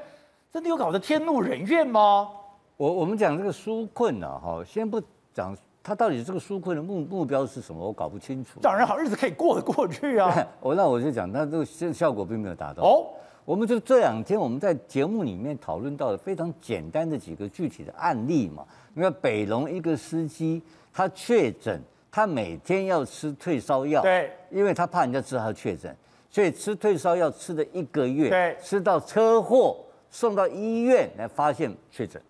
[0.51, 2.29] 真的有搞得天怒人怨吗？
[2.77, 5.01] 我我们讲这个纾困呢，哈，先不
[5.33, 8.59] 讲他到底这个纾困的目目标是什么，我搞不清楚。
[8.61, 10.47] 让人好日子可以过得过去啊！
[10.61, 12.83] 我那我就讲，他这个效效果并没有达到。
[12.83, 13.07] 哦，
[13.43, 18.65] 我们就这两天我们在节目里面讨论到的非常简单的几个具体的案例嘛。
[18.93, 20.61] 你看北龙一个司机，
[20.93, 21.81] 他确诊，
[22.11, 25.95] 他每天要吃退烧药，对，因为他怕人家知道他确诊，
[26.29, 29.77] 所以吃退烧药吃了一个月，对，吃到车祸。
[30.09, 32.21] 送到医院来发现确诊，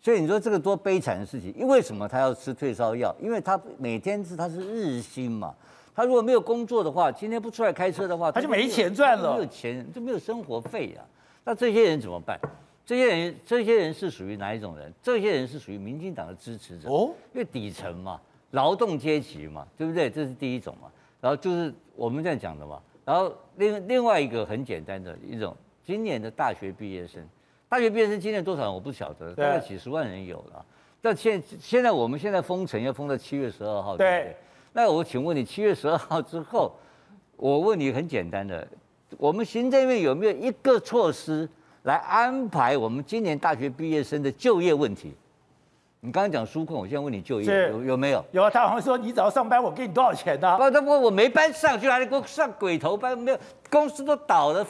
[0.00, 1.52] 所以你说这个多悲惨的事情？
[1.56, 3.14] 因为什么他要吃退烧药？
[3.20, 5.54] 因为他每天是他是日薪嘛，
[5.94, 11.04] 他如果没有工作的话，今天不出来开车的话，他就没钱赚了，没有钱就没有生活费啊。
[11.44, 12.38] 那这些人怎么办？
[12.84, 14.92] 这些人这些人是属于哪一种人？
[15.02, 18.20] 这些人是属于民进党的支持者哦，因为底层嘛，
[18.52, 20.08] 劳动阶级嘛，对不对？
[20.08, 20.88] 这是第一种嘛。
[21.20, 22.80] 然后就是我们这样讲的嘛。
[23.04, 25.56] 然后另另外一个很简单的一种。
[25.88, 27.26] 今年的大学毕业生，
[27.66, 30.62] 大学毕业生今年多少人我不晓得，大概几十万人有了。
[31.00, 34.36] 但现现在我们现在封城要封到七月十二号，对不对？
[34.74, 36.76] 那我请问你，七月十二号之后，
[37.38, 38.68] 我问你很简单的，
[39.16, 41.48] 我们行政院有没有一个措施
[41.84, 45.14] 来安排我们今年大学毕业生的就业问题？
[46.00, 48.24] 你刚刚讲纾困，我现在问你就业有有没有？
[48.30, 50.56] 有啊，他好像说你只要上班，我给你多少钱呢？
[50.56, 53.38] 不，他我我没班上去，还得给我上鬼头班，没有
[53.68, 54.64] 公司都倒了，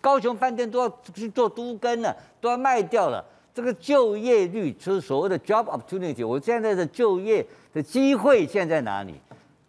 [0.00, 3.24] 高雄饭店都要去做都更了，都要卖掉了。
[3.54, 9.14] 这个就业率就是所谓的 job opportunity，我现在的就业的机会现在在哪里？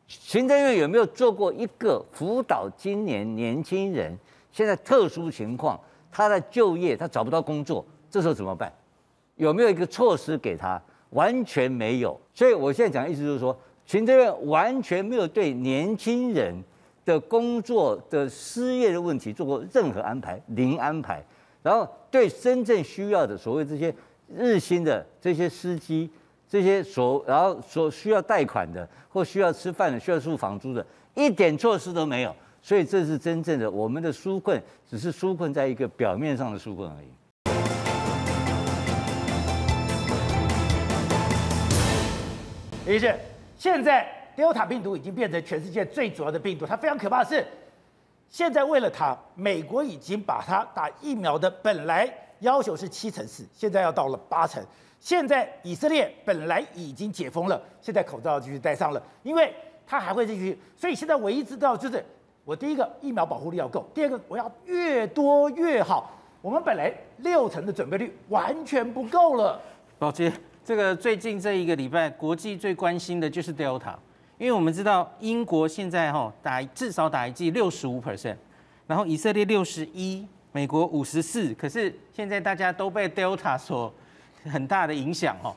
[0.08, 4.18] 行政院有没有做过一个辅导今年年轻人
[4.52, 5.80] 现在特殊情况，
[6.12, 8.74] 他的就业他找不到工作，这时候怎么办？
[9.36, 10.82] 有没有一个措施给他？
[11.14, 16.54] 完全没有，所以我现在讲的意思就是说，行政院完全没有对年轻人
[17.06, 21.24] 的工作的失业的问题做过任何安排，零安排。
[21.62, 23.94] 然后对真正需要的所谓这些
[24.36, 26.10] 日薪的这些司机，
[26.50, 30.86] 这些所然后所需要贷款的或需要吃饭的、需要付房租的，
[31.16, 32.36] 一点措施都没有。
[32.62, 37.08] 所以这是真正的我们的纾困，只是纾困在一个表面上的纾困而已。
[42.86, 43.16] 李医师，
[43.58, 44.06] 现在
[44.36, 47.46] Delta 病毒已经变成全世界最主要的病毒，它非常可怕的是，
[48.30, 52.10] 现在为了它，美国已经把它打疫苗的本来
[52.40, 54.62] 要求是七成四，现在要到了八成。
[55.00, 59.54] 现在以色列本来已经解封了，现在口罩要继续戴上了，因为
[59.88, 60.60] 它还会继续。
[60.76, 62.04] 所以现在唯一知道就是，
[62.44, 66.12] 我第一个疫苗保护力要够，第二个我要越多越好。
[66.42, 69.58] 我们本来六成的准备率完全不够了，
[70.00, 70.30] 老金。
[70.66, 73.94] 这个最近这一个礼拜，国际最关心的就是 Delta，
[74.38, 78.38] 因为我们知道英国现在哈打至少打一剂六十五 percent，
[78.88, 83.94] 然后以色列六十一，美国五十四，可是现在大家都被 Delta 所
[84.46, 85.54] 很大的影响哦。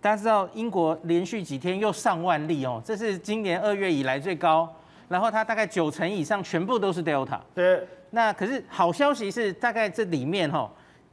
[0.00, 4.68] 大家知道英国连续几天又上万例哦，这是今年二月以来最高，
[5.08, 7.38] 然后它大概九成以上全部都是 Delta。
[7.54, 10.68] 对，那可是好消息是大概这里面哈。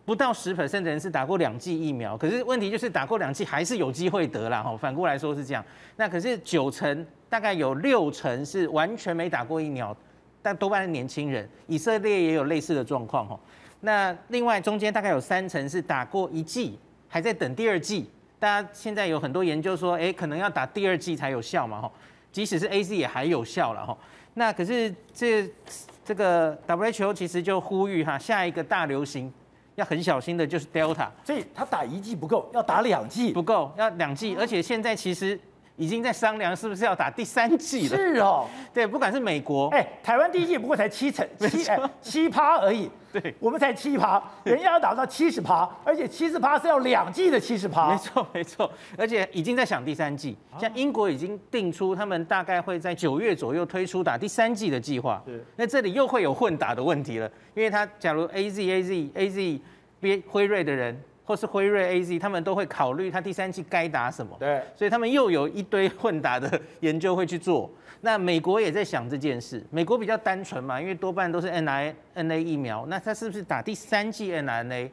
[0.05, 4.61] 不到十 percent 的人是打过两剂疫苗，可是问题就是打过两剂还是有机会得啦。
[4.61, 4.77] 哈。
[4.77, 9.97] 反过来说是这样，那可是九成大概有六成是完全没打过疫苗，
[10.43, 11.49] 但多半是年轻人。
[11.65, 13.39] 以色列也有类似的状况哈。
[13.81, 16.77] 那另外中间大概有三成是打过一剂，
[17.07, 18.07] 还在等第二剂。
[18.37, 21.91] 大家现在有很多研究说，哎，可能要打第二剂才有效嘛哈。
[22.31, 23.97] 即使是 AZ 也还有效了哈。
[24.35, 25.49] 那可是这
[26.03, 29.33] 这个 WHO 其实就呼吁哈，下一个大流行。
[29.75, 35.39] 要很小心的，就是 Delta，所以他打一剂不够，要打两剂不够，要两剂，而且现在其实
[35.75, 37.97] 已经在商量是不是要打第三剂了。
[37.97, 42.89] 是哦， 对，不管是美国，哎，台湾第一剂不过才七成七哎七趴而已，
[43.21, 47.89] 对，我们才七趴，人家要打到七十趴，而且七十趴是要两季的七十趴。
[47.91, 55.23] 没错没错，而且已经在想第三季，像英国已经定出他们大概会在九月左右推出打第三季的计划。
[55.25, 57.31] 对，那这里又会有混打的问题了。
[57.53, 59.61] 因为他假如 A Z A Z A Z
[60.01, 64.35] 别辉瑞的人，或是辉瑞 A Z，他们都会考虑他第三季该打什么。
[64.39, 67.69] 对，所以他们又有一堆混打的研究会去做。
[68.01, 69.65] 那美国也在想这件事。
[69.71, 74.91] 美国比较单纯嘛，因为多半都是 N I N A 疫苗，那他是不是打第三季 N I N A？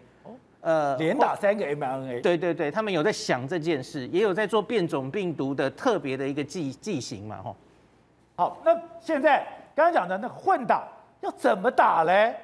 [0.62, 2.20] 呃，连打三个 M R N A。
[2.20, 7.56] 对对对，他们有在想这件事，也有在做变种病毒的特别的一个剂剂型嘛，吼。
[8.36, 10.88] 好，那现在刚刚讲的那混打
[11.20, 12.34] 要怎么打嘞？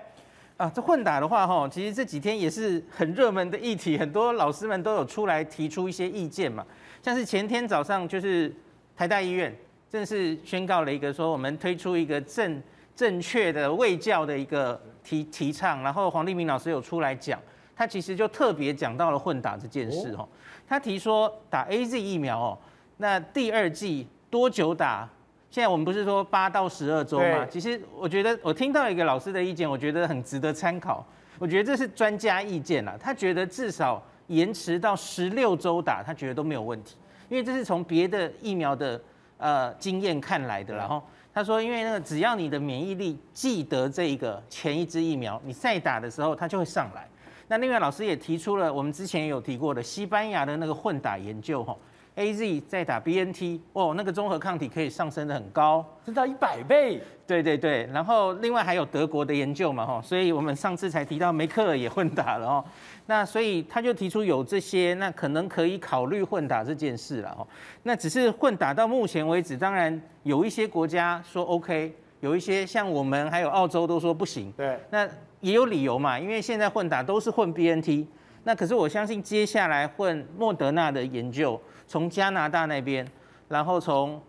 [0.58, 6.66] 啊，这混打的话，哈，其实这几天也是很热门的议题，很多老师们都有出来提出一些意见嘛。
[7.00, 8.52] 像是前天早上，就是
[8.96, 9.56] 台大医院
[9.88, 12.60] 正式宣告了一个说，我们推出一个正
[12.96, 17.40] 正确的卫教的一个提提倡，然后黄立明老师有出来讲，
[17.76, 20.28] 他其实就特别讲到了混打这件事，哦，
[20.66, 22.58] 他提说打 AZ 疫苗哦，
[22.96, 25.08] 那第二季多久打？
[25.50, 27.46] 现在我们不是说八到十二周吗？
[27.50, 31.04] 其实我觉得我听到一个老师的意见，我觉得很值得参考。
[31.38, 36.96] 我觉得这是专家意见啦，他觉得至少延迟到十六周打，他觉得都没有问题，
[37.28, 39.00] 因为这是从别的疫苗的
[39.38, 40.74] 呃经验看来的。
[40.74, 47.08] 然后他说，因为那个只要你的免疫力记得这一个前一支疫苗，你再打的时候它就会上来。
[47.46, 51.74] 那另外老师也提出了我们之前有提过的西班牙的那个混打研究哈。
[52.18, 57.00] A Z 再打 B N T，哦，那个综合抗体可以上升的很高，升到一百倍。
[57.28, 62.64] 对对对，然后另外还有德国的研究嘛，哈，所以我们上次才提到梅克尔也混打了哦。
[63.06, 67.46] 那所以他就提出有这些，那可能可以考虑混打这件事了哦。
[67.84, 74.50] 那只是混打到目前为止，当然有一些国家说 OK，有一些像我们还有澳洲都说不行。
[74.56, 75.08] 对，那
[75.40, 78.08] 也有理由嘛，因为现在混打都是混 B N T，
[78.42, 81.60] 那可是我相信接下来混莫德纳的研究。
[81.90, 83.08] 从加拿大那边，
[83.48, 84.20] 然后从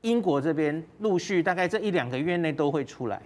[0.00, 3.22] 英国这边陆续，大概这一两个月内都会出来。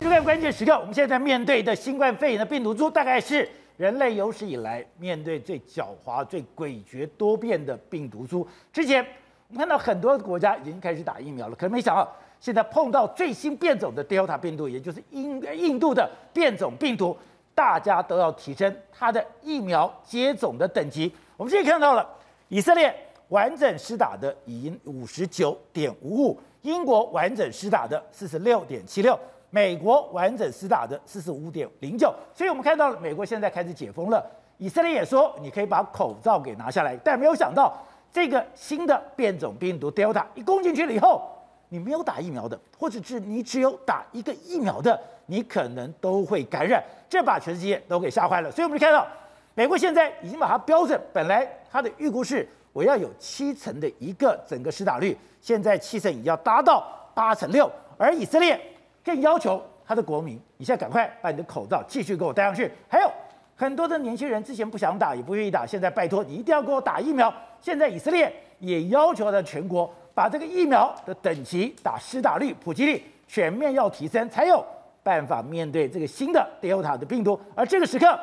[0.00, 8.44] 这个关键时刻，我们现在面对的新冠肺炎的病毒株，大概是人类有史以来面对最狡猾、最诡谲多变的病毒株。
[8.72, 9.00] 之前
[9.46, 12.12] 我们看到很多国家已经开始打疫苗了，可是没想到。
[12.40, 17.16] 现在碰到最新变种的 Delta 病毒，也就是印印度的变种病毒，
[17.54, 21.12] 大家都要提升它的疫苗接种的等级。
[21.36, 22.08] 我们现在看到了，
[22.48, 22.94] 以色列
[23.28, 29.18] 完整施打的已经五十九点五五，英国完整施打的四十六点七六，
[29.50, 34.24] 美国完整施打的四十五点零九，所以我们看到了美国现在开始解封了。
[34.58, 37.76] 以色列也说你可以把口罩给拿下来，但没有想到
[38.12, 41.22] 这个新的变种病毒 Delta 一攻进去了以后，
[41.68, 48.50] 你没有打疫苗的，或者是你只有打一个疫苗的，你可能都会感染，这把全世界都给吓坏了。
[48.50, 49.06] 所以我们就看到
[49.54, 58.60] 美国现在已经把它标准，本来它的预估是我要有七成的一个整个施打率，现在七成已要达到八成六，而以色列。
[59.04, 62.70] 更要求他的国民，你现在赶快把你的口罩继续给我戴上去。
[62.86, 63.10] 还有
[63.56, 67.32] 很多的年轻人之前不想打，也不愿意打，现在拜托你一定要给我打疫苗。
[67.58, 74.66] 现在以色列也要求他全国把这个疫苗的等级、打施打率、普及率全面要提升，才有
[75.00, 77.40] 办法面对这个新的 Delta 的病毒。
[77.54, 78.18] 而这个时刻，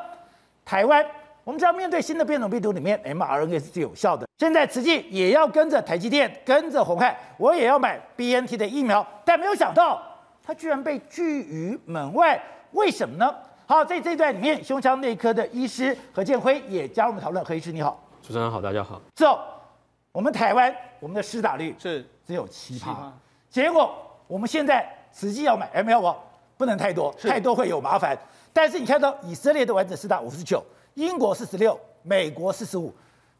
[0.62, 1.02] 台湾
[1.42, 4.28] 我们知道面对新的变种病毒里面，mRNA 是最有效的。
[4.36, 10.02] 现在慈济也要跟着台积电、跟着红海，我也要买 BNT 的疫苗，但没有想到。
[10.44, 12.38] 它居然被拒于门外，
[12.72, 13.34] 为什么呢？
[13.64, 17.42] 好，在这一段里面，胸腔内科的医师何建辉也加入我们讨论。
[17.42, 19.00] 何医师你好，主持人好，大家好。
[19.14, 19.38] 之后，
[20.16, 23.12] 我们台湾我们的施打率是只有七趴，
[23.50, 23.94] 结果
[24.26, 26.16] 我们现在实际要买 ml
[26.56, 28.18] 不能太多，太多会有麻烦。
[28.50, 30.64] 但是你看到以色列的完整施打五十九，
[30.94, 32.90] 英国四十六，美国四十五。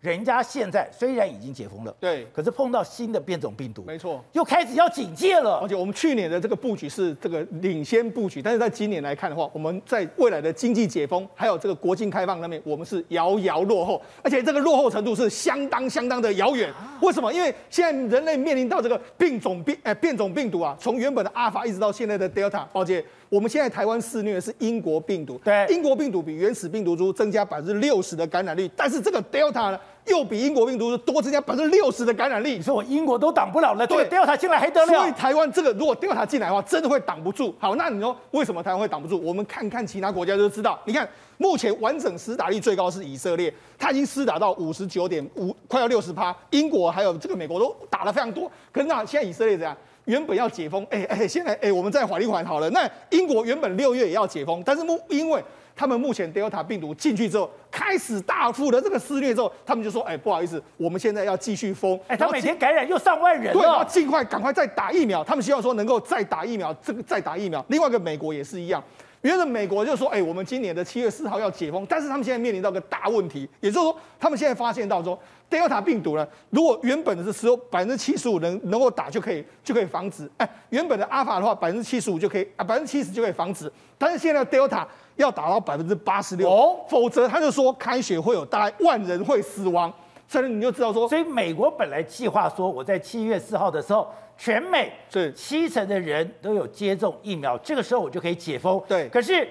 [0.01, 5.59] 人家现在虽然已经解封了，对，可是碰到新的变种病毒，没错，又开始要警戒了。
[5.63, 16.73] 而且我们去年的这个布局是这个领先布局，但是在今年来看的话，我们在未来的经济解封还有这个国境开放那边，我们是遥遥落后，而且这个落后程度是相当相当的遥远。
[17.01, 17.33] 为什么？
[17.33, 23.05] 因为现在人类面临到这个病种病呃变种病毒啊，从原本的阿尔法一直到现在的 Delta，宝杰。
[23.29, 32.53] 我们现在台湾肆虐的是英国病毒，对，英国病毒比原始病毒株增加百分之六十的感染率，但是这个 Delta 呢，又比英国病毒多增加百分之六十的感染力。
[32.53, 34.87] 你说我英国都挡不了了，对，Delta 进来还得了？
[34.87, 37.53] 所以台湾这个如果 Delta 进来的话，真的会挡不住。
[37.59, 39.21] 好，那你说为什么台湾会挡不住？
[39.21, 40.79] 我们看看其他国家就知道。
[40.85, 46.35] 你看，目前完整施打率最高是以色列，它已经施打到五十九点五，快要六十趴。
[46.51, 49.77] 英国还有这个美国都打了非常多，可是那现在以色列怎样？
[50.07, 52.71] 原本要解封，哎、欸、哎、欸，现在哎、欸，我们在缓一缓好了。
[52.71, 55.43] 那英国原本六月也要解封，但是目因为
[55.75, 61.99] 他们目前 Delta 病毒进去之后，开始大幅的这个肆虐之后，他们就说，哎、欸，不好意思，我们现在要继续封。
[62.07, 65.23] 哎、欸，他每天感染又上万人了，对，要尽快赶快再打疫苗。
[65.23, 67.65] 他们希望说能够再打疫苗，这个再打疫苗。
[67.69, 68.83] 另外一个美国也是一样。
[69.23, 75.19] 原本美国就说，哎、欸，我们今年的七月四号要解封，但是他们现在面临到一个大问题，也就是说，他们现在发现到说
[75.51, 84.87] ，Delta 病毒呢，如果原本的时候百分之七十五能能够打就可以就可以防止，哎、欸，原本的阿法的话百分之七十五就可以啊，百分之七十就可以防止，但是现在 Delta
[85.17, 89.93] 要打到百分之八十六，哦，否则他就说开学会有大概万人会死亡，
[90.29, 94.07] 所以你就知道说，所以美国本来计划说我在七月四号的时候。
[94.39, 98.79] 全美是七成的人都有接种疫苗，这个时候我就可以解封。
[98.87, 99.49] 对，可是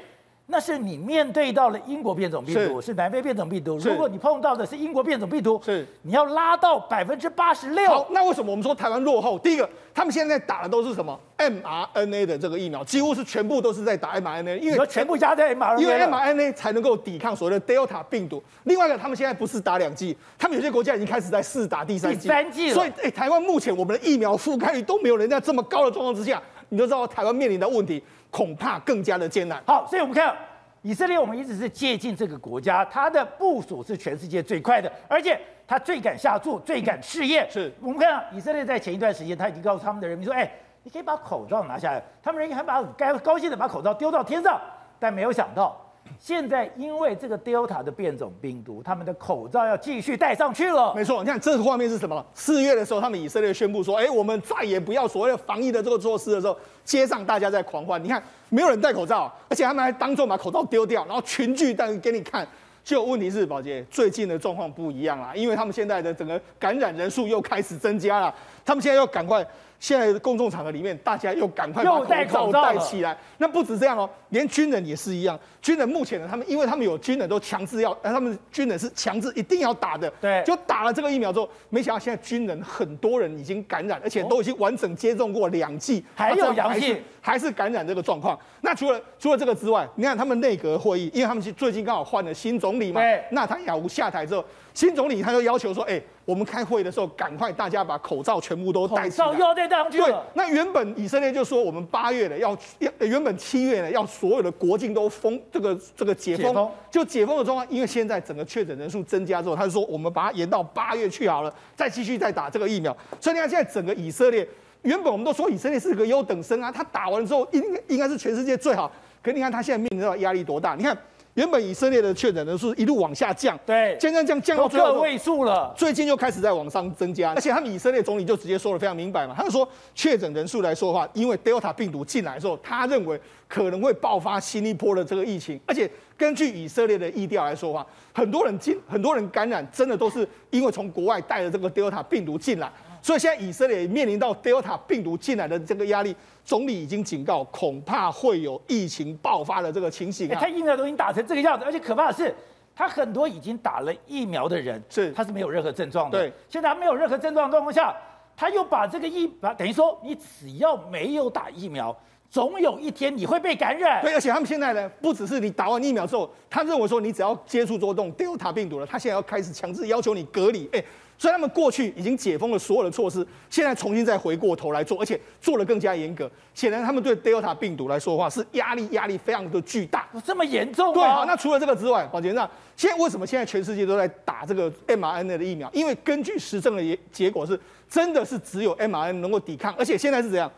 [0.48, 3.78] 那是你面对到了英国变种病毒，是，是南非变种病毒。
[3.80, 7.88] 如果你碰到的是英国变种病毒，是你要拉到百分之八十六。
[7.88, 9.40] 好，那为什么我们说台湾落后？
[9.40, 9.70] 第一个。
[9.96, 18.44] 他们现在打的都是什么 mRNA 的这个疫苗，几乎是全部都是在打 mRNA，因为全部加在 mRNA，因为 mRNA 才能够抵抗所谓的 Delta 病毒。
[18.66, 22.24] 另外一个，他们现在不是打两剂，他们有些国家已经开始在试打第三剂。
[22.24, 22.74] 第三剂。
[22.74, 26.44] 所以，哎，台湾目前我们的疫苗覆盖率都没有人家这么高的状况之下，
[26.76, 29.64] 你都知道台湾面临的问题恐怕更加的艰难。
[29.66, 30.36] 好，所以我们看
[30.82, 35.40] 以色列，我们一直是接近这个国家，它的部署是全世界最快的，而且。
[35.68, 37.50] 它最敢下注，最敢试验。
[37.50, 40.48] 是我们看到以色列在前一段时间，他已经告诉他们的人民说：“哎，
[40.84, 44.62] 你可以把口罩拿下来。”他们人民还把该高兴的把口罩丢到天上，
[45.00, 45.76] 但没有想到，
[46.20, 50.94] 现在因为这个 Delta 的变种病毒，他们的口罩要继续戴上去了。
[50.96, 52.26] 没错，你看这个画面是什么？
[52.34, 58.04] 四月的时候，他们以色列宣布说：“哎，我们再也不要所谓的防疫的这个措施的时候，街上大家在狂欢。
[58.04, 62.48] 你看，没有人戴口罩，而且他们还当众把口罩丢掉，然后群聚但给你看。”
[62.84, 68.34] 就问题是宝杰最近的状况不一样啦，因为他们现在的整个感染人数又开始增加了，
[68.64, 69.46] 他们现在要赶快。
[69.86, 71.92] 现在的公众场合里面，大家又赶快把
[72.26, 73.16] 口罩戴起来。
[73.38, 75.40] 那不止这样哦，连军人也是一样。
[75.62, 80.12] 军人目前呢，他们因为他们有军人都强制要，他们军人是强制一定要打的。
[80.20, 88.36] 对，就打了这个疫苗之后，没想到现在军人很多人已经感染，而且都已经完整接种过两剂，还有阳性，还是感染这个状况。
[88.62, 94.44] 那除了除了这个之外，你看他们内阁会议，因为他们最近刚好换了新总理嘛，纳坦雅胡下台之后。
[94.76, 100.06] 新总理他就要求说：“哎、欸，我们开会的时候，赶快大家把口罩全部都戴起来。”口罩又要戴上去了。
[100.08, 107.66] 对，那原本以色列就说我们八月的要要，原本七月呢要所有的国境都封，这个这个解封，解封就解封的状况。
[107.70, 112.96] 因为现在整个确诊人数增加之后，他就说我们把它延到八月去好了，再继续再打这个疫苗。
[113.22, 114.48] 所以你看现在整个以色列。
[114.82, 118.92] 原本我们都说以色列是个优等生啊，他打完之后应应该是全世界最好。
[119.24, 120.76] 可你看他现在面临到压力多大？
[120.76, 120.96] 你看
[121.36, 127.34] 原本以色列的确诊人数一路往下降，对，降降降降到个位数了，最近又开始在往上增加。
[127.34, 133.20] 而且他们以色列总理就直接说的非常明白嘛，他就说确诊人数来说的话，因为 Delta 病毒进来的时候，他认为
[133.50, 135.60] 可能会爆发新一波的这个疫情。
[135.66, 142.72] 而且根据以色列的意调来说的话，很多人进很多人感染，真的都是因为从国外带了这个 Delta 病毒进来。
[143.06, 150.40] 所以现在以色列面临到 Delta 病毒进来的这个压力，总理已经警告，恐怕会有疫情爆发的这个情形啊。
[150.42, 152.34] 他疫苗都已经打成这个样子，而且可怕的是，
[152.76, 156.18] 他很多已经打了疫苗的人，是他是没有任何症状的。
[156.18, 157.96] 对，现在他没有任何症状的状况下，
[158.36, 161.96] 他又把这个疫，把等于说你只要没有打疫苗，
[162.32, 164.02] 总有一天你会被感染。
[164.02, 170.68] 对，而且他们现在呢，不只是你打完疫苗之后，他认为说你只要接触过这种 Delta 病毒了，他现在要开始强制要求你隔离。
[170.74, 170.84] 哎。
[171.18, 176.30] 所以他们过去已经解封了所有的措施，现在重新再回过头来做，而且做得更加严格。
[176.54, 180.08] 显然，他们对 Delta 病毒来说的话，是压力压力非常的巨大。
[180.26, 180.94] 这么严重？
[180.94, 185.70] 对，好，那除了这个之外，宝杰那现在为什么现在全世界都在打这个 mRNA 的疫苗？
[185.74, 187.58] 因为根据实证的结结果是，
[187.90, 190.52] 真的是只有 mRNA 能够抵抗，而且现在是怎样？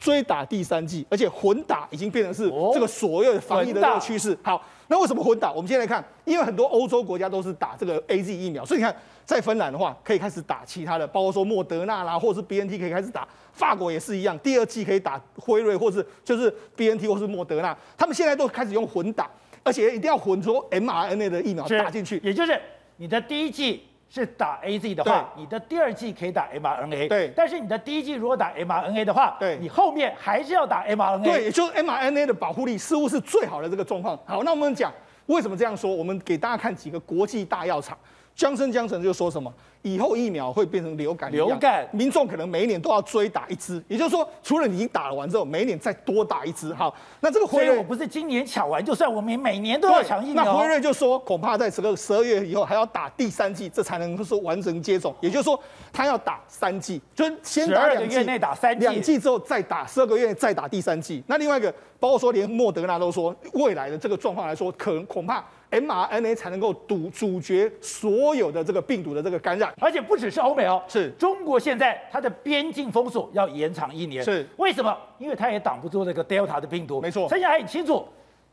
[0.00, 4.36] 追打第三剂，而且混打已经变成是这个所有的防疫的这个趋势。
[4.42, 5.52] 好，那为什么混打？
[5.52, 8.92] 我们现在看，因为很多欧洲国家都是打这个 AZ 疫苗，所以你看。
[9.30, 13.28] 在芬兰的话，可以开始打其他的，包括说莫德纳啦，或者是 BNT 可以开始打。
[13.52, 17.76] 法国也是一样，第二季可以打辉瑞，或是就是 BNT 或是莫德纳。
[17.96, 19.30] 他们现在都开始用混打，
[19.62, 22.20] 而且一定要混出 mRNA 的疫苗打进去。
[22.24, 22.60] 也就是
[22.96, 27.06] 你的第一季是打 AZ 的话，你的第二季可以打 mRNA。
[27.06, 27.32] 对。
[27.36, 31.22] 但是你的第一季如果打 mRNA 的话，对，你后面还是要打 mRNA。
[31.22, 34.18] 对，也就是 mRNA 的保护力似乎是最好的这个状况。
[34.24, 34.92] 好，那我们讲
[35.26, 35.94] 为什么这样说？
[35.94, 37.96] 我们给大家看几个国际大药厂。
[38.34, 39.52] 江森江城就说什么，
[39.82, 46.72] 以后疫苗会变成流感，流感民众可能每一年都要追打一支，也就是说，除了你已经打了完之后，每一年再多打一支。
[46.72, 50.42] 好，那这个辉瑞我不是今年抢完就算，我们每年都要抢疫苗。
[50.42, 55.14] 那辉瑞就说，恐怕在这个十二月以后还要打第三剂，这才能说完成接种。
[55.20, 55.60] 也就是说，
[55.92, 61.22] 他要打三剂，就是先打两剂，个月内打三剂，两剂之后再打十二个月内再打第三剂。
[61.26, 65.44] 那另外一个，包括说连莫德纳都说，未来的这个状况来说，可能恐怕。
[65.70, 71.10] mRNA 才能够堵阻绝所有的这个病毒的这个感染，而且不只是欧美哦，是。
[71.12, 74.46] 中国现在它的边境封锁要延长一年，是。
[74.56, 74.96] 为什么？
[75.18, 77.28] 因为它也挡不住这个 Delta 的病毒，没错。
[77.28, 78.06] 陈家还很清楚，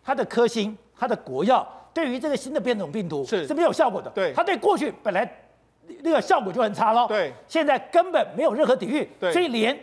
[0.04, 3.48] 它的科兴、它的国药对于这个新的变种病毒是。
[3.48, 5.28] 是没有效果的，对，它对过去本来
[6.02, 9.78] 那个效果就很差了，对，现在根本没有任何抵御，对，所以连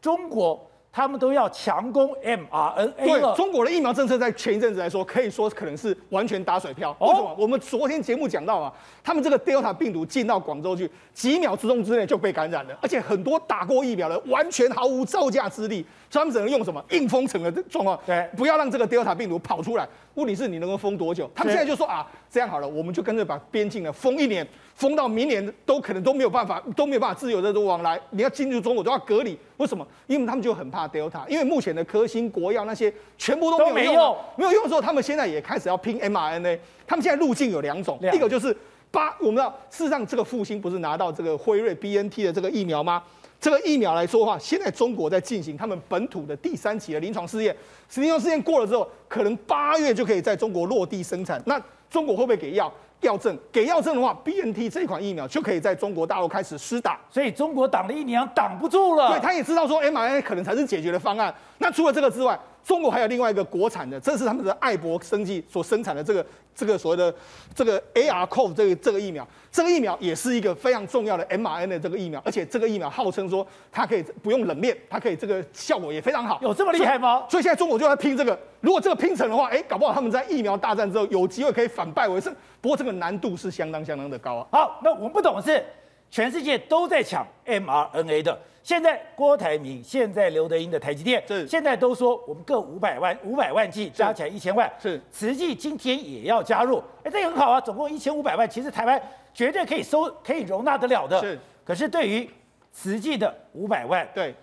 [0.00, 0.65] 中国。
[0.96, 6.96] 他们都要强攻 mRNA 对，中国的疫苗政策在前一阵子来说，可以说可能是完全打水漂。
[7.00, 7.36] 为什么？
[7.38, 8.72] 我们昨天节目讲到啊，
[9.04, 19.86] 他们这个 Delta 病毒进到广州去，几秒之中之内就被感染了，而且很多打过疫苗的完全毫无招架之力，所以他们只能用什么硬封城的状况，对，不要让这个 Delta 病毒跑出来。
[20.14, 21.30] 问题是你能够封多久？
[21.34, 28.00] 他们现在就说啊，这样好了，我们就跟着把边境呢封一年，封到明年都可能都没有办法， 都没有办法自由的都往来。
[28.10, 29.86] 你要进入中国都要隔离，为什么？
[30.06, 36.58] 因为他们就很怕 Delta，因为目前的科兴、国药那些全部都没有用，没有，用之后，他们现在也开始要拼 mRNA。
[36.86, 38.56] 他们现在路径有两种，一个就是
[38.90, 43.02] 八，我们知道事实上这个复兴不是拿到这个辉瑞 BNT 的这个疫苗吗？
[43.40, 47.54] 这个疫苗来说的话，现在中国在进行他们本土的第三期的临床试验，
[47.96, 51.40] 临床试验过了之后，可能八月就可以在中国落地生产。
[51.46, 51.60] 那
[51.90, 52.72] 中国会不会给药
[53.02, 53.38] 药证？
[53.52, 56.98] 给药证的话，BNT 这款疫苗就可以在中国大陆开始施打。
[57.10, 59.10] 所以中国挡了一年，挡不住了。
[59.10, 61.32] 对，他也知道说 mRNA 可能才是解决的方案。
[61.58, 62.36] 那除了这个之外，
[62.66, 67.14] 中国还有另外一个国产的，这是他们的爱博生技所生产的这个这个所谓的
[67.54, 76.40] 这个 ARCoV 这个这个疫苗，这个疫苗也是一个非常重要的 mRNA 的这个疫苗，而且这个疫苗号称说它可以不用冷链，它可以这个效果也非常好。
[76.42, 77.24] 有这么厉害吗？
[77.30, 82.34] 所以，现在中国就在拼这个，如果这个拼成的话，哎，搞不好他们在疫苗大战之后有机会可以反败为胜。
[82.60, 84.46] 不过这个难度是相当相当的高啊。
[84.50, 85.64] 好，那我们不懂的是，
[86.10, 88.36] 全世界都在抢 mRNA 的。
[88.66, 99.00] 现在郭台铭，现在刘德英的台积电，是现在都说我们各五百万，五百万剂加起来一千万，是慈济今天也要加入，哎，这个很好啊，总共一千五百万，其实台湾
[99.32, 101.20] 绝对可以收，可以容纳得了的。
[101.20, 102.28] 是，可是对于
[102.72, 104.34] 慈济的五百万，对，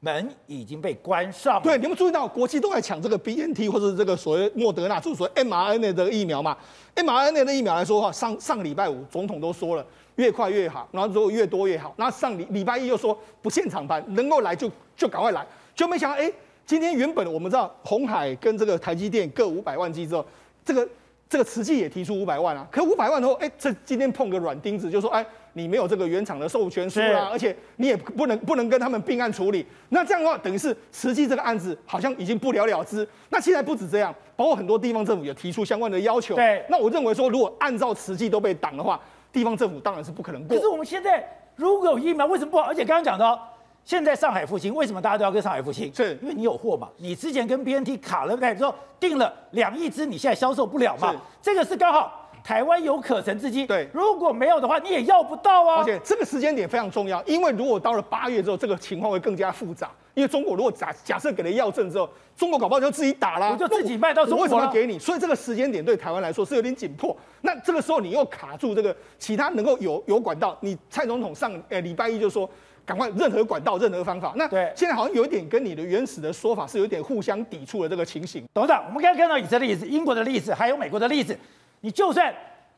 [0.00, 1.60] 门已经被关上了。
[1.62, 6.58] 对，你们注意到国际都在抢这个 BNT 或者这个所谓莫德纳，就是所谓 mRNA 的疫苗嘛
[6.96, 9.86] ？mRNA 的疫苗来说的话，上上个礼拜五总统都说了。
[10.18, 11.94] 越快越好，然后如果越多越好。
[11.96, 16.30] 那上礼礼拜一又说不限厂牌，能够来就就赶快来，就没想到哎，
[16.66, 20.26] 今天原本我们知道鸿海跟这个台积电各五百万剂之后，
[20.64, 20.86] 这个
[21.28, 29.64] 这个慈济也提出五百万啊，可五百万的话，哎，这今天碰个软钉子，就说哎，你没有这个原厂的授权书啦，而且你也不能不能跟他们并案处理。
[29.90, 33.06] 那这样的话，等于是慈济这个案子好像已经不了了之。
[33.28, 36.34] 那现在不止这样，包括很多地方政府也提出相关的要求。
[36.34, 39.00] 对，那我认为说，如果按照慈济都被挡的话，
[39.32, 40.56] 地方政府当然是不可能过。
[40.56, 41.26] 可是我们现在
[41.56, 42.64] 如果有疫苗，为什么不好？
[42.64, 43.40] 而且刚刚讲到。
[43.84, 45.90] 现在上海复兴，为什么大家都要跟上海复兴？
[45.94, 46.90] 是因为你有货嘛？
[46.98, 51.14] 你之前跟 BNT 卡了，之后订了两亿支，你现在销售不了嘛？
[51.40, 53.64] 这个是刚好台湾有可乘之机。
[53.64, 55.76] 对，如果没有的话，你也要不到啊。
[55.78, 59.90] 而且这个时间点非常重要，因为如果到了八月之后，这个情况会更加复杂。
[60.18, 64.42] 因为中国如果假假设给了药证之后，中国搞不好就自己打了，我就自己卖到中国。
[64.42, 64.98] 为什么要给你？
[64.98, 67.16] 所以这个时间点对台湾来说是有点紧迫。
[67.42, 72.50] 那这个时候你又卡住这个其他能够有有管道，你蔡总统上诶礼拜一就说。
[72.84, 74.32] 赶快，任何管道，任何方法。
[74.34, 78.42] 那对，现在好像有一点跟你的原始的说法是有点互相抵触的这个情形。
[78.54, 81.38] 董事长，我们刚刚看到以色列的例子、英国的例子，还有美国的例子。
[81.82, 82.34] 你就算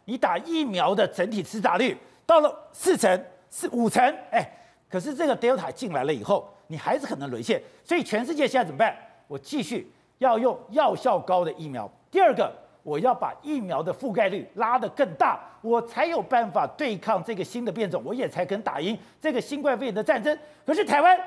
[0.07, 4.45] 你打疫苗的整体施打率到了四成、是五成，哎，
[4.91, 7.61] 可是这个 Delta 进来了以后，你还是可能沦陷。
[7.85, 8.97] 所以全世界现在怎么办？
[9.27, 11.91] 我继续要用药效高的疫苗。
[12.11, 12.51] 第二个。
[12.83, 20.37] 我要把疫苗的覆盖率拉得更大，我才有办法对抗这个新的变种，我也才肯打赢这个新冠肺炎的战争。
[20.65, 21.21] 可是台湾，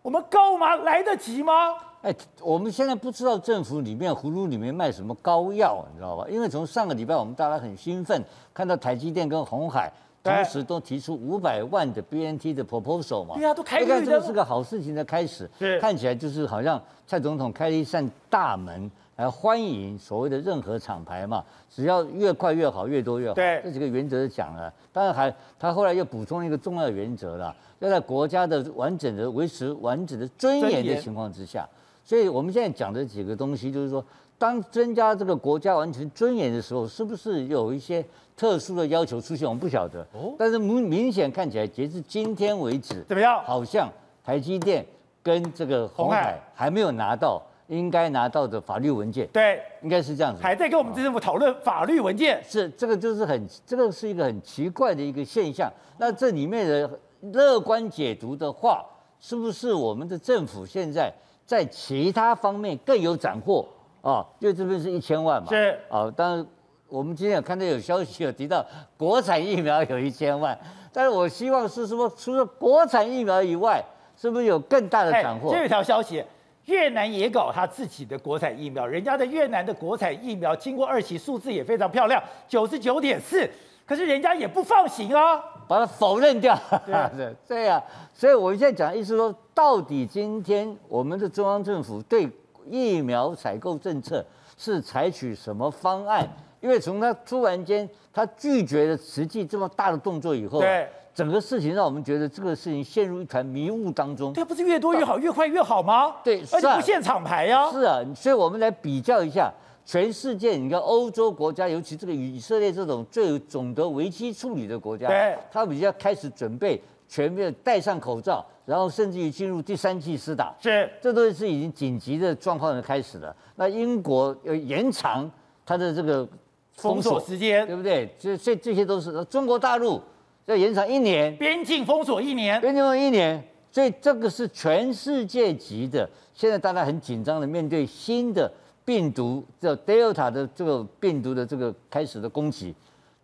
[0.00, 0.74] 我们高吗？
[0.76, 1.74] 来得及吗？
[2.00, 6.24] 哎，我们现在不知道政府里面葫芦里面卖什么膏药，你知道吧？
[6.26, 8.24] 因为从上个礼拜我们大家很兴奋，
[8.54, 9.92] 看到台积电跟鸿海
[10.24, 15.48] 同时都提出五百万的 BNT 的 proposal 嘛，对啊，都开绿灯，看这个是个好事情的开始，
[15.80, 18.90] 看起来就是好像蔡总统开了一扇大门。
[19.16, 23.34] 来欢迎所谓的任何厂牌嘛，只要越快越好，越多越好。
[23.34, 24.72] 对，这几个原则讲了。
[24.92, 31.64] 当然还他后来又补充一个重要原则了，要在国家的完整的维持完整的尊严的情况之下。
[32.04, 34.04] 所以我们现在讲的几个东西，就是说，
[34.38, 38.04] 当增加这个国家完全尊严的时候，是不是有一些
[38.36, 39.46] 特殊的要求出现？
[39.46, 40.00] 我们不晓得。
[40.12, 40.34] 哦。
[40.38, 43.42] 但是明明显看起来，截至今天为止，怎么样？
[43.44, 43.88] 好像
[44.24, 44.84] 台积电
[45.22, 47.42] 跟这个鸿海还没有拿到。
[47.68, 50.42] 应该拿到的法律文件，对，应该是这样子。
[50.42, 55.72] 还在跟我们政府讨论法律文件，是这个就是很，这个是一个很奇怪的一个现象。
[55.96, 57.00] 那这里面的
[57.32, 58.84] 乐观解读的话，
[59.18, 61.10] 是不是我们的政府现在
[61.46, 63.66] 在其他方面更有斩获
[64.04, 64.24] 啊？
[64.38, 66.12] 因为这边是一千万嘛，是啊。
[66.14, 66.46] 当然，
[66.88, 68.64] 我们今天有看到有消息有提到
[68.96, 70.56] 国产疫苗有一千万，
[70.92, 73.82] 但是我希望是说，除了国产疫苗以外，
[74.16, 75.50] 是不是有更大的斩获？
[75.50, 76.22] 这有一条消息。
[76.66, 83.46] 越南也搞他自己的国产疫苗，人家的越南的国产疫苗经过二期，数字也非常漂亮，九十九点四，
[83.84, 85.38] 可是人家也不放行啊，
[85.68, 86.58] 把它否认掉。
[86.86, 87.84] 对 对啊，
[88.14, 92.26] 所以我现在讲的意思说，到底今天我们的中央政府对
[92.68, 94.24] 疫苗采购政策
[94.56, 96.28] 是采取什么方案？
[96.60, 100.88] 因为从他突然间他拒绝了实际这么大的动作以后，对。
[101.14, 104.32] 整个事情让我们觉得这个事情陷入一团迷雾当中。
[104.32, 106.16] 对，不是越多越好，越快越好吗？
[106.24, 107.70] 对，而且不限厂牌呀。
[107.70, 109.48] 是啊，所以我们来比较一下
[109.84, 120.54] 全世界，你看欧洲国家，尤其这个以色列这种最懂得危机处理的国家，对，他比较开始准备全面戴上口罩，然后甚至于进入第三季施打。
[120.60, 123.34] 是，这都是已经紧急的状况的开始了。
[123.56, 125.30] 那英国要延长
[125.66, 126.28] 它的这个
[126.72, 128.14] 封锁时间，对不对？
[128.18, 130.00] 这这这些都是中国大陆。
[130.46, 133.42] 要延长一年，边境封锁一年，边境封锁一年，
[133.72, 136.06] 所以这个是全世界级的。
[136.34, 138.52] 现在大家很紧张的面对新的
[138.84, 142.74] 病毒，叫 Delta 的这个病毒的这个开始的攻击。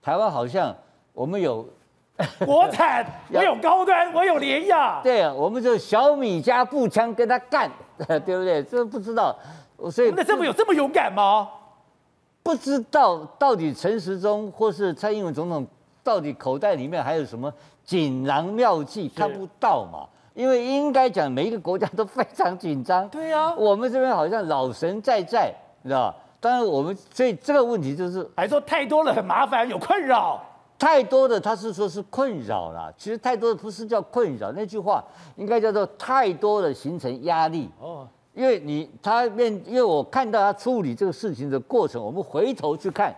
[0.00, 0.74] 台湾好像
[1.12, 1.68] 我们有
[2.46, 5.00] 国产，我有高端，我有联亚。
[5.02, 8.62] 对啊，我们就小米加步枪跟他干， 对不对？
[8.62, 9.36] 这不知道，
[9.90, 11.48] 所以那政府有这么勇敢吗？
[12.42, 15.66] 不知道到底陈时中或是蔡英文总统。
[16.02, 17.52] 到底口袋里面还有什么
[17.84, 19.06] 锦囊妙计？
[19.10, 20.08] 看不到嘛？
[20.32, 23.06] 因为应该讲每一个国家都非常紧张。
[23.10, 25.52] 对啊，我们这边好像老神在在，
[25.82, 26.16] 你知道吧？
[26.40, 30.42] 当然我们所以这个问题就是，还说太多了很麻烦，有困扰。
[30.80, 35.04] 太多的他是说是困扰了，其实太多的不是叫困扰，那句话
[35.36, 37.70] 应该叫做太多的形成压力。
[37.78, 43.14] 哦，因为你他面，因为我看到他处理这个事情的过程，我们回头去看，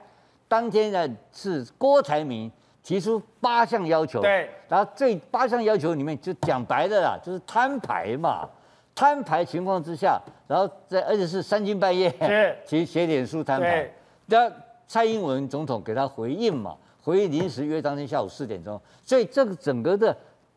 [0.49, 2.51] 当天呢是郭台铭。
[2.85, 8.45] 提出八项要求，对，然后这八项要求里面就讲白了啦，就是摊牌嘛，
[8.93, 13.89] 摊牌情况之下，然后在而且是三更半夜，是， 写写脸书摊牌，
[14.27, 14.51] 那
[14.89, 20.17] 蔡英文总统给他回应嘛，回应临时约当天下午四点钟，所以这个整个的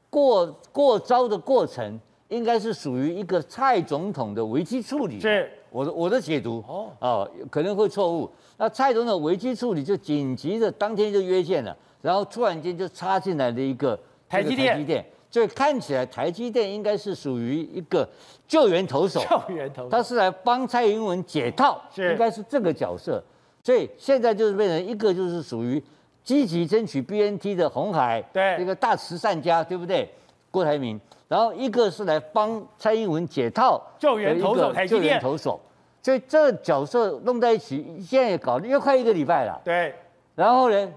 [0.10, 5.52] 过过招的过程，应该是属于一个蔡总统的危机处理，是。
[5.72, 6.64] 我的我的解读。
[6.68, 6.90] 哦。
[7.00, 8.30] 哦可能会错误。
[8.58, 18.08] 那蔡总统危机处理就紧急的当天就约见了，然后突然间就插进来了一个台积电，所以看起来台积电应该是属于一个
[18.48, 22.12] 救援投手，救援投手，他是来帮蔡英文解套，是。
[22.14, 23.22] 应该是这个角色。
[23.62, 25.84] 所以现在就是变成一个就是属于
[26.26, 30.14] 积极争取 BNT 的红海，对，一个大慈善家，对不对？
[30.52, 31.00] 郭台铭，
[31.30, 35.62] 然后一个是来帮蔡英文解套，救援投手，台积电，救援投手。
[36.02, 39.62] 所以这角色弄在一起，现在也搞了又快一个礼拜了。
[39.64, 39.96] 对，
[40.36, 40.92] 然后呢？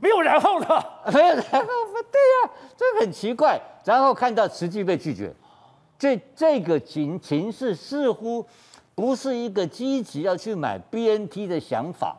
[0.00, 3.56] 没有然后了，没有然后，对呀、啊，这很奇怪。
[3.84, 5.32] 然后看到慈济被拒绝，
[5.96, 8.44] 这这个情情势似乎
[8.96, 12.16] 不是一个积极要去买 BNT 的想法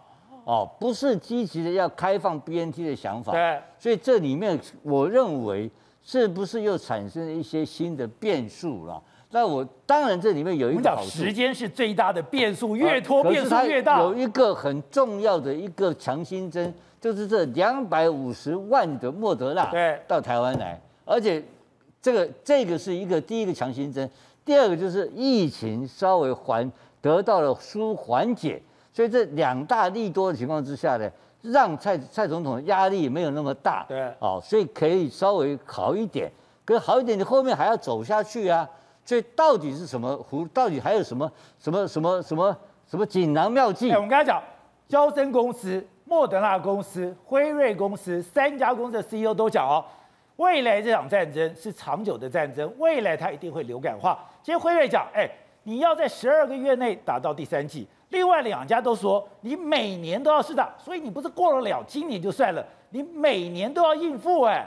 [0.47, 3.33] 哦，不是积极的要开放 BNT 的想法。
[3.33, 5.69] 对，所以这里面我认为
[6.01, 9.01] 是不是又产生了一些新的变数了？
[9.31, 14.01] 那我当然这里面有一个好处，时间是最大的变数，越拖变数越大。
[14.01, 16.73] 有一个很重要的一个强心针。
[16.99, 21.41] 就是这两百五十万的莫德纳对到台湾来，而且
[22.01, 24.09] 这个这个是一个第一个强心针，
[24.43, 26.69] 第二个就是疫情稍微缓
[26.99, 28.59] 得到了舒缓解，
[28.97, 31.07] 所以这两大利多的情况之下呢，
[31.43, 36.31] 让蔡蔡总统的压力没有那么大，对，哦，所以可以稍微好一点，
[36.65, 38.67] 可是好一点，你后面还要走下去啊，
[39.05, 40.47] 所以到底是什么胡？
[40.47, 43.91] 到底还有什么什么什么什么什么锦囊妙计？
[43.91, 44.41] 我们刚才讲，
[44.87, 45.85] 交生公司。
[46.05, 49.85] 莫德纳公司、辉瑞公司三家公司的 CEO 都讲哦，
[50.37, 54.17] 未来这场战争是长久的战争，未来它一定会流感化。
[54.41, 55.29] 其实辉瑞讲，哎，
[55.65, 57.87] 你要在十二个月内打到第三剂。
[58.09, 64.43] 另外两家都说，你每年都要试打，所以你不是过了了今年就算了，你每年都要应付。
[64.43, 64.65] 哎，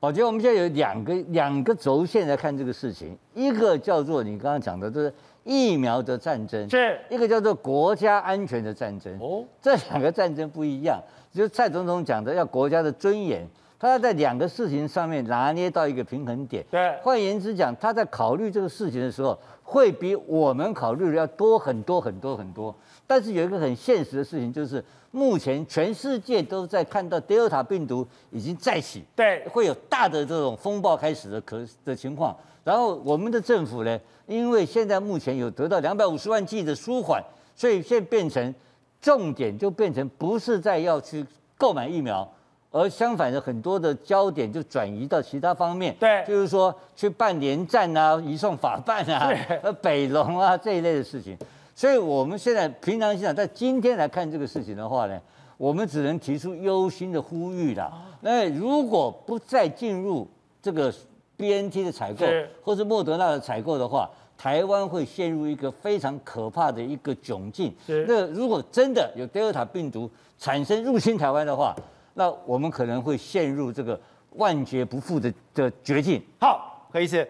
[0.00, 5.12] 宝杰，我们现在有两个两个轴线来看这个事情，一个叫做你刚刚讲的，就是。
[5.44, 11.02] 疫苗的战争是一个叫做国家安全的战争哦，这两个战争不一样。
[11.32, 13.44] 就是蔡总统讲的要国家的尊严，
[13.76, 16.64] 他要在两个事情上面拿捏到一个平衡点。
[16.70, 19.36] 对，换言之讲，他在考虑这个事情的时候，
[19.72, 22.74] 会比我们考虑的要多很多很多很多。
[23.06, 32.36] 但是有一个很现实的事情，就是目前全世界都在看到 Delta 病毒已经再起，对，会有大的这种风暴开始的可的情况。
[32.62, 37.24] 然后我们的政府呢，因为现在目前有得到两百五十万剂的舒缓，
[37.56, 38.54] 所以现在变成
[39.00, 41.24] 重点就变成不是在要去
[41.56, 42.30] 购买疫苗，
[42.72, 45.94] 而相反的很多的焦点就转移到其他方面。
[46.00, 49.30] 对，就是说去办联战啊、移送法办啊、
[49.62, 51.38] 呃北龙啊这一类的事情。
[51.76, 55.20] 所以我们现在平常心想，在今天来看这个事情的话呢，
[55.56, 57.92] 我们只能提出忧心的呼吁了。
[58.22, 60.26] 那如果不再进入
[60.60, 60.92] 这个。
[61.34, 62.24] BNT 的采购，
[62.62, 64.08] 或是莫德纳的采购的话，
[64.38, 67.74] 台湾会陷入一个非常可怕的一个窘境。
[68.06, 70.08] 那如果真的有德尔塔病毒
[70.38, 71.74] 产生入侵台湾的话，
[72.14, 73.98] 那我们可能会陷入这个
[74.32, 76.22] 万劫不复的的绝境。
[76.40, 77.28] 好，何医师，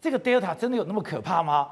[0.00, 1.68] 这个 Delta 真的有那么可怕吗？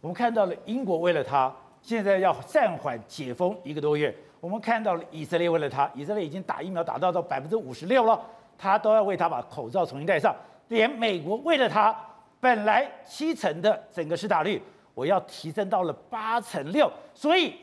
[0.00, 1.52] 我们看到了英国为了它，
[1.82, 4.14] 现在要暂缓解封一个多月。
[4.40, 8.20] 我们看到了以色列为了它，以色列已经打疫苗打到到百分之五十六了，
[8.56, 10.34] 他都要为他把口罩重新戴上。
[10.68, 11.96] 连美国为了它，
[12.40, 14.60] 本来七成的整个施打率，
[14.94, 16.90] 我要提升到了八成六。
[17.14, 17.54] 所以，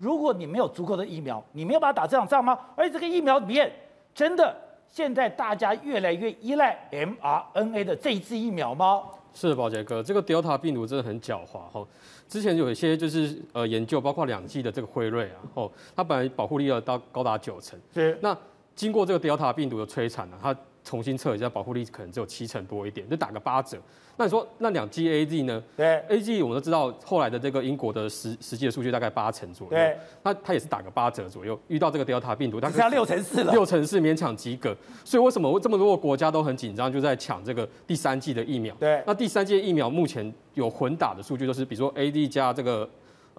[0.00, 2.58] 如果你没有足够的疫苗，你没有办法打这场仗吗？
[2.74, 3.70] 而且这个疫苗里面，
[4.14, 4.56] 真的
[4.88, 9.02] 现在大家越来越依赖 mRNA 的这一支疫苗吗？
[9.34, 11.86] 是的宝杰哥，这个 Delta 病毒真的很狡猾哈。
[12.26, 18.34] 之前有一些就是呃研究，包括两剂的这个辉瑞啊，哦，它本来保护力要到高达九成，是那
[18.74, 23.78] 经过这个 Delta 病毒的摧残呢，它重新测一下，保护力可能只有七成多一点，就打个八折。
[24.16, 25.62] 那你说那两 G A Z 呢？
[25.76, 29.70] 对，A Z 我们都知道，后来的这个英国的实实际的数据大概八成左右。
[29.70, 31.58] 对，那它也是打个八折左右。
[31.68, 33.52] 遇到这个 Delta 病毒，它只剩下六成四了。
[33.52, 34.76] 六成四勉强及格。
[35.04, 38.74] 所以为什么这么多国家都很紧张，就在抢这个第三季的疫苗？
[38.74, 42.88] 对，那第三剂疫苗目前有混打的数据，就是比如说 A Z 加这个。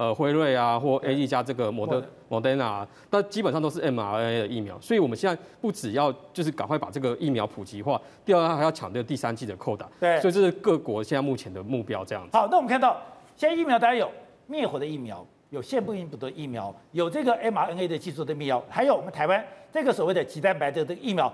[0.02, 9.88] 呃，辉瑞啊，或 A E 加这个摩德摩德纳，那基本上都是 mRNA 的疫苗，所以我们现在不只要就是赶快把这个疫苗普及化，第二还要抢这个第三季的扣打。
[10.00, 12.36] 对，所以这是各国现在目前的目标这样子。
[12.36, 13.00] 好，那我们看到
[13.38, 14.10] 现在疫苗大家有
[14.48, 21.32] 灭活的疫苗，有腺病毒的疫苗，有这个 mRNA 的技术的疫苗，还有我们台湾这个所谓的棘蛋白的这个疫苗，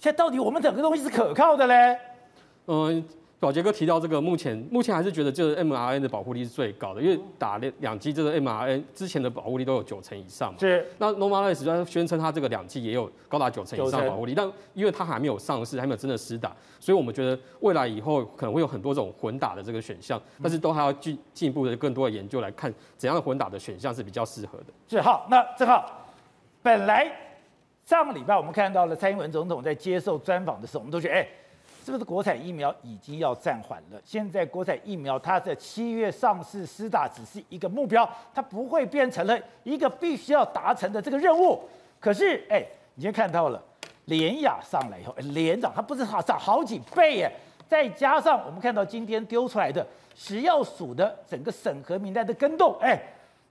[0.00, 1.96] 现在到底我们整个东西是可靠的嘞？
[2.66, 3.04] 嗯。
[3.42, 10.60] 宝杰哥提到这个，目前目前还是觉得就是 mRNA 的保护力是最高的，因为打两两剂这个 mRNA 之前的保护力都有九成以上嘛。
[10.60, 10.86] 是。
[10.98, 24.66] 那 Novavax 虽然宣称它这个两剂也有高达九成以上的保护力，但因为它还没有上市，还没有真的实打，所以我们觉得未来以后可能会有很多这种混打的这个选项，但是都还要进进一步的更多的研究来看怎样的混打的选项是比较适合的。
[24.88, 26.06] 是好，那正好，
[26.62, 27.10] 本来
[27.84, 31.26] 上个礼拜我们看到了蔡英文总统在接受专访的时候，我们都觉得哎。
[31.84, 34.00] 是不是国产疫苗已经要暂缓了？
[34.04, 41.60] 现在国产疫苗它在七月上市施打只是一个目标，它不会变成了一个必须要达成的这个任务。
[41.98, 42.64] 可是，哎，
[42.94, 43.60] 你先看到了
[44.04, 47.32] 连亚上来以后，连涨，它不是好涨好几倍耶。
[47.68, 49.84] 再加上我们看到今天丢出来的
[50.14, 53.00] 食药署的整个审核名单的更动，哎，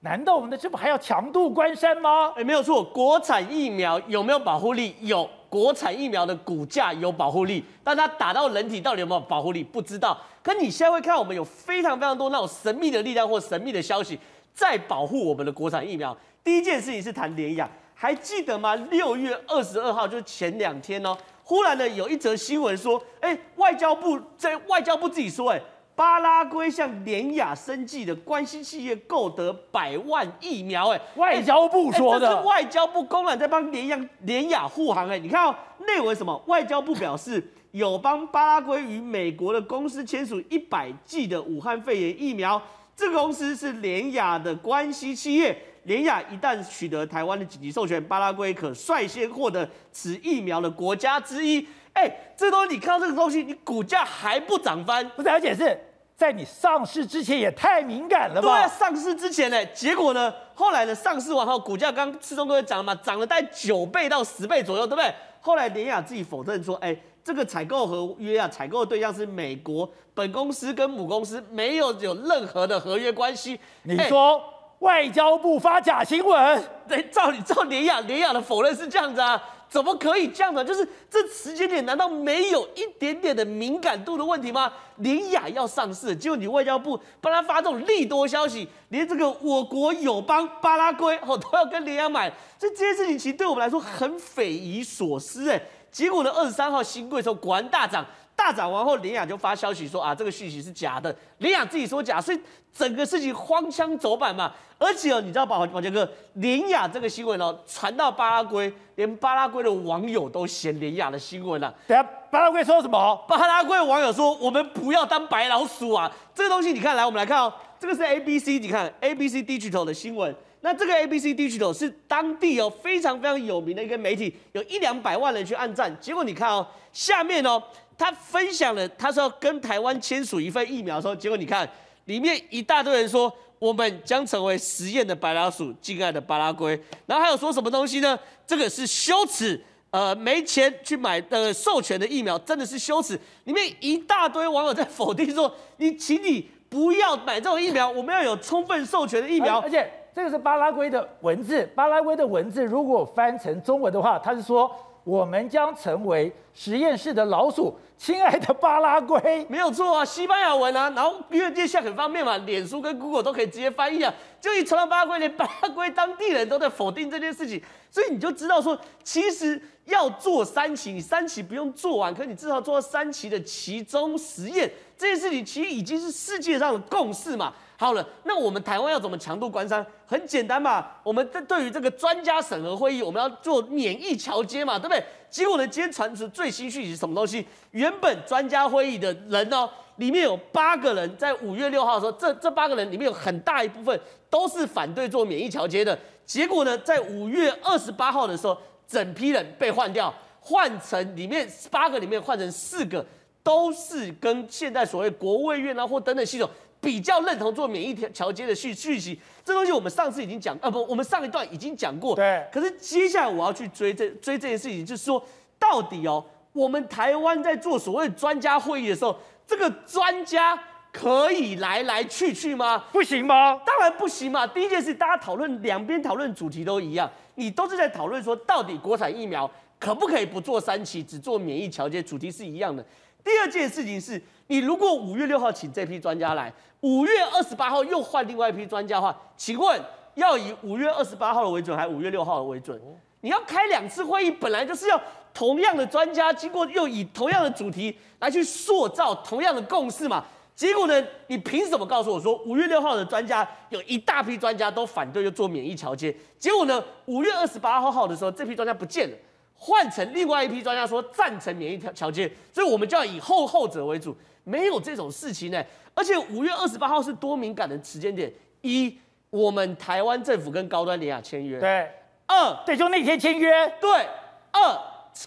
[0.04, 2.34] 难道我们的这不还要强渡关山吗？
[2.36, 4.96] 哎，没有错，国产疫苗有没有保护力？
[5.02, 5.30] 有。
[5.48, 10.18] 国产疫苗的股价有保护力，但它打到人体到底有没有保护力不知道。
[10.42, 14.18] 可你现在会看我们有非常非常多那种神秘的力量或神秘的消息
[14.54, 16.16] 在保护我们的国产疫苗。
[16.42, 18.74] 第一件事情是谈联亚，还记得吗？
[18.76, 25.62] 六月二十二号就是前两天哦，忽然呢有一则新闻说，哎，外交部在外交部自己说，哎。
[26.02, 35.56] 巴拉圭向联雅生技的关系企业购得百万疫苗，哎，外交部说的，这是外交部公然在帮联雅联雅护航，哎，你看哦，
[35.86, 36.36] 内文什么？
[36.48, 42.60] 外交部表示，友邦巴拉圭与美国的公司签署一百剂的武汉肺炎疫苗，
[42.96, 51.64] 这个公司是联雅的关系企业，联雅一旦取得台湾的紧急授权，巴拉圭可率先获得此疫苗的国家之一。
[51.94, 55.08] 哎，这东西你看到这个东西，你股价还不涨翻？
[55.10, 55.80] 不是，而且是。
[56.22, 58.48] 在你上市之前也太敏感了吧？
[58.48, 65.12] 对啊，上市之前呢，结果呢，后来呢，上市完后股价刚吃中都会涨嘛，涨了大概九倍到十倍左右，对不对？
[65.40, 73.60] 后来联雅自己否认说，哎，这个采购合约啊，采购的对象是美国，本公司跟母公司没有有任何的合约关系。
[73.82, 74.40] 你说
[74.78, 76.64] 外交部发假新闻？
[76.88, 79.42] 对，照你照联雅联雅的否认是这样子啊。
[79.72, 80.66] 怎么可以这样呢？
[80.66, 84.70] 就是这时间点，难道没有一点点的敏感度的问题吗？
[84.98, 92.30] 林雅要上市，结果你外交部帮他发这种利多消息，连这个我国友邦巴拉圭哦都要跟林雅买，
[92.60, 95.62] 所以这件事情其实对我们来说很匪夷所思哎。
[95.90, 98.06] 结果呢，二十三号新贵的时候果然大涨。
[98.42, 101.16] 大涨完后，联雅就发消息说啊，这个讯息是假的。
[101.38, 102.40] 联雅自己说假，所以
[102.76, 104.52] 整个事情荒腔走板嘛。
[104.80, 111.74] 而且哦，你知道吧宝杰哥，联雅这个新闻哦传到巴拉圭，连巴拉圭的网友都嫌联雅的新闻了、啊。
[111.86, 113.16] 等下，巴拉圭说什么？
[113.28, 116.12] 巴拉圭的网友说，我们不要当白老鼠啊。
[116.34, 120.36] 这个东西你看来，我们来看哦，这个是 ABC，你看 ABC Digital 的新闻。
[120.62, 125.96] 那这个 ABC Digital 是当地哦非常非常有名的一个媒体，有一两百万人去按赞。
[126.00, 127.62] 结果你看哦，下面哦。
[127.98, 131.70] 他分享了，他说要跟台湾签署一份疫苗的时候，结果你看
[132.06, 136.80] 里面一大堆人说，我们将成为实验的白老鼠，敬爱的巴拉圭。
[137.06, 138.18] 然后还有说什么东西呢？
[138.48, 143.20] 这个是羞耻，呃，没钱去买的授权的疫苗真的是羞耻。
[143.44, 149.60] 里面一大堆网友在否定说，你请你不要买这种疫苗，我们要有充分授权的疫苗。
[149.60, 154.76] 而且这个是巴拉圭的文字，巴拉圭的文字如果翻成中文的话，他是说。
[155.04, 177.54] 我们将成为实验室的老鼠，亲爱的巴拉圭，没有错啊，西班牙文啊，然后因为这下很方便嘛，脸书跟 Google 都可以直接翻译啊，就一传到巴拉圭，连巴拉圭当地人都在否定这件事情，所以你就知道说，其实要做三期，你三期不用做完，可你至少做三期的其中实验，这件事情其实已经是世界上的共识嘛。
[177.82, 179.84] 好了，那我们台湾要怎么强度关山？
[180.06, 185.04] 很简单嘛，我们在对于这个专家审核会议，我们要做免疫桥接嘛，对不对？
[185.32, 187.44] 结果呢，今天传出最新讯息是什么东西？
[187.72, 194.00] 原本专家会议的人呢，里面有八个人，在五月六号的时候，这这八个人里面有很大一部分
[194.30, 195.98] 都是反对做免疫桥接的。
[196.24, 198.56] 结果呢，在五月二十八号的时候，
[198.88, 203.04] 整批人被换掉，换成里面八个里面换成四个，
[203.42, 206.48] 都是跟现在所谓国卫院啊或等等系统。
[206.82, 212.16] 比较认同做免疫调节的讯讯息，这东西我们上次已经讲，啊不，我们上一段已经讲过。
[212.16, 212.44] 对。
[212.52, 215.24] 可是接下来我要去追这追这件事情，就是说，
[215.60, 220.60] 到底哦，我们台湾在做所谓专家会议的时候，这个专家
[220.92, 222.86] 可以来来去去吗？
[222.92, 223.62] 不行吗？
[223.64, 224.48] 当然不行嘛。
[224.48, 229.50] 第一件事，大家讨论两边讨论主题都一样，你都是在讨论说，到底国产疫苗
[229.80, 232.84] 可不可以不做三期，只做免疫调节，主题是一样的。
[233.24, 239.80] 第二件事情是，你如果五月六号请这批专家来，五月二十八号又换另外一批专家的话，请问
[240.16, 242.80] 要以五月二十八号的为准，还是五月六号的为准？
[243.22, 245.00] 你要开两次会议，本来就是要
[245.34, 250.26] 同样的专家，经过又以同样的主题来去塑造同样的共识嘛？
[250.56, 256.16] 结果呢，你凭什么告诉我说五月六号的专家有一大批专家都反对又做免疫桥接？
[256.38, 259.16] 结果呢，五月二十八号号的时候，这批专家不见了，
[259.64, 265.64] 换成另外一批专家说赞成免疫条条件，所以我们就要以后后者为主，没有这种事情呢。
[265.94, 268.98] 而且五月二十八号是多敏感的时间点：一，
[269.30, 271.88] 我们台湾政府跟高端联雅签约；对，
[272.26, 274.08] 二，对，就那天签约；对，
[274.52, 274.78] 二，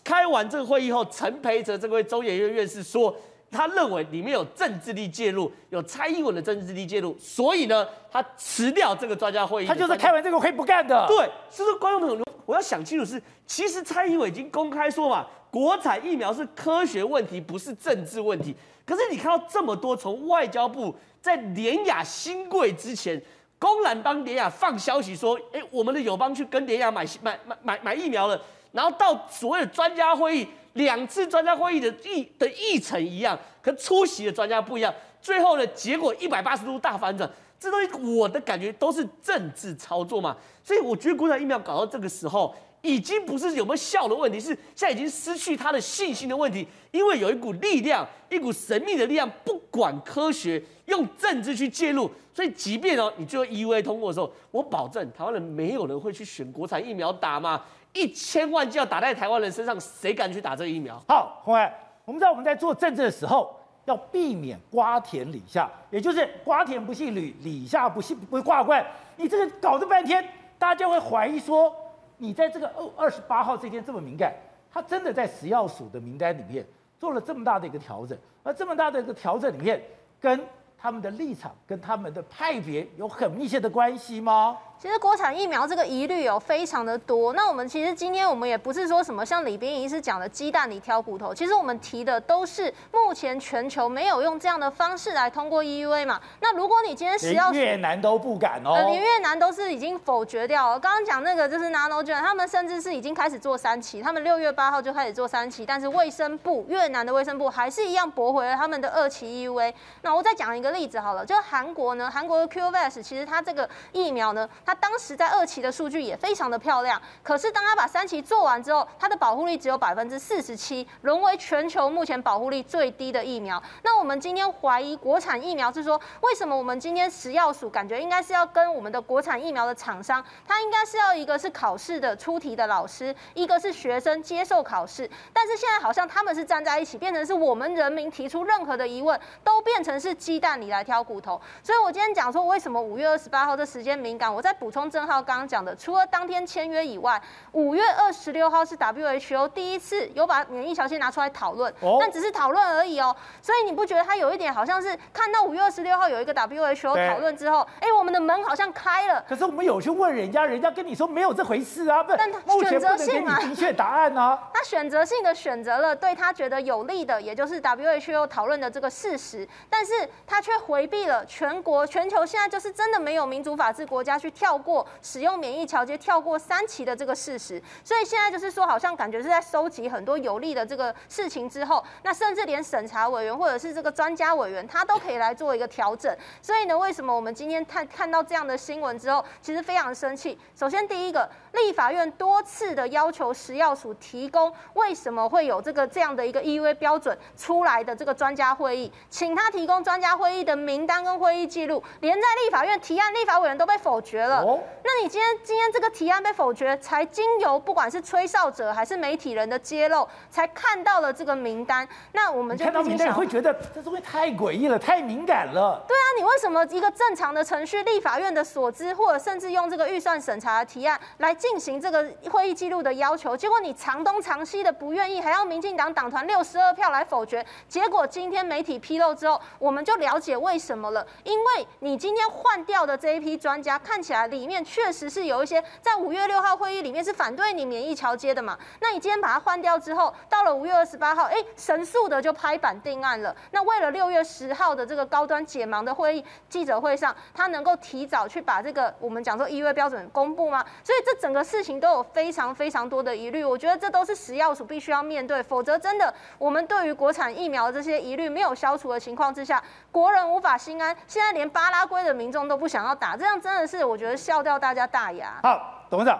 [0.02, 3.16] 开完这个会议后，陈培哲这位中研院院士说。
[3.54, 9.66] 他认为里面有政治力介入，有蔡英文的政治力介入，所以呢，他辞掉这个专家会议。
[9.68, 11.06] 他就是开完这个会不干的。
[11.06, 11.16] 对，
[11.48, 18.52] 所以说观众朋友，我要想清楚是，其实蔡英文已经公开说嘛，国产疫苗是科学问题，不是政治问题。
[18.84, 23.22] 可是你看到这么多，从外交部在联雅新贵之前，
[23.58, 28.40] 公然帮联雅放消息说，哎，我们的友邦去跟联雅买买买买买疫苗了，
[28.72, 30.48] 然后到所谓的专家会议。
[30.74, 37.28] 两次专家会议的议的议程一样，可出席的专家不一样，最后呢，结果一百八十度大反转，
[37.58, 57.62] 这东西我的感觉都是政治操作嘛，所以我觉得国产疫苗搞到这个时候，已经不是有没有效的问题，是现在已经失去他的信心的问题，因为有一股力量，一股神秘的力量，不管科学，用政治去介入，所以即便哦，你最后 EUA 通过的时候，我保证台湾人没有人会去选国产疫苗打嘛。
[57.94, 61.00] 一千万就要打在台湾人身上，谁敢去打这个疫苗？
[61.08, 61.72] 好，洪爱，
[62.04, 63.54] 我们知道我们在做政治的时候，
[63.84, 68.84] 要避免瓜田李下，也就是瓜田不姓吕，李下不姓不挂冠。
[69.16, 71.74] 你这个搞这半天，大家会怀疑说，
[72.18, 74.34] 你在这个二二十八号这天这么敏感，
[74.70, 76.66] 他真的在食药署的名单里面
[76.98, 79.80] 做了这么大的一个调整，而这么大的一个调整里面，
[80.20, 80.44] 跟
[80.76, 84.58] 他们的立场跟他们的派别有很密切的关系吗？
[84.80, 87.32] 其实国产疫苗这个疑虑有非常的多。
[87.32, 96.20] 那我们其实今天我们也不是说什么像李秉颖医师讲的鸡蛋里挑骨头，其实我们提的都是目前全球没有用这样的方式来通过 EUA 嘛。
[96.40, 100.78] 那如果你今天食药连越南都不敢哦，连越南都是已经否决掉了。
[100.78, 109.72] 刚刚讲那个就是 Nanogen，他们甚至是已经开始做三期，他们六月八号就开始做三期，但是卫生部越南的卫生部还是一样驳回了他们的二期 EUA。
[110.02, 123.62] 那我再讲一个例子好了，就韩国呢，韩国的 CureVac 其实它这个疫苗呢，它当时在二期的数据也非常的漂亮，可是当他把三期做完之后，它的保护力只有百分之四十七，沦为全球目前保护力最低的疫苗。
[123.82, 141.40] 那我们今天怀疑国产疫苗是说，为什么我们今天食药署感觉应该是要跟我们的国产疫苗的厂商，它应该是要一个是考试的出题的老师，一个是学生接受考试，但是现在好像他们是站在一起，变成是我们人民提出任何的疑问，都变成是鸡蛋里来挑骨头。
[141.62, 144.90] 所以我今天讲说，为什么五月二十八号这时间敏感，我在补充。
[144.90, 147.20] 正浩刚刚讲的，除了当天签约以外，
[147.52, 153.14] 五月二十六号是 WHO 第一次有把免疫消息拿出来讨论，但只是讨论而已哦。
[153.42, 159.24] 所以你不觉得他有一点好像是看到五月二十六号有一个 WHO 讨论之后，哎，我们的门好像开了。
[159.28, 164.38] 可是我们有去问人家，人家跟你说没有这回事啊，不，但他选择性啊，明确答案呢？
[164.54, 169.92] 他选择性的选择了对他觉得有利的，也就是 WHO 讨论的这个事实，但是
[170.26, 174.86] 他却回避了全国全球现在就是真的没有民主法治国家去跳过。
[175.00, 186.14] 使用免疫桥接跳过三期的这个事实，所以现在就是说，好像感觉是在收集很多有利的这个事情之后，那甚至连审查委员或者是这个专家委员，他都可以来做一个调整。
[186.42, 190.38] 所以呢，为什么我们今天看看到这样的新闻之后，其实非常生气。
[190.54, 204.33] 首先，第一个，立法院多次的要求食药署提供为什么会有这个这样的一个 EUA 标准出来的这个专家会议，请他提供专家会议的名单跟会议记录，连在立法院提案，立法委员都被否决了。
[204.42, 211.88] 哦那你今天今天这个提案被否决，才经由不管是吹哨者还是媒体人的揭露，才看到了这个名单。
[212.12, 215.82] 那我们就看到名单会觉得这东西太诡异了，太敏感了。
[215.88, 227.44] 对啊，你为什么一个正常的程序，立法院的所知，或者甚至用这个预算审查的提案来进行这个会议记录的要求，结果你长东长西的不愿意，还要民进党党团六十二票来否决。
[227.66, 234.54] 结果今天媒体披露之后，我们就了解为什么了，因为你今天换掉的这一批专家，看起来里面。
[234.64, 238.58] 确实是有一些在五月六号会议里面是反对你免疫桥接的嘛？
[238.80, 243.34] 那你今天把它换掉之后，到了五月二十八号，哎，神速的就拍板定案了。
[243.50, 250.64] 那为了六月十号的这个高端解盲的会议记者会上，他能够提早去把这个我们讲说 EUA 标准公布吗？
[250.82, 253.44] 所以这整个事情都有非常非常多的疑虑。
[253.44, 260.96] 我觉得这都是食药署必须要面对，否则真的我们对于国产疫苗这些疑虑没有消除的情况之下，国人无法心安。
[261.06, 264.58] 现在连巴拉圭的民众都不想要打，这样真的是我觉得笑掉。
[264.58, 265.40] 大家大牙。
[265.42, 266.18] 好，董事长，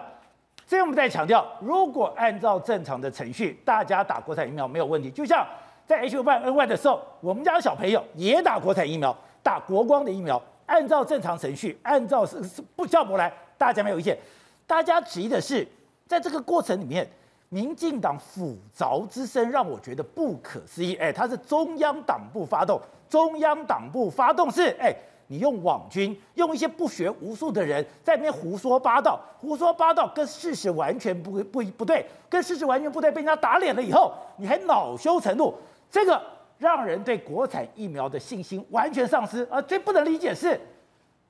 [0.65, 5.11] 所以我们在强调，如果按照正常的程序，大家打国产疫苗没有问题。
[5.11, 5.45] 就像
[5.85, 14.17] 在 H5N1 的时候，我们家小朋友也打国产疫苗，打国光的疫苗，按照正常程序，按照是是不叫不来，大家没有意见。
[14.65, 15.67] 大家质疑的是，
[16.07, 17.07] 在这个过程里面，
[17.49, 20.95] 民进党抚蛰之声让我觉得不可思议。
[20.95, 24.95] 哎，他是中央党部发动，中央党部发动是哎。
[25.27, 35.53] 你用网军，用一些不学无术的人在那边胡说八道，胡说八道跟事实完全不不不对，跟事实完全不对，被人家打脸了以后，你还恼羞成怒，
[35.89, 36.21] 这个
[36.57, 39.47] 让人对国产疫苗的信心完全丧失。
[39.49, 40.59] 而最不能理解是，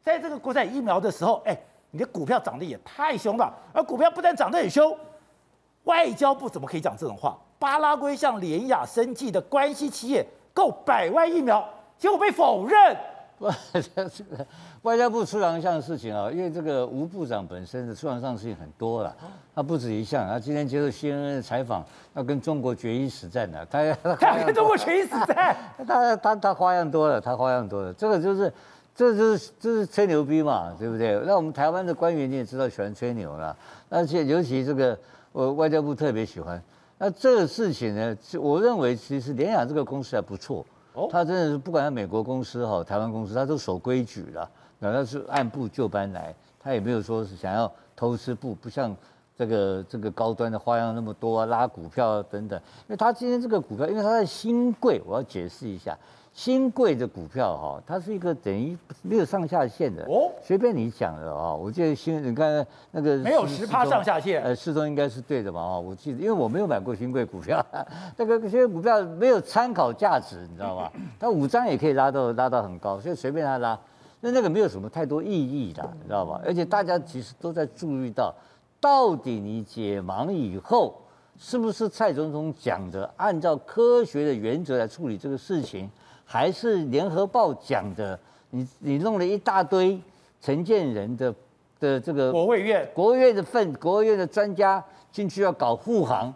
[0.01, 1.57] 在这个国产疫苗的时候，哎，
[1.91, 4.97] 你的股票涨得也太凶了，而股票不但涨得很凶，
[5.85, 7.37] 外交部怎么可以讲这种话？
[7.57, 11.65] 巴拉圭向联雅生技的关系企业购百万疫苗，
[11.97, 12.97] 结果被否认。
[13.37, 14.45] 不，这个
[14.83, 19.13] 外交部出洋相的事情啊，因为这个吴部长本身的出洋相的事情很多了，
[19.53, 20.25] 他不止一项。
[20.25, 25.55] 他今天接受 CNN 的采访，要跟中国决一死战的，他他跟中国决一死战，
[25.85, 27.93] 他他他花样多了，他花样多了。
[27.93, 28.51] 这个就是，
[28.95, 31.21] 这就是这是吹牛逼嘛，对不对？
[31.25, 33.55] 那我们台湾的官员你也知道喜欢吹牛了，
[33.89, 34.97] 而且尤其这个
[35.33, 36.61] 我外交部特别喜欢。
[36.97, 40.65] 那这个事情呢，我认为其实联想这个公司还不错。
[41.11, 44.49] 他真的是不管他美国公司哈，台湾公司，他都守规矩了，
[44.79, 48.95] 然后是按部就班来，他也没有说是想要偷吃不，不像
[49.37, 52.59] 这个这个高端的花样那么多啊，拉股票啊等等。
[52.87, 55.97] 因为他今天这个股票，因为他在新贵，我要解释一下。
[56.35, 61.55] 兴柜的股票哈，它是一个等于没有上下限的哦，随便你讲的啊。
[61.55, 65.79] 我记得新，你看那个没有十趴上下限，呃，四中应该是对的吧啊。
[65.79, 67.65] 我记得，因为我没有买过新贵股票，
[68.17, 70.91] 那个这些股票没有参考价值，你知道吗？
[71.17, 73.79] 它五张也可以拉到拉到很高，所以随便他拉，
[74.19, 76.41] 那那个没有什么太多意义的，你知道吧？
[76.43, 78.35] 而且大家其实都在注意到，
[78.81, 81.01] 到底你解盲以后，
[81.37, 85.89] 是不是蔡总统讲的，按照科学的原则来处理这个事情？
[86.25, 88.19] 还是联合报讲的，
[88.49, 90.01] 你你弄了一大堆
[90.41, 91.33] 陈建仁的
[91.79, 96.33] 的这个国卫院国卫院的份国卫院的专家进去要搞护航，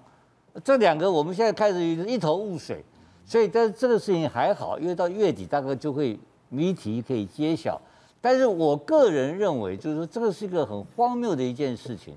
[0.63, 2.83] 这两个我们现在开始一头雾水，
[3.25, 6.17] 所以但是这个事情还好，因为到月底大概就会
[6.49, 7.81] 谜题可以揭晓。
[8.21, 12.13] 但是我个人认为，就是说这个是一个很荒谬的一件事情。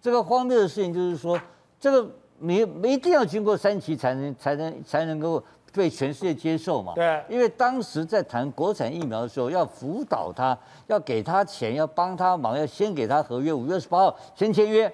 [0.00, 1.36] 这个荒谬的事情就是说，
[1.80, 2.08] 这个
[2.38, 5.42] 你没一定要经过三期才能才能才能够。
[5.76, 6.92] 被全世界接受嘛？
[6.94, 14.90] 对，因为当时在谈国产疫苗的时候，要辅导他，要给他钱，要帮他忙，要先给他合约，五月二十八号先签约，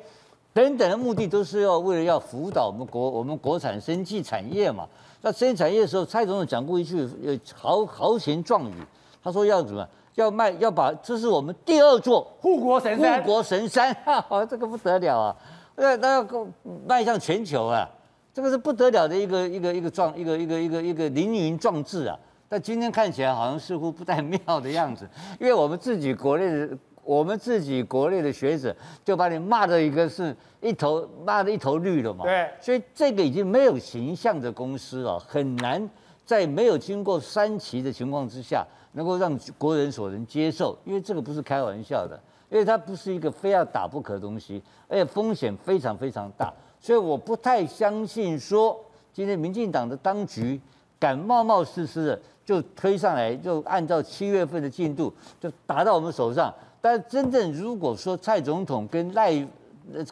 [0.52, 4.86] 等等的目的都是要为了要辅导我们国我们国产生技产业嘛。
[5.20, 7.08] 那生产业的时候，蔡总统讲过一句
[7.54, 8.74] 豪豪情壮语，
[9.22, 15.36] 他说要怎么要卖要把这是我们第二座护国神山，护国神山，哈哈，这个不得了啊！
[15.76, 16.46] 那那要
[16.86, 17.88] 迈向全球啊！
[18.34, 22.18] 这个是不得了的一个一个一个壮一个一个一个一个凌云壮志啊！
[22.48, 32.24] 但今天看起来好像似乎不太妙的样子，因为我们自己国内的我们自己国内的学者就把你骂的一个是一头骂的一头绿了嘛。
[32.24, 35.86] 对，所以这个已经没有形象的公司啊，很难
[36.24, 42.18] 在没有经过三期的情况之下，能够让国人所能接受，因为这个不是开玩笑的，
[42.48, 46.50] 因为它不是一个非要打不可的东西，而且风险非常非常大。
[46.82, 48.78] 所以我不太相信说，
[49.12, 50.60] 今天民进党的当局
[50.98, 56.52] 敢冒冒失失的就推上来，就按照七月份的进度就打到我们手上。
[56.80, 59.32] 但真正如果说蔡总统跟赖，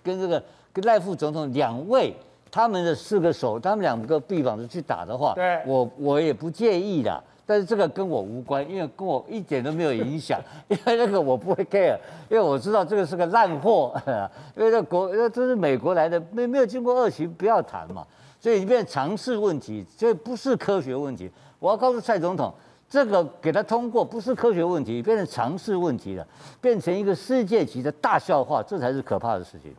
[0.04, 0.40] 跟这个
[0.72, 2.14] 跟赖副总统两位
[2.52, 7.20] 他们的四个手，他们两个臂膀子去打的话，对，我我也不介意的。
[7.50, 10.40] 但是这个跟我无关，因为跟我一点都没有影响，
[10.70, 11.98] 因为那个我不会 care，
[12.28, 13.92] 因为我知道这个是个烂货，
[14.54, 18.06] 因为这国，这是美国来的，没没有经过二期不要谈嘛，
[18.38, 21.28] 所以变成常识问题，这不是科学问题。
[21.58, 22.54] 我要告诉蔡总统，
[22.88, 26.24] 这个给他通过不是科学问题，变成尝试问题了，
[26.60, 29.74] 变成一个世界级的大笑话，这才是可怕的事情。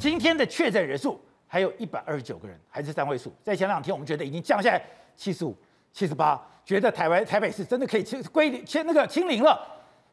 [0.00, 1.16] 今天的确诊人数。
[1.48, 3.32] 还有一百二十九个人，还是三位数。
[3.42, 4.80] 在前两天，我们觉得已经降下来
[5.16, 5.56] 七十五、
[5.92, 9.58] 七十八，觉得台湾台北市真的可以清归零、清那个清零了。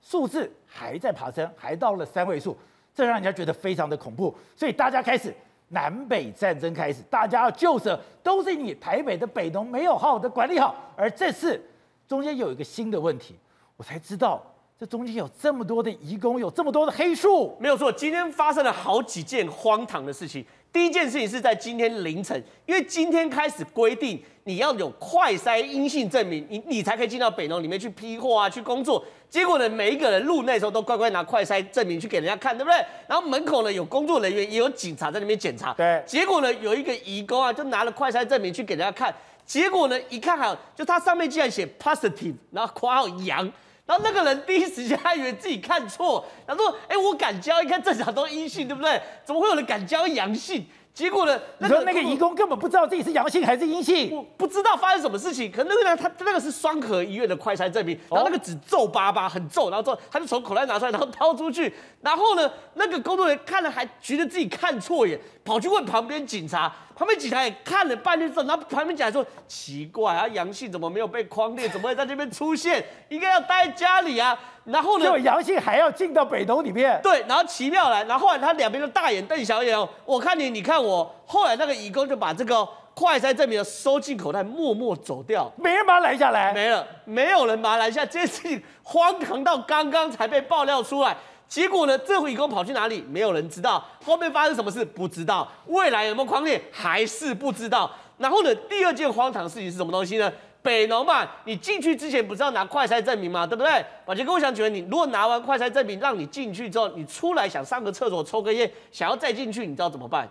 [0.02, 2.58] 数字还在爬升，还到了三位数，
[2.94, 4.36] 这让人家觉得非常的恐怖。
[4.56, 5.34] 所以大家开始
[5.70, 10.76] 南北战争开始，大家要救者都是你台北的北农没有好好的管理好。
[10.96, 11.60] 而这次
[12.08, 13.36] 中间有一个新的问题，
[13.76, 14.42] 我才知道
[14.78, 17.58] 这中间有这么多的移工，有这么多的黑数。
[17.60, 20.46] 没有错，今天发生了好几件荒唐的事情。
[20.76, 29.02] 第一件事情是在今天凌晨，因为今天开始规定你要有快筛阴性证明，你你才可以进到北农里面去批货啊，去工作。
[29.30, 32.76] 结果呢，每一个人入内的时候都乖乖拿快筛证明去给人家看，对不对？
[33.08, 35.74] 然后门口呢有工作人员，也有警察在那边检查。
[35.76, 36.04] 对。
[36.06, 39.16] 结果呢，有一个移工啊，就拿了快筛证明去给人家看，
[39.46, 43.50] 结果呢，一看好，就他上面竟然写 positive，然后括号阳。
[43.86, 49.00] 然后那个人第一时间还以为自己看错，他说：“哎，我敢交，一看正常都阴性，对不对？
[49.24, 50.66] 怎么会有人敢交阳性？”
[50.96, 51.38] 结果呢？
[51.58, 55.52] 那个那个义工根本不知道自己是阳性还是阴性，不不知道发生什么事情。
[55.52, 61.72] 可那个呢，他那个是双和医院的快筛证明，然后那个纸皱巴巴很皱，然后之后他就从口袋拿出来，然后掏出去。
[62.00, 66.74] 然后呢，那个工作人员看了还觉得自己看错眼，跑去问旁边警察。
[66.96, 71.68] 旁边警察也看了半天之后，然后旁边警察说：“奇怪啊，阳性怎么没有被框列？
[71.68, 72.82] 怎么会在这边出现？
[73.10, 75.06] 应该要待在家里啊。”然后呢？
[75.06, 77.00] 就阳性还要进到北农里面？
[77.04, 81.10] 对，然后奇妙来，然后后来他两边就大眼瞪小眼哦，我看你，你看我。
[81.28, 88.06] 后来那个乙工就把这个快筛证明收进口袋，默默走掉，没人把他拦下来，没了，没有人把他拦下。
[88.06, 91.16] 这件事情荒唐到刚刚才被爆料出来，
[91.48, 93.06] 结果呢，这回移工跑去哪里？
[93.10, 93.84] 没有人知道。
[94.04, 94.84] 后面发生什么事？
[94.84, 95.48] 不知道。
[95.68, 96.60] 未来有没有匡列？
[96.72, 97.92] 还是不知道。
[98.18, 100.32] 然后呢，第二件荒唐事情是什么东西呢？
[100.66, 103.46] 北农嘛，你进去之前不是要拿快筛证明吗？
[103.46, 103.86] 对不对？
[104.04, 110.28] 宝杰哥，我想请问你，如果拿完快筛证明让你进去之后，你出来想上个厕所抽个烟，想要再进去，你知道怎么办？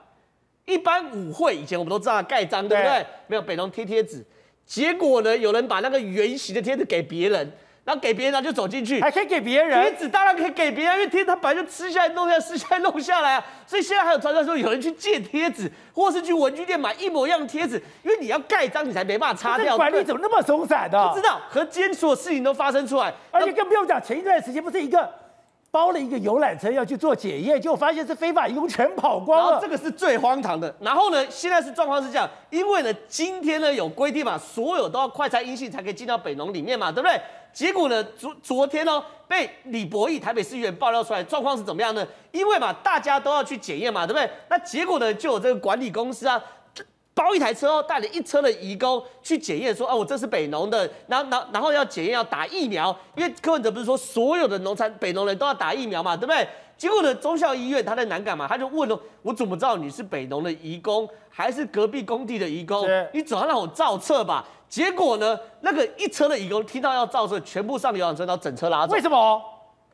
[0.67, 3.07] 一般舞会以前我们都知道盖章，对不对？
[3.29, 4.25] 没有北农贴贴纸，
[4.67, 7.53] 结果呢，有人把那个圆形的贴纸给别人。
[7.85, 13.45] 然后给别人，然后就走进去，还可以给别人贴纸，当然可以给别人，因为贴纸他本来就撕下来弄下来，撕下来弄下来啊。
[13.67, 19.77] 所以现在还有传说说有人去借贴纸，或是去文具店买一模一样的贴纸，因为你要盖章，你才没办法擦掉。
[19.77, 21.09] 管理怎么那么松散的？
[21.09, 21.41] 不知道。
[21.51, 25.07] 和今天所有事情都发生出来，而且更不用讲，前一段时间不是一个
[25.75, 29.51] 包了一个游览车要去做检验，结果发现是非法移工全跑光了。
[29.51, 30.73] 然后这个是最荒唐的。
[30.79, 37.21] 然后呢，现在是状况是这样，因为呢，今天呢有规定嘛，所有都要快筛阴性才可以进到北农里面嘛，对不对？
[37.53, 38.05] 结果呢？
[38.17, 42.07] 昨昨天哦，被李博义台北市议员爆料出来，状况是怎么样呢？
[42.31, 44.31] 因为嘛，大家都要去检验嘛，对不对？
[44.49, 46.41] 那结果呢，就有这个管理公司啊，
[47.15, 56.47] 包一台车哦，带了一车的移工去检验，说，哦，我这是北农的，然后，然后，然后要检验要打疫苗，因为柯文哲不是说所有的农产北农人都要打疫苗嘛，对不对？
[56.77, 62.85] 结果呢，中校医院他在南港嘛，他就问了，我怎么知道你是北农的移工，还是隔壁工地的移工？
[63.13, 64.45] 你总要让我照册吧。
[64.69, 65.39] 结果呢？
[65.61, 68.93] 那个一车的移工听到要造册，全部上游览车，然后整车拉走。
[68.93, 69.41] 为什么？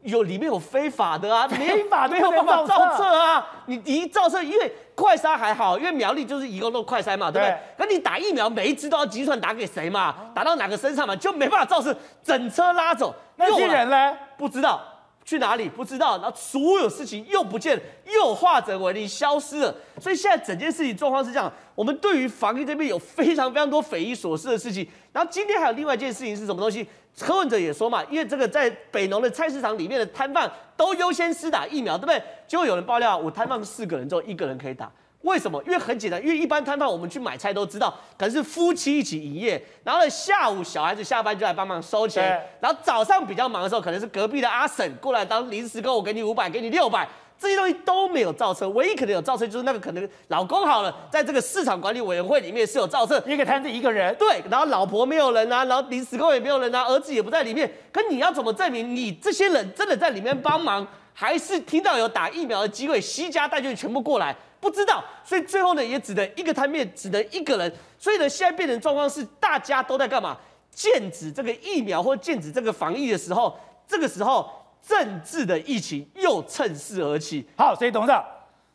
[0.02, 3.46] 有里面有非法的啊， 非法没有办法造册啊。
[3.66, 7.58] 你一造册，因为快筛还好，因为苗栗就是移工都快筛嘛，对不对？
[7.78, 13.14] 可你打疫苗，每一支都要计算打给谁嘛，打到哪个身上嘛，就没办法造册，整车拉走。
[13.36, 14.16] 那些人呢？
[14.36, 14.80] 不知道。
[15.22, 19.72] 去哪里不知道，然后所有事情又不见，又化整为零，消失了。
[20.00, 24.84] 所以现在整件事情状况是这样，我们对于防疫这边有非常非常多匪夷所思的事情。
[25.12, 26.88] 然后今天还有另外一件事情是什么东西？
[27.18, 32.22] 柯文哲也说嘛，因为这个在北农的菜市场里面的摊贩都优先施打疫苗，对不对？
[32.46, 34.90] 结果有人爆料，我摊贩四个人之后，一个人可以打。
[35.22, 35.62] 为什么？
[35.64, 47.06] 因为很简单，因为一般摊贩我们去买菜都知道，可能是夫妻一起营业，然后呢下午小孩子下班就来帮忙收钱，然后早上比较忙的时候，可能是隔壁的阿婶过来当临时工，我给你五百，给你六百，
[47.40, 64.36] 这些东西都没有造车，唯一可能有造车就是那个可能老公好了，在这个市场管理委员会里面是有造车，一个摊子一个人，对，然后老婆没有人啊，然后临时工也没有人啊，儿子也不在里面，可你要怎么证明你这些人真的在里面帮忙，还是听到有打疫苗的机会，携家带眷全部过来？
[64.60, 67.72] 不知道，所以最后呢，也只能一个摊面，只能一个人。
[67.98, 70.36] 所以呢，现在变成状况是，大家都在干嘛？
[70.70, 73.58] 剑指这个疫苗或剑指这个防疫的时候，
[73.88, 74.50] 这个时候
[74.82, 77.46] 政治的疫情又趁势而起。
[77.56, 78.24] 好，所以董事长，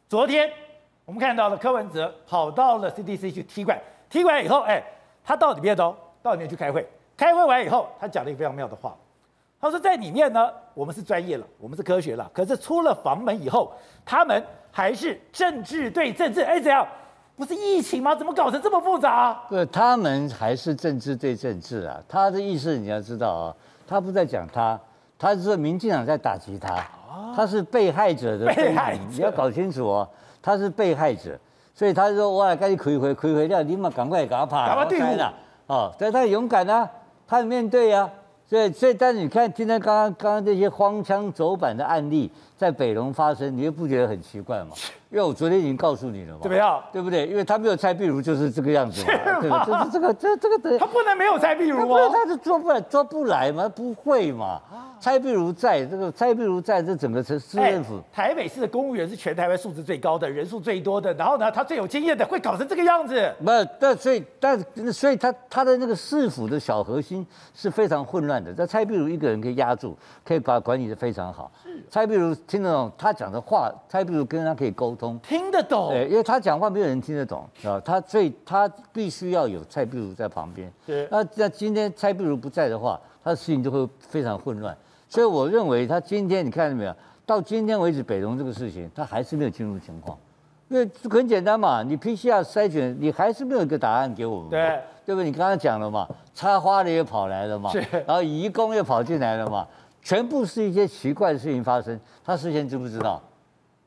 [0.07, 0.49] 昨天
[1.05, 3.79] 我们看到了柯文哲跑到了 CDC 去踢馆，
[4.09, 4.83] 踢馆以后，哎，
[5.23, 8.95] 他到里面哦到里面去开会，开会完以后，他讲了一个非常妙的话，
[9.59, 13.73] 他说在里面呢，我们是专业了，我们是科学了，可是出了房门以后，
[14.05, 14.43] 他们。
[14.75, 16.85] 还是政治对政治，哎，怎样？
[17.37, 18.13] 不是疫情吗？
[18.13, 19.45] 怎么搞成这么复杂啊？
[19.47, 21.97] 不，他们还是政治对政治啊。
[22.09, 23.55] 他的意思你要知道啊，
[23.87, 24.77] 他不在讲他，
[25.17, 26.83] 他是说民进党在打击他，
[27.35, 30.09] 他是被害者的被害者，你要搞清楚哦，
[30.41, 31.37] 他是被害者，
[31.73, 35.05] 所以他说哇赶紧回回回回掉，你们赶快给他跑，赶快对付。
[35.67, 36.89] 哦，但他勇敢啊，
[37.27, 38.09] 他很面对啊。
[38.47, 44.69] 所以，所以，但是你看，今天刚刚刚刚这些荒腔走板的案例在北龙发生，你又不觉得很奇怪吗？
[45.11, 46.83] 因为我昨天已经告诉你了嘛，怎么样？
[46.91, 47.25] 对不对？
[47.27, 49.63] 因为他没有蔡壁如就是这个样子嘛，对吧？
[49.65, 52.11] 就是这个这这个的，他不能没有蔡壁如不然哦。
[52.13, 54.61] 他是做不来，抓不来嘛，不会嘛。
[54.99, 63.31] 蔡壁如在这个蔡壁如在这整个市市政府，哎台北市的公务员是全台湾素质最高的，人数最多的，然后呢，他最有经验的，会搞成这个样子。
[63.39, 64.59] 那，但所以但
[64.91, 68.53] 所以他他的那个市府的小核心是非常混乱的。
[68.53, 69.95] 在蔡壁如一个人可以压住，
[70.25, 71.51] 可以把管理的非常好。
[71.89, 75.19] 蔡壁如听得懂他讲的话，蔡壁如跟他可以沟通。
[75.19, 80.71] 听得懂，对，因为他讲话没有人听得懂，啊，他所以他必须要有蔡壁如在旁边。
[80.85, 84.75] 对那那今天蔡壁如不在的话，他的事情就会非常混乱。
[85.07, 86.95] 所以我认为他今天你看到没有？
[87.25, 90.15] 到今天为止，北农这个事情他还是没有进入情况，
[90.67, 94.49] 因为很简单嘛，你 PCR 筛选你还是没有一个答案给我们。
[94.51, 95.25] 对，对不对？
[95.25, 97.71] 你刚刚讲了嘛，插花的也跑来了嘛，
[98.05, 99.67] 然后移工也跑进来了嘛，
[100.05, 103.19] 全部是一些奇怪的事情发生，他事先知不知道？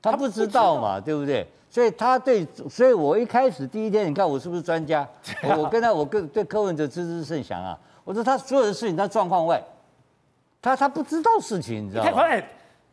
[0.03, 1.47] 他不知道嘛，对不对？
[1.71, 5.07] 所以他对，所以我一开始第一天，你看我是不是专家？
[5.45, 7.79] 我 我跟他，我跟对柯文哲知之甚详啊。
[8.03, 9.63] 我说他所有的事情，他状况外，
[10.61, 12.11] 他他不知道事情，你知道吗？
[12.11, 12.45] 太，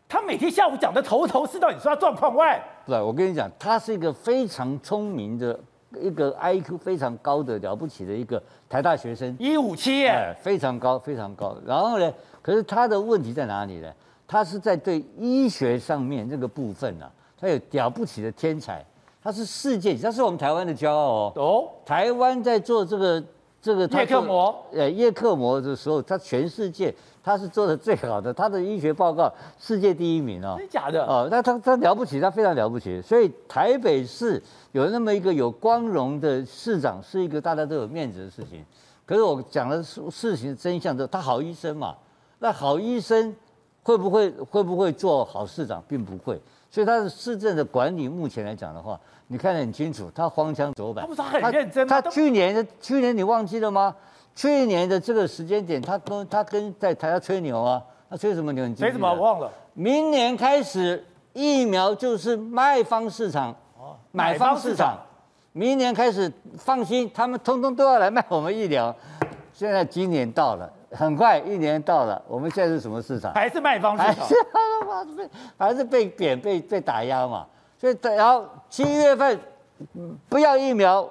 [0.07, 5.59] 他每天下午讲的头头是道，你说他状况外，不是，我跟你讲，他是一个非常聪明的，
[5.99, 9.35] 一个 IQ 非常高的了不起的一个台大学生。
[9.39, 11.57] 一五七耶，哎，非常高，非常高。
[11.65, 12.13] 然后呢，
[12.45, 13.91] 可是他的问题在哪里呢？
[14.27, 18.85] 他是在对医学上面这个部分啊，他有了不起的天才，
[19.19, 21.33] 他是世界，他是我们台湾的骄傲哦。
[21.37, 23.23] 哦，台湾在做这个
[23.59, 26.93] 这个他叶克膜，呃，叶克膜的时候，他全世界
[27.23, 30.53] 他是做的最好的，他的医学报告世界第一名哦。
[30.59, 31.03] 真假的？
[31.03, 33.01] 哦，那他他了不起，他非常了不起。
[33.01, 34.39] 所以台北市
[34.71, 38.63] 有那么一个有光荣的市长，是一个大家都有面子的事情。
[39.03, 41.95] 可是我讲的事事情的真相之后，他好医生嘛，
[42.45, 43.35] 那好医生
[43.81, 46.39] 会不会会不会做好市长，并不会。
[46.69, 51.03] 所以他的市政的管理，目前来讲的话，你看得很清楚，他荒腔走板。
[51.03, 51.89] 他不是很认真吗？
[51.89, 53.95] 他，他去年的去年你忘记了吗？
[54.35, 58.67] 去年的这个时间点，他跟他跟在台下吹牛啊，他吹什么牛？
[58.67, 58.91] 你记不记得？
[58.91, 59.11] 吹什么？
[59.11, 59.51] 我忘了。
[59.73, 61.03] 明年开始
[61.33, 63.55] 疫苗就是卖方市场，
[64.11, 64.99] 买方市场。
[65.51, 68.95] 明年开始放心，他们通通都要来卖我们疫苗。
[69.51, 73.33] 现在今年到了，很快一年到了，我们现在是什么市场？
[73.33, 74.27] 还是卖方市场？
[74.87, 77.45] 还是被还是被贬被被打压嘛？
[77.77, 79.39] 所以然后七月份
[80.29, 81.07] 不要疫苗，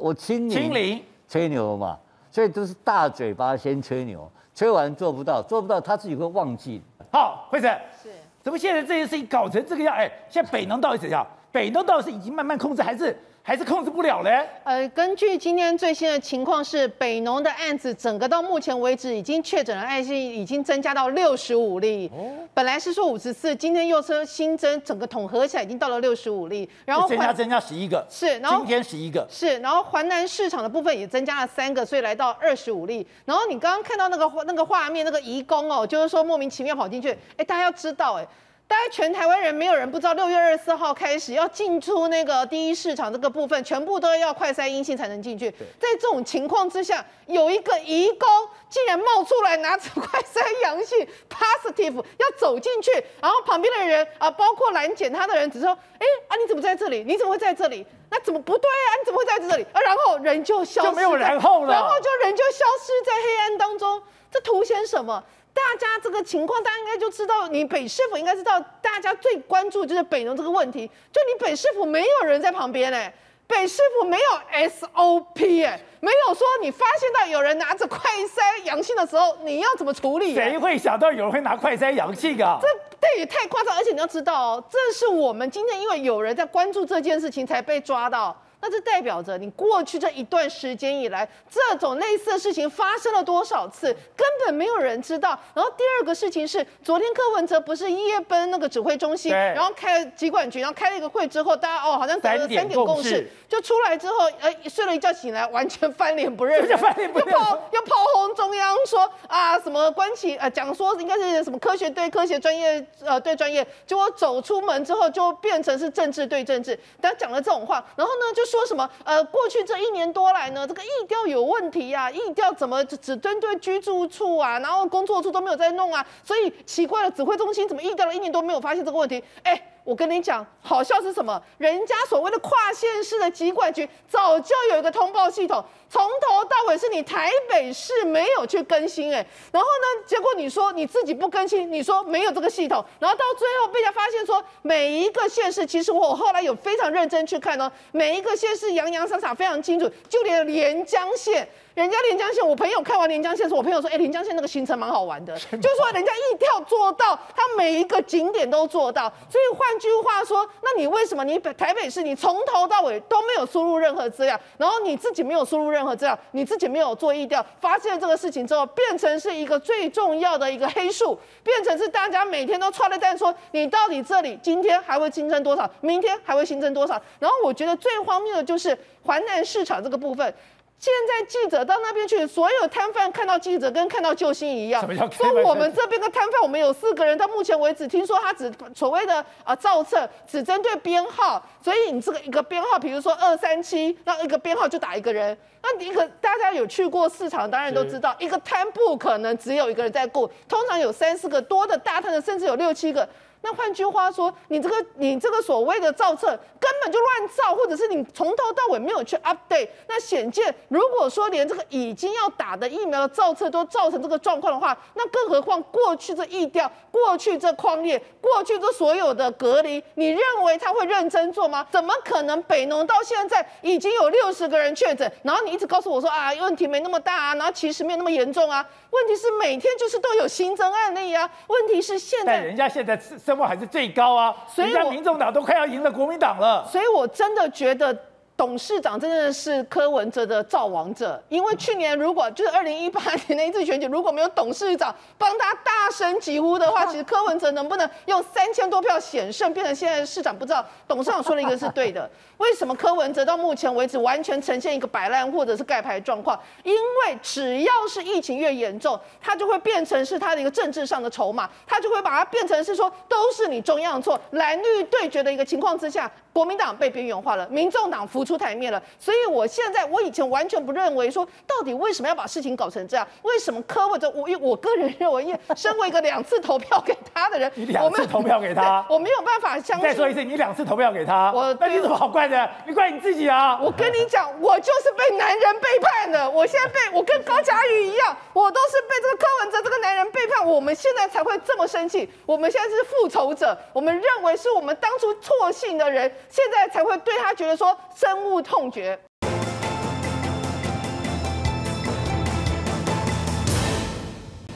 [0.00, 1.98] 我清零清零吹牛嘛。
[2.30, 6.82] 所以都是大嘴巴先吹牛，吹完做不到，做不到他自己会忘记。
[7.12, 8.10] 好，惠珊是，
[8.42, 9.94] 怎么现在这件事情搞成这个样？
[9.94, 11.24] 哎，现在北农到底怎样？
[11.52, 13.16] 北农到底是已经慢慢控制，还是？
[13.46, 14.48] 还是控制不了嘞。
[14.64, 22.10] 呃，根据今天最新的情况是，北农的案子整个到目前为止已经确诊的案例已经增加到六十五例。
[22.16, 22.32] 哦。
[22.54, 26.66] 本来是说五十四，今天又说新增，整个统合起来已经到了六十五例。
[26.86, 28.02] 然后增加增加十一个。
[28.08, 29.26] 是，然后今天十一个。
[29.28, 33.06] 是，然后环南市场的部分也增加了三个，所以来到二十五例。
[33.26, 37.10] 然后你刚刚看到那个那个画面，那个移工哦，就是说莫名其妙跑进去。
[37.36, 38.26] 哎，大家要知道，哎。
[38.66, 45.50] 大概全台湾人没有人不知道，六月二十四号开始要进出那个第一市场这个部分，全部都要快筛阴性才能进去。
[45.78, 48.28] 在这种情况之下，有一个移工
[48.70, 55.68] 竟然冒出来拿着快筛阳性 positive 要走进去，然后旁边的人啊，包括拦检他的人，只说
[56.00, 57.04] ：“哎啊，你怎么在这里？
[57.06, 57.86] 你怎么会在这里？
[58.10, 58.90] 那怎么不对啊？
[58.98, 64.02] 你怎么会在这里？”啊，然后人就消失，就没有然后了，然后就人就消失在黑暗当中。
[64.30, 65.22] 这凸显什么？
[65.54, 70.86] 大家这个情况，大家应该就知道，你北市府应该知道，大家最关注就是北农这个问题。
[71.12, 73.14] 就你北市府没有人在旁边哎，
[73.46, 80.34] 北市府没有 SOP 哎，没有说你发现到有人拿着快筛阳性的时候，你要怎么处理？
[80.34, 82.58] 谁会想到有人会拿快筛阳性啊？
[82.60, 82.68] 这
[83.00, 88.36] 这也太夸张，而且你要知道哦，这是我们今天因为有人在关注这件事情才被抓到。
[88.64, 95.38] 那这代表着你过去这一段时间以来，这种类似的事情发生了多少次，根本没有人知道。
[95.52, 118.53] 然后第二个事情是，昨天柯文哲不是夜奔那个指挥中心，然后开了疾管局，然后开了一个会之后，大家哦好像得了三点共识，就出来之后，呃睡了一觉醒来，完全翻脸不认人，翻脸不认人，又炮又炮轰中央说啊什么关起呃讲说应该是什么科学对科学，专业呃对专业，结果走出门之后就变成是政治对政治，他讲了这种话，然后呢就。
[118.54, 118.88] 说什么？
[119.02, 126.06] 呃，过去这一年多来呢，这个疫调有问题、啊，疫调怎么只针对居住处啊，然后工作处都没有在弄啊？
[126.22, 129.22] 所以奇怪了，指挥中心怎么疫调了一年多没有发现这个问题？
[129.42, 131.42] 哎，我跟你讲，好笑是什么？
[131.58, 135.64] 人家所谓的跨县市的疾管局早就有一个通报系统，
[135.94, 151.48] 从头到尾是你台北市没有去更新哎，然后呢，结果你说你自己不更新，你说没有这个系统，然后到最后被人家发现说每一个县市，其实我后来有非常认真去看哦，每一个县市洋洋洒洒非常清楚，就连连江县。
[151.74, 159.12] 人家连江县，我朋友看完连江县，说我朋友说，哎，连江县那个行程蛮好玩的， 就是说人家一跳做到，他每一个景点都做到。
[159.28, 177.00] 所以换句话说，那你为什么你台北市你从头到尾都没有输入任何资料，然后你自己没有输入任何这样，你自己没有做意调，发现这个事情之后，变成是一个最重要的一个黑数，变成是大家每天都揣着蛋说，你到底这里今天还会新增多少，明天还会新增多少？
[177.18, 180.32] 然后我觉得最荒谬的就是环南市场这个部分。
[180.78, 184.86] 现在记者到那边去，所有摊贩看到记者跟看到救星一样。
[185.10, 195.36] 说我们这边的摊贩，我们有四个人，到目前为止听说他只所谓的啊造册只针对编号，所以你这个一个编号，比如说二三七，那一个编号就打一个人。
[195.62, 203.08] 那一个大家有去过市场，当然都知道，一个摊不可能只有一个人在顾，通常有三四个多的大摊的，甚至有六七个。
[203.44, 209.68] 那换句话说，你这个你这个所谓的造册根本就乱造，或者是你从头到尾没有去 update。
[209.86, 221.66] 那显见，如果说连这个已经要打的疫苗的造册都造成这个状况的话，那更何况过去这疫调，过去这匡列，过去这所有的隔离，你认为他会认真做吗？
[221.70, 222.42] 怎么可能？
[222.44, 228.64] 北农到现在已经有六十个人确诊，然后你一直告诉我说啊，问题没那么大啊，然后其实没有那么严重啊。
[228.90, 231.28] 问题是每天就是都有新增案例啊。
[231.48, 232.96] 问题是现在人家现在
[233.42, 236.64] 还是最高啊，所以人家民众党都快要赢了国民党了。
[236.68, 237.96] 所以我真的觉得。
[238.36, 250.66] 董事长真的是柯文哲的造王者，因为去年如果就是二零一八年那一次选举，如果没有董事长帮他大声疾呼的话， 其实柯文哲能不能用三千多票险胜，变成现在的市长不知道。
[250.88, 256.36] 董事长说了一个是对的，为什么柯文哲到目前为止完全呈现一个摆烂或者是盖牌状况？
[256.64, 266.10] 因为只要是疫情越严重，他就会变成是他的一个政治上的筹码，他就会把它变成是说都是你中央错，蓝绿对决的一个情况之下。
[266.34, 273.06] 国民党被边缘化了，民众党浮出台面了，所以我现在我以前完全不认为说，到底为什么要把事情搞成这样？
[273.22, 274.10] 为什么柯文哲？
[274.10, 279.88] 我我个人认为，因为身为一个两次投票给他的人， 你两次投票给他，我没有办法相信。
[279.88, 282.50] 再说一次，你两次投票给他，我那你怎么好怪的？
[282.66, 283.56] 你怪你自己啊！
[283.62, 286.28] 我跟你讲，我就是被男人背叛的。
[286.28, 290.44] 我现在被 我跟高嘉瑜一样，我都是被这个柯文哲这个男人背叛。
[290.44, 292.10] 我们现在才会这么生气。
[292.26, 296.10] 我们现在是复仇者，我们认为是我们当初错信的人。
[296.28, 298.98] 现在才会对他觉得说深恶痛绝。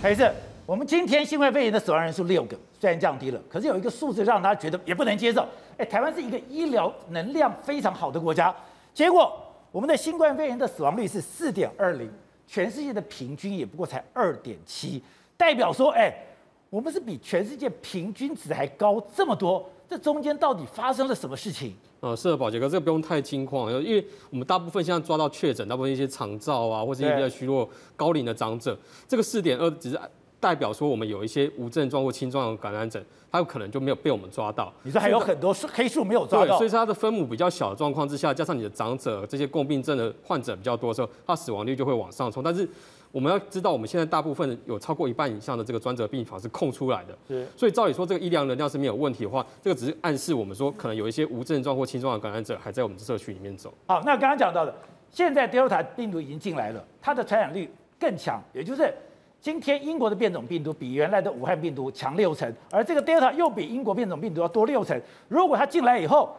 [0.01, 0.31] 还是
[0.65, 5.45] 我们今天新冠肺炎的死亡人数六个，虽然降低了，可是有一个数字让他觉得也不能接受。
[5.77, 8.55] 哎，台湾是一个医疗能量非常好的国家，
[8.95, 9.37] 结果
[9.73, 12.11] 我们的新冠肺炎的死亡率是四点二零，
[12.47, 15.03] 全世界的平均也不过才二点七，
[15.37, 16.15] 代表说，哎，
[16.71, 19.69] 我们是比全世界平均值还高这么多。
[19.89, 21.75] 这中间到底发生了什么事情？
[22.01, 28.77] 呃，是的，宝杰哥，这个不用太惊慌，因为我们大部分现在抓到确诊，大部分一些长照啊，或是一些比较虚弱、高龄的长者，
[29.09, 29.99] 这个四点二只是
[30.39, 33.03] 代表说我们有一些无症状或轻症的感染者，
[33.33, 34.73] 他有可能就没有被我们抓到。
[34.83, 42.69] 你说还有很多黑数没有抓到，对，所以它的分母比较小的状况之下，加上你的长者这些共病症的患者比较多的时候，它死亡率就会往上冲，但是。
[43.11, 47.47] 我们要知道，我们现在大部分有超过一半以上的这个专责病房是空出来的，是。
[47.57, 53.73] 所以照理说，这个医疗能量是没有问题的话，这个只是暗示我们说，可能有一些无症状或轻症的感染者还在我们社区里面走。
[53.87, 54.75] 好，那刚刚讲到的，
[55.11, 58.95] 现在 Delta 病毒已经进来了，它的传染率更强，也就是
[59.41, 65.01] 今天英国的变种病毒比原来的武汉病毒强六成，而这个 Delta 又比英国变种病毒要多六成。
[65.29, 66.37] 如果它进来以后，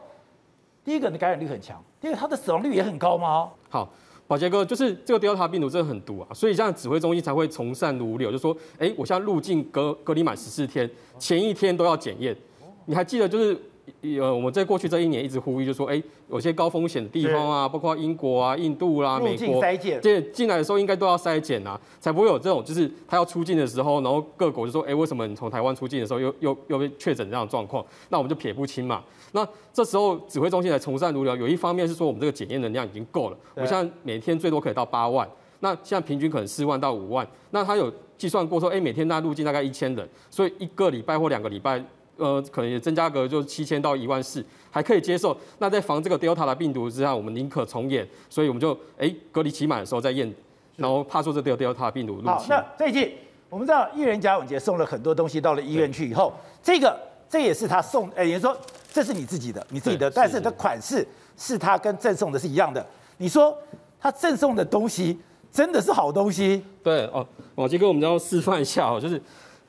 [0.86, 3.50] 第一个的感染率很强，第二个它的死亡率也很高吗？
[3.70, 3.90] 好。
[4.30, 10.88] 宝杰哥，就是这个 Delta 病毒真的很毒啊，所以现在指挥中心才会从善如流，就说，哎，我现在入境隔隔离满十四天，
[11.18, 12.38] 前一天都要检验。
[12.86, 13.60] 你还记得就是，
[14.02, 19.62] 呃，我们在过去这一年一直呼吁，就说，哎，有些高风险的地方啊，包括英国啊、印度啦、啊、美国，
[20.02, 27.86] 这进来的时候应该都要筛检啊，才不会有这种，就是他要出境的时候，然后各国就说，哎，为什么你从台湾出境的时候又又又被确诊这样的状况？
[28.10, 29.04] 那我们就撇不清嘛。
[29.32, 35.30] 那这时候指挥中心来从善如流，有一方面是说我们这个检验能量已经够了，我现在每天最多可以到八万，
[35.60, 41.84] 那现在平均可能四万到五万，那他有计算过说，哎，每天大概入境大概一千人，所以一个礼拜或两个礼拜，
[42.20, 45.36] 呃，可能也增加个就七千到一万四，还可以接受。
[45.58, 50.32] 那在防这个 Delta 的病毒之下，我们宁可重演，所以我们就哎隔离期满的时候再验，
[50.76, 52.30] 然后怕说这 Delta 病毒入侵。
[52.30, 53.12] 好，那最近
[53.50, 56.96] 我们知道艺人贾永杰送了很多东西到了医院去以后，这个。
[57.32, 58.58] 这也是他送，哎，也就是说
[58.92, 62.84] 这是你自己的，你自己的，但是是的款式是他跟赠送的是一样的。
[63.18, 63.56] 你说
[64.00, 65.16] 他赠送的东西
[65.52, 66.66] 真的是好东西？
[66.82, 67.24] 对哦，
[67.54, 69.22] 宝杰哥，我们要示范一下哦，就是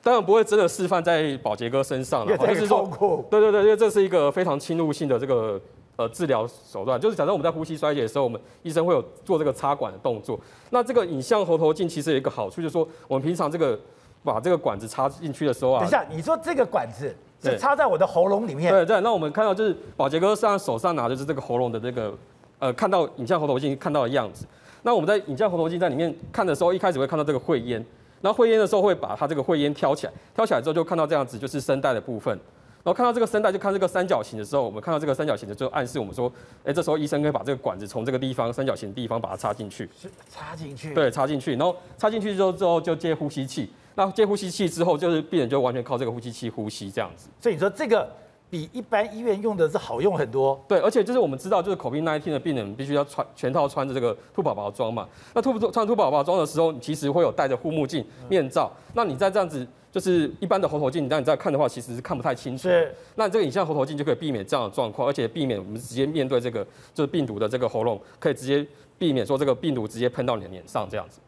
[0.03, 2.89] 当然不会真的示范在宝杰哥身上了，就是说
[3.29, 5.59] 对对对，因为这是一个非常侵入性的这个
[5.95, 10.39] 呃治疗手段，就是假设我们在呼吸衰竭的时候，我们医生会有做这个插管的动作。
[10.71, 13.79] 那这个影像喉头镜其实有一个好处，就是说我们平常这个
[14.23, 22.13] 把这个管子插进去的时候啊，等一下，你说这个管子是插在我的喉咙里面，对对，那我们看到就是保洁哥上手上拿的就是这个喉咙的这个
[22.57, 24.45] 呃，看到影像喉头镜看到的样子。
[24.83, 27.83] 那我们在影像喉头镜在里面看的时候，一开始会看到这个会烟，
[28.21, 32.37] 然后会烟的时候会把它这个会烟挑起来，挑起来之后就看到这样子，就是声带的部分。
[32.83, 36.31] 然后看到这个声带，就看这个三角形的时候，我们看到这个三角形的，就暗示我们说，
[36.63, 39.87] 哎，这时候医生可以把这个管子从这个地方三角形的地方把它插进去。
[40.29, 40.91] 插进去。
[40.95, 43.71] 对，插进去，然后插进去之后之后就接呼吸器。
[43.93, 47.29] 那接呼吸器之后，就是病人就完全靠这个呼吸器呼吸这样子。
[47.39, 48.09] 所以你说这个
[48.51, 50.61] 比一般医院用的是好用很多。
[50.67, 55.07] 对，而且就是我们知道，就是 COVID-19 的病人必须要穿全套穿着这个兔宝宝装嘛。
[55.33, 58.69] 那兔穿兔宝宝装的时候，你其实会有戴着护目镜、面罩。
[58.93, 62.63] 那你在这样子，就是一般的喉头镜，你当你在看的话，其实是看不太清楚。
[62.63, 62.93] 是。
[63.15, 66.61] 那这个影像喉头镜就可以避免这样的状况，而且避免我们直接面对这个
[66.93, 68.67] 就是病毒的这个喉咙，可以直接
[68.99, 71.21] 避免说这个病毒直接喷到你的脸上这样子。